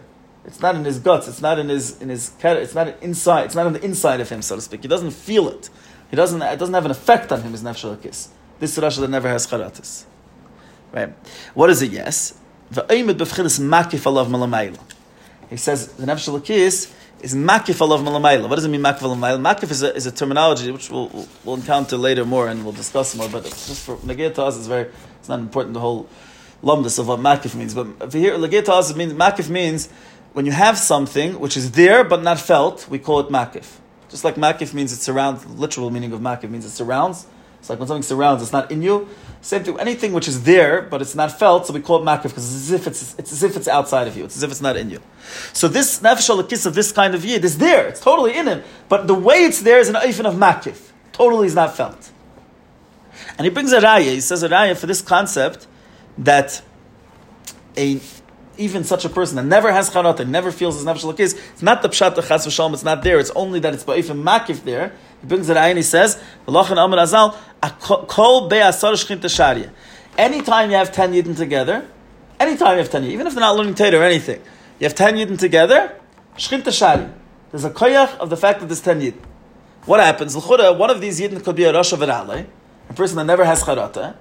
It's 0.48 0.60
not 0.62 0.74
in 0.76 0.84
his 0.86 0.98
guts. 0.98 1.28
It's 1.28 1.42
not 1.42 1.58
in 1.58 1.68
his 1.68 2.00
in 2.00 2.08
his 2.08 2.32
it's 2.42 2.74
not 2.74 3.02
inside. 3.02 3.44
It's 3.44 3.54
not 3.54 3.66
on 3.66 3.74
the 3.74 3.84
inside 3.84 4.20
of 4.20 4.30
him, 4.30 4.40
so 4.40 4.56
to 4.56 4.62
speak. 4.62 4.80
He 4.80 4.88
doesn't 4.88 5.10
feel 5.10 5.46
it. 5.48 5.68
He 6.10 6.16
doesn't. 6.16 6.40
It 6.40 6.58
doesn't 6.58 6.74
have 6.74 6.86
an 6.86 6.90
effect 6.90 7.30
on 7.30 7.42
him. 7.42 7.52
His 7.52 7.62
nefesh 7.62 8.02
kiss. 8.02 8.30
This 8.58 8.78
Rasha 8.78 9.00
that 9.00 9.10
never 9.10 9.28
has 9.28 9.46
charatis. 9.46 10.04
Right. 10.90 11.12
What 11.52 11.68
is 11.68 11.82
it? 11.82 11.92
Yes. 11.92 12.32
He 12.70 12.76
says 12.76 12.86
the 15.92 16.06
nefesh 16.06 16.44
kiss 16.44 16.94
is 17.20 17.34
makif 17.34 17.78
alav 17.86 18.02
malamayla. 18.02 18.48
What 18.48 18.54
does 18.54 18.64
it 18.64 18.70
mean 18.70 18.80
makif 18.80 19.00
alav 19.00 19.18
malamayla? 19.18 19.42
Makif 19.54 19.70
is 19.70 19.82
a, 19.82 19.94
is 19.94 20.06
a 20.06 20.12
terminology 20.12 20.70
which 20.70 20.88
we'll, 20.90 21.08
we'll, 21.08 21.28
we'll, 21.44 21.56
encounter 21.56 21.98
later 21.98 22.24
more 22.24 22.48
and 22.48 22.64
we'll 22.64 22.72
discuss 22.72 23.14
more. 23.14 23.28
But 23.28 23.44
just 23.44 23.84
for 23.84 23.98
negate 24.02 24.34
to 24.36 24.44
us, 24.44 24.56
it's 24.56 24.66
very 24.66 24.88
it's 25.18 25.28
not 25.28 25.40
important 25.40 25.74
the 25.74 25.80
whole 25.80 26.08
lumdus 26.62 26.98
of 26.98 27.08
what 27.08 27.20
makif 27.20 27.54
means. 27.54 27.74
But 27.74 28.10
for 28.10 28.16
here, 28.16 28.38
negate 28.38 28.64
to 28.64 28.72
us, 28.72 28.90
it 28.90 28.96
means 28.96 29.12
makif 29.12 29.50
means 29.50 29.90
when 30.38 30.46
you 30.46 30.52
have 30.52 30.78
something 30.78 31.40
which 31.40 31.56
is 31.56 31.72
there 31.72 32.04
but 32.04 32.22
not 32.22 32.38
felt, 32.38 32.88
we 32.88 32.96
call 32.96 33.18
it 33.18 33.28
makif. 33.28 33.78
Just 34.08 34.22
like 34.22 34.36
makif 34.36 34.72
means 34.72 34.92
it 34.92 35.00
surrounds, 35.00 35.44
literal 35.46 35.90
meaning 35.90 36.12
of 36.12 36.20
makif 36.20 36.48
means 36.48 36.64
it 36.64 36.70
surrounds. 36.70 37.26
It's 37.58 37.68
like 37.68 37.80
when 37.80 37.88
something 37.88 38.04
surrounds, 38.04 38.40
it's 38.40 38.52
not 38.52 38.70
in 38.70 38.80
you. 38.80 39.08
Same 39.40 39.64
thing, 39.64 39.80
anything 39.80 40.12
which 40.12 40.28
is 40.28 40.44
there 40.44 40.80
but 40.80 41.02
it's 41.02 41.16
not 41.16 41.36
felt, 41.36 41.66
so 41.66 41.72
we 41.72 41.80
call 41.80 42.00
it 42.00 42.04
makif 42.04 42.28
because 42.30 42.54
it's 42.54 42.70
as 42.70 42.70
if 42.70 42.86
it's, 42.86 43.18
it's 43.18 43.32
as 43.32 43.42
if 43.42 43.56
it's 43.56 43.66
outside 43.66 44.06
of 44.06 44.16
you. 44.16 44.26
It's 44.26 44.36
as 44.36 44.44
if 44.44 44.52
it's 44.52 44.60
not 44.60 44.76
in 44.76 44.90
you. 44.90 45.02
So 45.52 45.66
this 45.66 45.98
nefesh 45.98 46.48
kiss 46.48 46.66
of 46.66 46.74
this 46.76 46.92
kind 46.92 47.16
of 47.16 47.24
yid 47.24 47.44
is 47.44 47.58
there. 47.58 47.88
It's 47.88 47.98
totally 47.98 48.36
in 48.38 48.46
him, 48.46 48.62
but 48.88 49.08
the 49.08 49.14
way 49.14 49.38
it's 49.38 49.62
there 49.62 49.80
is 49.80 49.88
an 49.88 49.96
eifin 49.96 50.24
of 50.24 50.36
makif. 50.36 50.92
Totally 51.10 51.48
is 51.48 51.56
not 51.56 51.76
felt. 51.76 52.12
And 53.36 53.44
he 53.44 53.50
brings 53.50 53.72
a 53.72 53.80
raya. 53.80 54.12
He 54.12 54.20
says 54.20 54.44
a 54.44 54.48
raya 54.48 54.76
for 54.76 54.86
this 54.86 55.02
concept 55.02 55.66
that 56.16 56.62
a 57.76 58.00
even 58.58 58.84
such 58.84 59.04
a 59.04 59.08
person 59.08 59.36
that 59.36 59.44
never 59.44 59.72
has 59.72 59.88
charata, 59.90 60.26
never 60.28 60.50
feels 60.50 60.76
his 60.76 60.84
nefesh 60.84 61.04
lakis, 61.10 61.38
it's 61.52 61.62
not 61.62 61.80
the 61.80 61.88
pshat 61.88 62.14
chas 62.16 62.46
v'shalom, 62.46 62.74
it's 62.74 62.84
not 62.84 63.02
there. 63.02 63.18
It's 63.18 63.30
only 63.30 63.60
that 63.60 63.72
it's 63.72 63.84
ba'ifim 63.84 64.22
makif 64.22 64.64
there. 64.64 64.92
He 65.20 65.26
brings 65.26 65.48
it 65.48 65.56
ayin, 65.56 65.76
he 65.76 65.82
says, 65.82 66.20
v'lochan 66.46 66.72
amar 66.72 66.98
azal, 66.98 67.36
kol 68.08 68.48
be'asar 68.48 68.92
shchim 68.92 69.20
tasharya. 69.20 69.70
Anytime 70.18 70.70
you 70.70 70.76
have 70.76 70.92
ten 70.92 71.12
yidden 71.12 71.36
together, 71.36 71.86
anytime 72.40 72.72
you 72.72 72.78
have 72.78 72.90
ten 72.90 73.04
yidden, 73.04 73.12
even 73.12 73.26
if 73.26 73.34
they're 73.34 73.40
not 73.40 73.56
learning 73.56 73.74
Torah 73.74 73.98
or 73.98 74.02
anything, 74.02 74.42
you 74.80 74.84
have 74.84 74.94
ten 74.94 75.14
yidden 75.14 75.38
together, 75.38 75.94
shchim 76.36 76.62
tasharya. 76.62 77.12
There's 77.50 77.64
a 77.64 77.70
koyach 77.70 78.18
of 78.18 78.28
the 78.28 78.36
fact 78.36 78.60
that 78.60 78.66
there's 78.66 78.82
ten 78.82 79.00
yidden. 79.00 79.22
What 79.86 80.00
happens? 80.00 80.36
L'chura, 80.36 80.76
one 80.76 80.90
of 80.90 81.00
these 81.00 81.20
yidden 81.20 81.42
could 81.42 81.56
be 81.56 81.64
a 81.64 81.72
rosh 81.72 81.92
of 81.92 82.02
a 82.02 82.46
person 82.94 83.16
that 83.16 83.24
never 83.24 83.44
has 83.44 83.62
charata, 83.62 84.16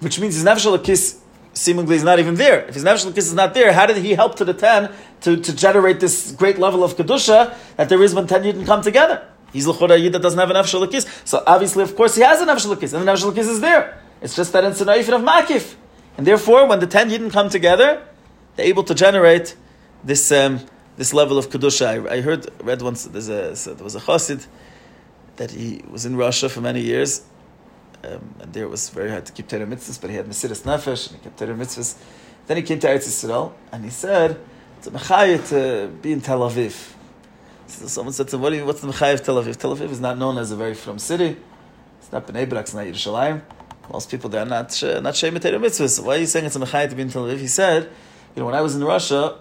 which 0.00 0.18
means 0.20 0.34
his 0.34 0.44
nefesh 0.44 1.20
seemingly 1.56 1.96
is 1.96 2.04
not 2.04 2.18
even 2.18 2.34
there. 2.34 2.66
If 2.66 2.74
his 2.74 2.84
nefesh 2.84 3.16
is 3.16 3.32
not 3.32 3.54
there, 3.54 3.72
how 3.72 3.86
did 3.86 3.96
he 3.96 4.14
help 4.14 4.36
to 4.36 4.44
the 4.44 4.54
ten 4.54 4.92
to, 5.22 5.36
to 5.36 5.56
generate 5.56 6.00
this 6.00 6.32
great 6.32 6.58
level 6.58 6.84
of 6.84 6.96
kedusha 6.96 7.56
that 7.76 7.88
there 7.88 8.02
is 8.02 8.14
when 8.14 8.26
ten 8.26 8.42
yidden 8.42 8.66
come 8.66 8.82
together? 8.82 9.26
He's 9.52 9.66
l'chora 9.66 10.00
yid 10.00 10.12
that 10.12 10.22
doesn't 10.22 10.38
have 10.38 10.50
an 10.50 10.56
nefesh. 10.56 11.06
So 11.24 11.42
obviously, 11.46 11.82
of 11.82 11.96
course, 11.96 12.14
he 12.14 12.22
has 12.22 12.40
a 12.42 12.46
nefesh 12.46 12.70
and 12.94 13.08
the 13.08 13.12
nefesh 13.12 13.38
is 13.38 13.60
there. 13.60 13.98
It's 14.20 14.36
just 14.36 14.52
that 14.52 14.64
it's 14.64 14.80
an 14.80 14.88
of 14.88 15.22
makif, 15.22 15.74
and 16.16 16.26
therefore, 16.26 16.66
when 16.66 16.80
the 16.80 16.86
ten 16.86 17.10
yidden 17.10 17.32
come 17.32 17.48
together, 17.48 18.02
they're 18.56 18.66
able 18.66 18.84
to 18.84 18.94
generate 18.94 19.56
this 20.04 20.30
um, 20.32 20.60
this 20.96 21.12
level 21.14 21.38
of 21.38 21.48
kedusha. 21.48 22.08
I, 22.08 22.16
I, 22.16 22.20
heard 22.20 22.46
read 22.62 22.82
once 22.82 23.04
there's 23.04 23.28
a 23.28 23.74
there 23.74 23.84
was 23.84 23.94
a 23.94 24.00
chassid 24.00 24.46
that 25.36 25.50
he 25.50 25.82
was 25.88 26.06
in 26.06 26.16
Russia 26.16 26.48
for 26.48 26.60
many 26.60 26.80
years 26.80 27.22
um, 28.06 28.34
and 28.40 28.52
there 28.52 28.64
it 28.64 28.70
was 28.70 28.88
very 28.90 29.10
hard 29.10 29.26
to 29.26 29.32
keep 29.32 29.48
Torah 29.48 29.66
mitzvahs, 29.66 30.00
but 30.00 30.10
he 30.10 30.16
had 30.16 30.26
Mesiris 30.26 30.62
Nefesh, 30.62 31.08
and 31.08 31.16
he 31.18 31.22
kept 31.24 31.38
Torah 31.38 31.54
mitzvahs. 31.54 31.96
Then 32.46 32.58
he 32.58 32.62
came 32.62 32.78
to 32.78 32.86
Eretz 32.86 33.06
Yisrael, 33.06 33.52
and 33.72 33.84
he 33.84 33.90
said, 33.90 34.38
it's 34.78 34.86
a 34.86 34.90
mechayah 34.90 35.48
to 35.48 35.88
be 35.88 36.12
in 36.12 36.20
Tel 36.20 36.40
Aviv. 36.40 36.94
So 37.66 37.86
someone 37.88 38.12
said 38.12 38.28
to 38.28 38.36
him, 38.36 38.42
what 38.42 38.52
you, 38.52 38.64
what's 38.64 38.80
the 38.80 38.86
Mechayev 38.86 39.14
of 39.14 39.22
Tel 39.24 39.42
Aviv? 39.42 39.56
Tel 39.56 39.76
Aviv 39.76 39.90
is 39.90 40.00
not 40.00 40.18
known 40.18 40.38
as 40.38 40.52
a 40.52 40.56
very 40.56 40.74
from 40.74 40.98
city. 40.98 41.36
It's 41.98 42.12
not 42.12 42.26
Bnei 42.26 42.48
Brak, 42.48 42.62
it's 42.62 42.74
not 42.74 42.86
Yerushalayim. 42.86 43.42
Most 43.92 44.10
people 44.10 44.30
there 44.30 44.42
are 44.42 44.46
not, 44.46 44.72
sh- 44.72 44.84
not 45.02 45.16
Shem 45.16 45.38
Torah 45.40 45.58
mitzvahs. 45.58 46.02
Why 46.02 46.16
are 46.16 46.18
you 46.18 46.26
saying 46.26 46.46
it's 46.46 46.56
a 46.56 46.60
Mechayev 46.60 46.90
to 46.90 46.96
be 46.96 47.02
in 47.02 47.10
Tel 47.10 47.24
Aviv? 47.24 47.38
He 47.38 47.48
said, 47.48 47.90
you 48.34 48.40
know, 48.40 48.46
when 48.46 48.54
I 48.54 48.60
was 48.60 48.76
in 48.76 48.84
Russia, 48.84 49.38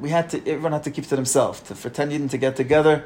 we 0.00 0.08
had 0.08 0.30
to, 0.30 0.38
everyone 0.38 0.72
had 0.72 0.82
to 0.84 0.90
keep 0.90 1.06
to 1.06 1.16
themselves. 1.16 1.60
To, 1.60 1.74
10 1.90 2.10
Yidden 2.10 2.30
to 2.30 2.38
get 2.38 2.56
together 2.56 3.04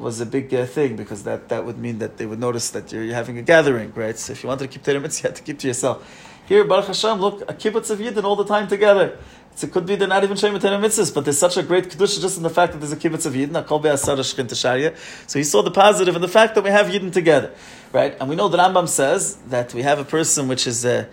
was 0.00 0.20
a 0.20 0.26
big 0.26 0.52
uh, 0.54 0.66
thing 0.66 0.96
because 0.96 1.22
that, 1.24 1.48
that 1.50 1.64
would 1.64 1.78
mean 1.78 1.98
that 1.98 2.16
they 2.16 2.26
would 2.26 2.40
notice 2.40 2.70
that 2.70 2.90
you're, 2.92 3.04
you're 3.04 3.14
having 3.14 3.38
a 3.38 3.42
gathering, 3.42 3.92
right? 3.94 4.16
So 4.18 4.32
if 4.32 4.42
you 4.42 4.48
wanted 4.48 4.70
to 4.70 4.78
keep 4.78 4.82
mitzvahs, 4.82 5.22
you 5.22 5.28
had 5.28 5.36
to 5.36 5.42
keep 5.42 5.58
to 5.60 5.66
yourself. 5.66 6.28
Here, 6.46 6.64
Baruch 6.64 6.86
Hashem, 6.86 7.20
look, 7.20 7.42
a 7.42 7.54
kibbutz 7.54 7.90
of 7.90 8.00
Yidden 8.00 8.24
all 8.24 8.34
the 8.34 8.44
time 8.44 8.66
together. 8.66 9.18
So 9.54 9.66
it 9.66 9.72
could 9.72 9.86
be 9.86 9.94
they're 9.94 10.08
not 10.08 10.24
even 10.24 10.36
Shem 10.36 10.58
Torah 10.58 10.78
mitzvahs, 10.78 11.14
but 11.14 11.24
there's 11.24 11.38
such 11.38 11.56
a 11.56 11.62
great 11.62 11.84
kedusha 11.84 12.20
just 12.20 12.36
in 12.36 12.42
the 12.42 12.50
fact 12.50 12.72
that 12.72 12.78
there's 12.78 12.92
a 12.92 12.96
kibbutz 12.96 13.26
of 13.26 13.34
Yidden, 13.34 13.62
Akol 13.62 13.82
Be'asar 13.82 14.16
Shechin 14.16 14.48
Tesharya. 14.48 14.96
So 15.28 15.38
he 15.38 15.44
saw 15.44 15.62
the 15.62 15.70
positive 15.70 16.16
in 16.16 16.22
the 16.22 16.28
fact 16.28 16.54
that 16.54 16.64
we 16.64 16.70
have 16.70 16.86
Yidden 16.86 17.12
together, 17.12 17.54
right? 17.92 18.16
And 18.18 18.28
we 18.28 18.36
know 18.36 18.48
that 18.48 18.58
Rambam 18.58 18.88
says 18.88 19.36
that 19.48 19.74
we 19.74 19.82
have 19.82 19.98
a 19.98 20.04
person 20.04 20.48
which 20.48 20.66
is 20.66 20.84
uh, 20.84 21.06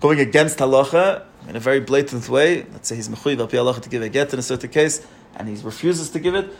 going 0.00 0.20
against 0.20 0.58
halacha 0.58 1.24
in 1.48 1.56
a 1.56 1.60
very 1.60 1.80
blatant 1.80 2.28
way. 2.28 2.64
Let's 2.72 2.88
say 2.88 2.96
he's 2.96 3.08
mechuyev 3.08 3.40
al 3.40 3.48
halacha 3.48 3.82
to 3.82 3.88
give 3.88 4.02
a 4.02 4.08
get 4.08 4.32
in 4.32 4.38
a 4.38 4.42
certain 4.42 4.70
case, 4.70 5.06
and 5.36 5.48
he 5.48 5.62
refuses 5.62 6.08
to 6.10 6.18
give 6.18 6.34
it. 6.34 6.50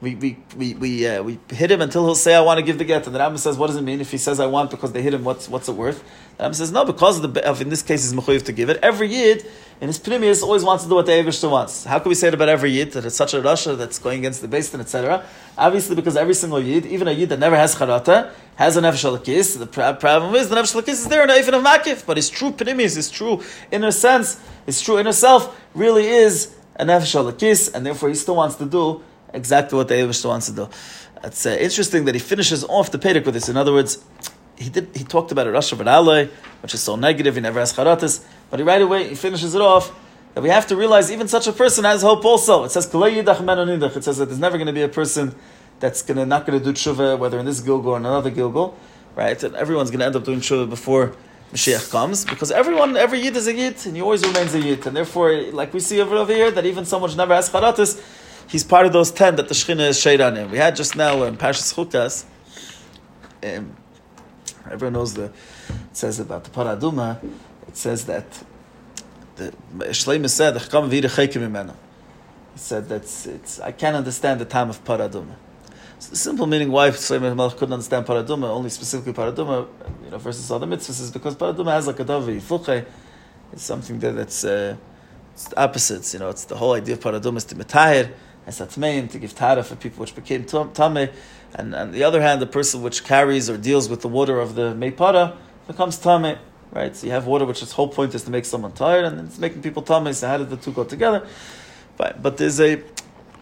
We, 0.00 0.14
we, 0.14 0.38
we, 0.56 0.74
we, 0.74 1.08
uh, 1.08 1.24
we 1.24 1.40
hit 1.50 1.72
him 1.72 1.80
until 1.80 2.04
he'll 2.04 2.14
say, 2.14 2.32
I 2.32 2.40
want 2.40 2.58
to 2.58 2.62
give 2.62 2.78
the 2.78 2.84
get. 2.84 3.04
And 3.06 3.14
the 3.14 3.18
Rambam 3.18 3.36
says, 3.36 3.56
what 3.56 3.66
does 3.66 3.74
it 3.74 3.82
mean? 3.82 4.00
If 4.00 4.12
he 4.12 4.16
says, 4.16 4.38
I 4.38 4.46
want 4.46 4.70
because 4.70 4.92
they 4.92 5.02
hit 5.02 5.12
him, 5.12 5.24
what's, 5.24 5.48
what's 5.48 5.68
it 5.68 5.72
worth? 5.72 6.04
The 6.36 6.44
Rambam 6.44 6.54
says, 6.54 6.70
no, 6.70 6.84
because 6.84 7.22
of, 7.22 7.34
the, 7.34 7.44
of 7.44 7.60
in 7.60 7.68
this 7.68 7.82
case, 7.82 8.04
he's 8.04 8.12
mechuyev 8.12 8.44
to 8.44 8.52
give 8.52 8.68
it. 8.68 8.78
Every 8.80 9.08
yid 9.08 9.44
in 9.80 9.88
his 9.88 9.98
pnimius 9.98 10.44
always 10.44 10.62
wants 10.62 10.84
to 10.84 10.88
do 10.88 10.94
what 10.94 11.06
the 11.06 11.12
Avishta 11.12 11.50
wants. 11.50 11.82
How 11.82 11.98
can 11.98 12.10
we 12.10 12.14
say 12.14 12.28
it 12.28 12.34
about 12.34 12.48
every 12.48 12.70
yid, 12.70 12.92
that 12.92 13.04
it's 13.04 13.16
such 13.16 13.34
a 13.34 13.40
Rasha 13.40 13.76
that's 13.76 13.98
going 13.98 14.20
against 14.20 14.40
the 14.40 14.46
Basin, 14.46 14.80
etc.? 14.80 15.26
Obviously, 15.56 15.96
because 15.96 16.16
every 16.16 16.34
single 16.34 16.60
yid, 16.60 16.86
even 16.86 17.08
a 17.08 17.12
yid 17.12 17.30
that 17.30 17.40
never 17.40 17.56
has 17.56 17.74
charata, 17.74 18.32
has 18.54 18.76
an 18.76 18.84
nefesh. 18.84 19.58
The 19.58 19.66
problem 19.94 20.36
is 20.36 20.48
the 20.48 20.54
nefesh 20.54 20.88
is 20.88 21.08
there 21.08 21.24
in 21.24 21.30
even 21.30 21.54
of 21.54 21.64
makif, 21.64 22.06
but 22.06 22.16
his 22.16 22.30
true 22.30 22.52
pnimis, 22.52 22.94
his 22.94 23.10
true 23.10 23.42
inner 23.72 23.90
sense, 23.90 24.40
his 24.64 24.80
true 24.80 25.00
inner 25.00 25.12
self, 25.12 25.60
really 25.74 26.06
is 26.06 26.54
a 26.78 26.84
nefesh 26.84 27.14
Elokis, 27.14 27.74
and 27.74 27.84
therefore 27.84 28.08
he 28.08 28.14
still 28.14 28.36
wants 28.36 28.56
to 28.56 28.66
do 28.66 29.02
exactly 29.32 29.76
what 29.76 29.88
the 29.88 29.94
Eivish 29.94 30.24
wants 30.24 30.46
to 30.46 30.52
do. 30.52 30.68
It's 31.24 31.44
uh, 31.44 31.50
interesting 31.50 32.04
that 32.04 32.14
he 32.14 32.20
finishes 32.20 32.64
off 32.64 32.90
the 32.90 32.98
Perek 32.98 33.24
with 33.24 33.34
this. 33.34 33.48
In 33.48 33.56
other 33.56 33.72
words, 33.72 34.04
he 34.56 34.70
did 34.70 34.88
he 34.94 35.04
talked 35.04 35.32
about 35.32 35.46
a 35.46 35.50
Rasha 35.50 35.76
V'Alei, 35.76 36.28
which 36.62 36.74
is 36.74 36.80
so 36.80 36.96
negative, 36.96 37.34
he 37.34 37.40
never 37.40 37.60
has 37.60 37.72
charatas, 37.72 38.24
but 38.50 38.58
he 38.58 38.64
right 38.64 38.82
away 38.82 39.08
he 39.08 39.14
finishes 39.14 39.54
it 39.54 39.60
off 39.60 39.92
that 40.34 40.42
we 40.42 40.50
have 40.50 40.66
to 40.68 40.76
realize 40.76 41.10
even 41.10 41.26
such 41.26 41.46
a 41.46 41.52
person 41.52 41.84
has 41.84 42.02
hope 42.02 42.24
also. 42.24 42.64
It 42.64 42.70
says 42.70 42.86
it 42.86 42.92
says 42.92 44.18
that 44.18 44.24
there's 44.26 44.38
never 44.38 44.56
going 44.56 44.66
to 44.66 44.72
be 44.72 44.82
a 44.82 44.88
person 44.88 45.34
that's 45.80 46.02
gonna 46.02 46.26
not 46.26 46.46
going 46.46 46.58
to 46.58 46.64
do 46.64 46.72
tshuva, 46.72 47.18
whether 47.18 47.38
in 47.38 47.46
this 47.46 47.60
Gilgul 47.60 47.86
or 47.86 47.96
another 47.96 48.30
Gilgul, 48.30 48.74
right? 49.14 49.40
And 49.42 49.54
everyone's 49.56 49.90
going 49.90 50.00
to 50.00 50.06
end 50.06 50.16
up 50.16 50.24
doing 50.24 50.40
tshuva 50.40 50.68
before 50.68 51.14
Mashiach 51.52 51.90
comes, 51.90 52.24
because 52.24 52.50
everyone, 52.50 52.96
every 52.96 53.20
Yid 53.20 53.36
is 53.36 53.46
a 53.46 53.54
Yid, 53.54 53.86
and 53.86 53.96
he 53.96 54.02
always 54.02 54.22
remains 54.22 54.54
a 54.54 54.60
Yid. 54.60 54.86
And 54.86 54.94
therefore, 54.96 55.32
like 55.52 55.72
we 55.72 55.80
see 55.80 56.00
over, 56.00 56.26
here, 56.26 56.50
that 56.50 56.66
even 56.66 56.84
someone 56.84 57.10
who 57.10 57.16
never 57.16 57.34
has 57.34 57.48
charatas, 57.48 58.00
he's 58.48 58.64
part 58.64 58.86
of 58.86 58.92
those 58.92 59.10
ten 59.10 59.36
that 59.36 59.48
the 59.48 59.54
Shechina 59.54 59.88
is 59.88 59.98
shade 59.98 60.20
on 60.20 60.36
him. 60.36 60.50
We 60.50 60.58
had 60.58 60.76
just 60.76 60.94
now 60.94 61.22
in 61.22 61.36
Parshas 61.36 61.72
Chukas, 61.74 62.26
um, 63.42 63.74
everyone 64.70 64.92
knows 64.92 65.14
the, 65.14 65.24
it 65.24 65.32
says 65.92 66.20
about 66.20 66.44
the 66.44 66.50
Paraduma, 66.50 67.22
it 67.66 67.76
says 67.76 68.04
that 68.06 68.26
the 69.36 69.52
Shleimus 69.78 70.30
said. 70.30 70.54
He 72.52 72.58
said 72.58 72.88
that's 72.88 73.26
it's. 73.26 73.60
I 73.60 73.72
can't 73.72 73.96
understand 73.96 74.40
the 74.40 74.44
time 74.44 74.68
of 74.68 74.84
paraduma. 74.84 75.36
The 75.98 76.16
simple 76.16 76.46
meaning 76.46 76.70
why 76.70 76.90
Shleimus 76.90 77.34
Melech 77.36 77.56
couldn't 77.56 77.72
understand 77.72 78.06
paraduma, 78.06 78.44
only 78.44 78.70
specifically 78.70 79.12
paraduma, 79.12 79.66
you 80.04 80.10
know, 80.10 80.18
versus 80.18 80.50
other 80.50 80.66
mitzvahs, 80.66 81.00
is 81.00 81.10
because 81.10 81.34
paraduma 81.34 81.72
has 81.72 81.86
like 81.86 81.98
a 81.98 82.04
davi 82.04 82.40
yifuche. 82.40 82.86
It's 83.52 83.64
something 83.64 83.98
that, 83.98 84.12
that's 84.12 84.44
uh, 84.44 84.76
it's 85.32 85.52
opposites. 85.56 86.14
You 86.14 86.20
know, 86.20 86.28
it's 86.28 86.44
the 86.44 86.56
whole 86.56 86.74
idea 86.74 86.94
of 86.94 87.00
paraduma 87.00 87.38
is 87.38 87.44
to 87.46 87.56
metahir 87.56 88.12
as 88.46 88.60
atmein 88.60 89.10
to 89.10 89.18
give 89.18 89.34
tara 89.34 89.62
for 89.62 89.74
people 89.76 90.00
which 90.00 90.14
became 90.14 90.44
tame, 90.44 91.10
and 91.54 91.74
on 91.74 91.90
the 91.90 92.04
other 92.04 92.22
hand, 92.22 92.40
the 92.40 92.46
person 92.46 92.80
which 92.80 93.04
carries 93.04 93.50
or 93.50 93.58
deals 93.58 93.88
with 93.88 94.00
the 94.00 94.08
water 94.08 94.38
of 94.40 94.54
the 94.54 94.74
meipara 94.74 95.36
becomes 95.66 95.98
tame 95.98 96.38
right? 96.70 96.94
So 96.94 97.06
you 97.06 97.12
have 97.12 97.26
water, 97.26 97.44
which 97.44 97.62
its 97.62 97.72
whole 97.72 97.88
point 97.88 98.14
is 98.14 98.22
to 98.24 98.30
make 98.30 98.44
someone 98.44 98.72
tired, 98.72 99.04
and 99.06 99.20
it's 99.20 99.38
making 99.38 99.62
people 99.62 99.82
tummy. 99.82 100.12
So 100.12 100.28
how 100.28 100.38
did 100.38 100.50
the 100.50 100.56
two 100.56 100.72
go 100.72 100.84
together? 100.84 101.26
But, 101.96 102.22
but 102.22 102.36
there's 102.36 102.60
a 102.60 102.82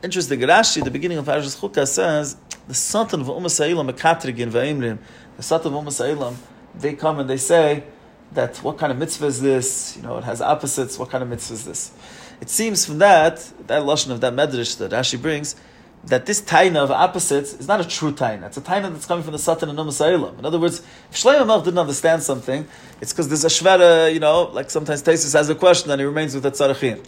interesting 0.02 0.40
Rashi. 0.40 0.84
The 0.84 0.90
beginning 0.90 1.18
of 1.18 1.26
Parashas 1.26 1.58
Chukah 1.58 1.86
says 1.86 2.36
the 2.68 2.74
Satan 2.74 3.20
of 3.20 3.26
Umas 3.28 3.60
Sa'ilam 3.60 3.90
Mekatrigin 3.90 4.50
Va'imrim. 4.50 4.98
The 5.36 5.42
Satan 5.42 5.72
of 5.72 5.84
Umas 5.84 6.00
Sa'ilam, 6.00 6.36
they 6.74 6.94
come 6.94 7.18
and 7.18 7.30
they 7.30 7.36
say 7.36 7.84
that 8.32 8.56
what 8.58 8.78
kind 8.78 8.92
of 8.92 8.98
mitzvah 8.98 9.26
is 9.26 9.40
this? 9.40 9.96
You 9.96 10.02
know, 10.02 10.18
it 10.18 10.24
has 10.24 10.40
opposites. 10.40 10.98
What 10.98 11.10
kind 11.10 11.22
of 11.22 11.28
mitzvah 11.28 11.54
is 11.54 11.64
this? 11.64 11.92
It 12.40 12.50
seems 12.50 12.84
from 12.84 12.98
that 12.98 13.36
that 13.66 13.82
lashon 13.82 14.10
of 14.10 14.20
that 14.20 14.34
medrash 14.34 14.76
that 14.78 14.90
Rashi 14.90 15.20
brings 15.20 15.56
that 16.04 16.26
this 16.26 16.40
taina 16.40 16.76
of 16.76 16.90
opposites 16.90 17.54
is 17.54 17.66
not 17.66 17.80
a 17.80 17.88
true 17.88 18.12
taina. 18.12 18.46
It's 18.46 18.56
a 18.56 18.60
taina 18.60 18.92
that's 18.92 19.06
coming 19.06 19.24
from 19.24 19.32
the 19.32 19.38
Satan 19.38 19.68
and 19.68 19.78
Umas 19.78 20.38
In 20.38 20.44
other 20.44 20.58
words, 20.58 20.80
if 21.10 21.16
Shlomo 21.16 21.64
didn't 21.64 21.78
understand 21.78 22.22
something, 22.22 22.66
it's 23.00 23.12
because 23.12 23.28
there's 23.28 23.44
a 23.44 23.48
shvera, 23.48 24.12
you 24.12 24.20
know, 24.20 24.44
like 24.52 24.70
sometimes 24.70 25.02
Tesis 25.02 25.32
has 25.32 25.48
a 25.48 25.54
question 25.54 25.90
and 25.90 26.00
he 26.00 26.04
remains 26.04 26.34
with 26.34 26.44
the 26.44 26.52
tzarachin. 26.52 27.02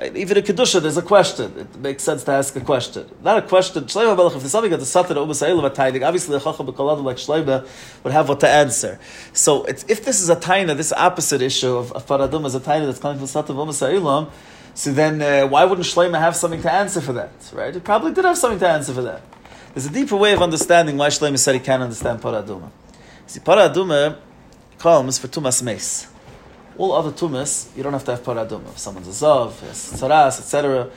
Even 0.00 0.38
a 0.38 0.42
Kedusha, 0.42 0.80
there's 0.80 0.96
a 0.96 1.02
question. 1.02 1.52
It 1.58 1.76
makes 1.76 2.04
sense 2.04 2.22
to 2.24 2.32
ask 2.32 2.54
a 2.54 2.60
question. 2.60 3.08
Not 3.22 3.38
a 3.38 3.42
question. 3.42 3.84
Shlomo 3.84 4.16
Melech, 4.16 4.34
if 4.34 4.42
there's 4.42 4.52
something 4.52 4.70
that 4.70 4.78
the 4.78 4.86
Satan 4.86 5.16
Umas 5.16 5.42
a 5.42 6.04
obviously 6.06 6.38
the 6.38 6.44
Chacham 6.44 6.66
B'Koladim 6.66 7.04
like 7.04 7.16
Shlomo 7.16 7.66
would 8.04 8.12
have 8.12 8.28
what 8.28 8.38
to 8.40 8.48
answer. 8.48 9.00
So 9.32 9.64
if 9.64 10.04
this 10.04 10.20
is 10.20 10.30
a 10.30 10.36
taina, 10.36 10.76
this 10.76 10.92
opposite 10.92 11.42
issue 11.42 11.74
of, 11.74 11.92
of 11.92 12.06
Paradum 12.06 12.46
is 12.46 12.54
a 12.54 12.60
taina 12.60 12.86
that's 12.86 13.00
coming 13.00 13.18
from 13.18 13.26
Satan 13.26 13.58
and 13.58 13.70
Umas 13.70 14.30
so 14.78 14.92
then, 14.92 15.20
uh, 15.20 15.44
why 15.48 15.64
wouldn't 15.64 15.88
Shlomo 15.88 16.20
have 16.20 16.36
something 16.36 16.62
to 16.62 16.72
answer 16.72 17.00
for 17.00 17.12
that? 17.14 17.32
Right? 17.52 17.74
He 17.74 17.80
probably 17.80 18.12
did 18.12 18.24
have 18.24 18.38
something 18.38 18.60
to 18.60 18.68
answer 18.68 18.94
for 18.94 19.02
that. 19.02 19.22
There's 19.74 19.86
a 19.86 19.90
deeper 19.90 20.14
way 20.14 20.32
of 20.32 20.40
understanding 20.40 20.96
why 20.96 21.08
Shlomo 21.08 21.36
said 21.36 21.56
he 21.56 21.60
can't 21.60 21.82
understand 21.82 22.20
Paraduma. 22.20 22.70
See, 23.26 23.40
Paraduma 23.40 24.18
comes 24.78 25.18
for 25.18 25.26
Tumas 25.26 25.64
Meis. 25.64 26.06
All 26.78 26.92
other 26.92 27.10
Tumas, 27.10 27.76
you 27.76 27.82
don't 27.82 27.92
have 27.92 28.04
to 28.04 28.12
have 28.12 28.22
Paraduma. 28.22 28.68
If 28.68 28.78
someone's 28.78 29.08
a 29.08 29.10
Zav, 29.10 29.60
has 29.60 29.92
Tzaras, 29.92 30.38
etc., 30.38 30.88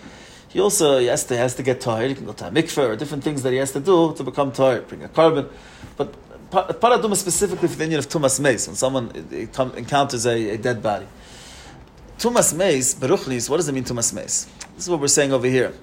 he 0.49 0.59
also 0.59 0.99
he 0.99 1.07
has, 1.07 1.25
to, 1.25 1.33
he 1.33 1.39
has 1.39 1.55
to 1.55 1.63
get 1.63 1.81
tired. 1.81 2.09
He 2.09 2.15
can 2.15 2.25
go 2.25 2.33
to 2.33 2.47
a 2.47 2.51
mikveh 2.51 2.89
or 2.89 2.95
different 2.95 3.23
things 3.23 3.41
that 3.43 3.51
he 3.51 3.57
has 3.57 3.71
to 3.71 3.79
do 3.79 4.13
to 4.13 4.23
become 4.23 4.51
tired, 4.51 4.87
bring 4.87 5.03
a 5.03 5.09
carbon. 5.09 5.49
But 5.97 6.13
Paraduma 6.51 7.15
specifically 7.15 7.67
for 7.69 7.75
the 7.75 7.83
union 7.85 7.99
of 7.99 8.09
Tumas 8.09 8.39
Meis, 8.39 8.67
when 8.67 8.75
someone 8.75 9.11
encounters 9.77 10.25
a, 10.25 10.49
a 10.51 10.57
dead 10.57 10.83
body. 10.83 11.07
Tumas 12.17 12.53
Meis, 12.55 12.93
Beruchnis, 12.93 13.49
what 13.49 13.57
does 13.57 13.69
it 13.69 13.71
mean 13.71 13.85
Tumas 13.85 14.13
Meis? 14.13 14.45
This 14.75 14.83
is 14.83 14.89
what 14.89 14.99
we're 14.99 15.07
saying 15.07 15.31
over 15.31 15.47
here. 15.47 15.73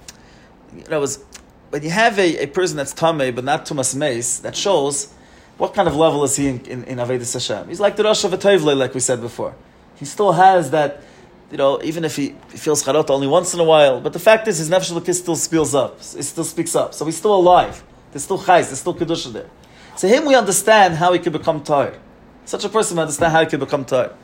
You 0.77 0.85
know, 0.85 1.01
was, 1.01 1.25
when 1.71 1.83
you 1.83 1.91
have 1.91 2.19
a, 2.19 2.45
a 2.45 2.47
person 2.47 2.77
that's 2.77 2.93
Tameh, 2.93 3.35
but 3.35 3.45
not 3.45 3.65
Tumas 3.65 3.97
Meis, 3.97 4.39
that 4.41 4.55
shows 4.55 5.13
what 5.57 5.75
kind 5.75 5.89
of 5.89 5.97
level 5.97 6.23
is 6.25 6.37
he 6.37 6.49
in, 6.49 6.61
in, 6.67 6.85
in 6.85 6.99
Avodas 6.99 7.33
Hashem. 7.33 7.69
He's 7.69 7.81
like 7.81 7.97
the 7.97 8.05
Rosh 8.05 8.23
of 8.25 8.33
a 8.33 8.75
like 8.75 8.93
we 8.93 9.01
said 9.01 9.23
before. 9.23 9.55
He 9.99 10.05
still 10.05 10.33
has 10.33 10.71
that, 10.71 11.03
you 11.51 11.57
know, 11.57 11.83
even 11.83 12.05
if 12.05 12.17
he, 12.17 12.35
he 12.51 12.59
feels 12.59 12.83
charot 12.85 13.11
only 13.11 13.27
once 13.27 13.55
in 13.55 13.61
a 13.61 13.65
while, 13.65 14.01
but 14.01 14.13
the 14.13 14.19
fact 14.19 14.49
is 14.49 14.59
his 14.59 14.71
nefesh 14.71 14.93
Lakis 14.93 15.17
still 15.17 15.37
spills 15.37 15.75
up, 15.75 15.99
it 15.99 16.23
still 16.23 16.45
speaks 16.45 16.75
up. 16.75 16.95
So 16.95 17.05
he's 17.05 17.17
still 17.17 17.35
alive. 17.35 17.83
There's 18.13 18.25
still 18.25 18.39
chayz, 18.39 18.67
there's 18.67 18.81
still 18.81 18.95
kedusha 18.95 19.33
there. 19.33 19.51
So 19.97 20.09
him 20.09 20.25
we 20.25 20.35
understand 20.35 20.95
how 20.95 21.13
he 21.13 21.19
could 21.19 21.33
become 21.33 21.63
tired. 21.63 21.99
Such 22.45 22.65
a 22.65 22.69
person 22.69 22.99
understand 22.99 23.33
how 23.33 23.41
he 23.41 23.47
could 23.47 23.61
become 23.61 23.85
tired 23.85 24.15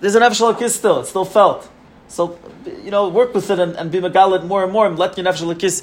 there's 0.00 0.14
an 0.14 0.22
nefesh 0.22 0.58
kiss 0.58 0.74
still. 0.74 1.00
It's 1.00 1.10
still 1.10 1.24
felt. 1.24 1.68
So, 2.08 2.38
you 2.82 2.90
know, 2.90 3.08
work 3.08 3.34
with 3.34 3.50
it 3.50 3.58
and, 3.58 3.74
and 3.76 3.90
be 3.90 4.00
megalit 4.00 4.44
more 4.44 4.62
and 4.62 4.72
more 4.72 4.86
and 4.86 4.98
let 4.98 5.16
your 5.16 5.26
nefesh 5.26 5.58
kiss 5.58 5.82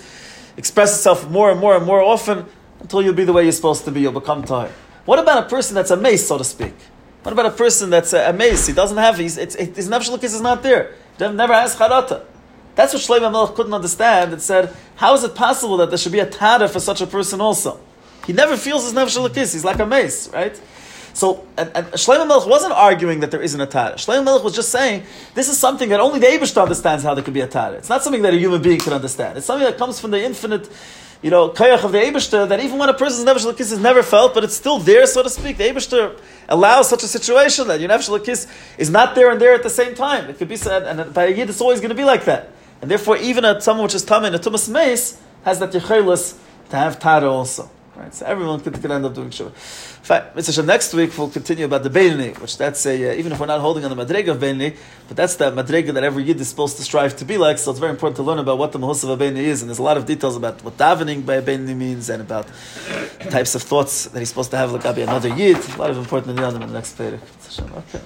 express 0.57 0.95
itself 0.95 1.29
more 1.29 1.51
and 1.51 1.59
more 1.59 1.75
and 1.75 1.85
more 1.85 2.01
often 2.01 2.45
until 2.79 3.01
you'll 3.01 3.13
be 3.13 3.23
the 3.23 3.33
way 3.33 3.43
you're 3.43 3.51
supposed 3.51 3.85
to 3.85 3.91
be. 3.91 4.01
You'll 4.01 4.11
become 4.11 4.43
tired. 4.43 4.71
What 5.05 5.19
about 5.19 5.45
a 5.45 5.49
person 5.49 5.75
that's 5.75 5.91
a 5.91 5.97
meis, 5.97 6.27
so 6.27 6.37
to 6.37 6.43
speak? 6.43 6.75
What 7.23 7.33
about 7.33 7.45
a 7.45 7.51
person 7.51 7.89
that's 7.89 8.13
uh, 8.13 8.25
a, 8.27 8.29
a 8.31 8.33
meis? 8.33 8.65
He 8.65 8.73
doesn't 8.73 8.97
have, 8.97 9.17
he's, 9.17 9.37
it's, 9.37 9.55
it, 9.55 9.75
his 9.75 9.89
nefesh 9.89 10.23
is 10.23 10.41
not 10.41 10.63
there. 10.63 10.95
He 11.17 11.27
never 11.29 11.53
has 11.53 11.75
charata. 11.75 12.23
That's 12.75 12.93
what 12.93 13.01
Shlomo 13.03 13.31
Melech 13.31 13.55
couldn't 13.55 13.73
understand. 13.73 14.33
It 14.33 14.41
said, 14.41 14.75
how 14.95 15.13
is 15.13 15.23
it 15.23 15.35
possible 15.35 15.77
that 15.77 15.89
there 15.89 15.97
should 15.97 16.11
be 16.11 16.19
a 16.19 16.25
tada 16.25 16.69
for 16.69 16.79
such 16.79 17.01
a 17.01 17.07
person 17.07 17.41
also? 17.41 17.79
He 18.25 18.33
never 18.33 18.55
feels 18.57 18.85
his 18.85 18.93
nefesh. 18.93 19.35
He's 19.35 19.65
like 19.65 19.79
a 19.79 19.85
meis, 19.85 20.29
right? 20.33 20.59
So, 21.13 21.45
and, 21.57 21.69
and 21.75 21.87
Shlomo 21.87 22.27
Melech 22.27 22.47
wasn't 22.47 22.73
arguing 22.73 23.19
that 23.19 23.31
there 23.31 23.41
isn't 23.41 23.59
a 23.59 23.65
Tara. 23.65 23.95
Shlomo 23.95 24.23
Melech 24.23 24.43
was 24.43 24.55
just 24.55 24.69
saying, 24.69 25.03
this 25.35 25.49
is 25.49 25.57
something 25.57 25.89
that 25.89 25.99
only 25.99 26.19
the 26.19 26.27
Abishta 26.27 26.61
understands 26.61 27.03
how 27.03 27.13
there 27.13 27.23
could 27.23 27.33
be 27.33 27.41
a 27.41 27.47
Tara. 27.47 27.75
It's 27.75 27.89
not 27.89 28.01
something 28.03 28.21
that 28.21 28.33
a 28.33 28.37
human 28.37 28.61
being 28.61 28.79
can 28.79 28.93
understand. 28.93 29.37
It's 29.37 29.45
something 29.45 29.65
that 29.65 29.77
comes 29.77 29.99
from 29.99 30.11
the 30.11 30.23
infinite, 30.23 30.69
you 31.21 31.29
know, 31.29 31.49
kayach 31.49 31.83
of 31.83 31.91
the 31.91 31.99
Abishta, 31.99 32.49
that 32.49 32.59
even 32.59 32.79
when 32.79 32.89
a 32.89 32.93
person's 32.93 33.27
Nefesh 33.27 33.45
Lakis 33.45 33.71
is 33.71 33.79
never 33.79 34.01
felt, 34.01 34.33
but 34.33 34.43
it's 34.43 34.55
still 34.55 34.79
there, 34.79 35.05
so 35.05 35.21
to 35.21 35.29
speak. 35.29 35.57
The 35.57 35.65
Abishta 35.65 36.19
allows 36.49 36.89
such 36.89 37.03
a 37.03 37.07
situation 37.07 37.67
that 37.67 37.79
your 37.79 37.89
Nefesh 37.89 38.09
Lakis 38.09 38.47
is 38.77 38.89
not 38.89 39.13
there 39.13 39.29
and 39.29 39.39
there 39.39 39.53
at 39.53 39.63
the 39.63 39.69
same 39.69 39.93
time. 39.93 40.29
It 40.29 40.37
could 40.37 40.49
be 40.49 40.55
said, 40.55 40.83
and 40.83 41.13
by 41.13 41.25
a 41.25 41.29
Yid, 41.29 41.49
it's 41.49 41.61
always 41.61 41.79
going 41.79 41.89
to 41.89 41.95
be 41.95 42.05
like 42.05 42.25
that. 42.25 42.51
And 42.81 42.89
therefore, 42.89 43.17
even 43.17 43.45
a 43.45 43.61
someone 43.61 43.83
which 43.83 43.95
is 43.95 44.03
tamei 44.03 44.27
in 44.27 44.35
a 44.35 44.39
tumas 44.39 44.67
meis 44.67 45.21
has 45.43 45.59
that 45.59 45.71
yichelis 45.71 46.37
to 46.69 46.75
have 46.75 46.99
tara 46.99 47.29
also. 47.29 47.69
Right, 47.93 48.13
so 48.13 48.25
everyone 48.25 48.61
could, 48.61 48.73
could 48.81 48.89
end 48.89 49.03
up 49.03 49.13
doing 49.13 49.31
shiva. 49.31 49.49
Fine. 49.49 50.21
Mr. 50.33 50.55
Shem, 50.55 50.65
next 50.65 50.93
week 50.93 51.17
we'll 51.17 51.29
continue 51.29 51.65
about 51.65 51.83
the 51.83 51.89
Beinani, 51.89 52.39
which 52.39 52.57
that's 52.57 52.85
a, 52.85 53.11
uh, 53.11 53.13
even 53.15 53.33
if 53.33 53.39
we're 53.39 53.47
not 53.47 53.59
holding 53.59 53.83
on 53.83 53.95
the 53.95 54.05
Madrega 54.05 54.29
of 54.29 54.37
Beinani, 54.37 54.77
but 55.09 55.17
that's 55.17 55.35
the 55.35 55.51
Madrega 55.51 55.93
that 55.93 56.03
every 56.03 56.23
Yid 56.23 56.39
is 56.39 56.47
supposed 56.47 56.77
to 56.77 56.83
strive 56.83 57.17
to 57.17 57.25
be 57.25 57.37
like, 57.37 57.57
so 57.57 57.69
it's 57.69 57.81
very 57.81 57.91
important 57.91 58.15
to 58.15 58.23
learn 58.23 58.39
about 58.39 58.57
what 58.57 58.71
the 58.71 58.79
Mahus 58.79 59.03
of 59.03 59.09
a 59.09 59.17
Beinani 59.21 59.43
is, 59.43 59.61
and 59.61 59.69
there's 59.69 59.79
a 59.79 59.83
lot 59.83 59.97
of 59.97 60.05
details 60.05 60.37
about 60.37 60.63
what 60.63 60.77
davening 60.77 61.25
by 61.25 61.35
a 61.35 61.41
Beinani 61.41 61.75
means, 61.75 62.09
and 62.09 62.21
about 62.21 62.47
the 63.19 63.29
types 63.29 63.55
of 63.55 63.61
thoughts 63.61 64.05
that 64.05 64.19
he's 64.19 64.29
supposed 64.29 64.51
to 64.51 64.57
have 64.57 64.71
like 64.71 64.85
Abi 64.85 65.01
another 65.01 65.27
Yid, 65.35 65.57
a 65.57 65.77
lot 65.77 65.89
of 65.89 65.97
important 65.97 66.39
in 66.39 66.59
the 66.59 66.67
next 66.67 66.97
Perek. 66.97 67.19
Okay. 67.59 68.01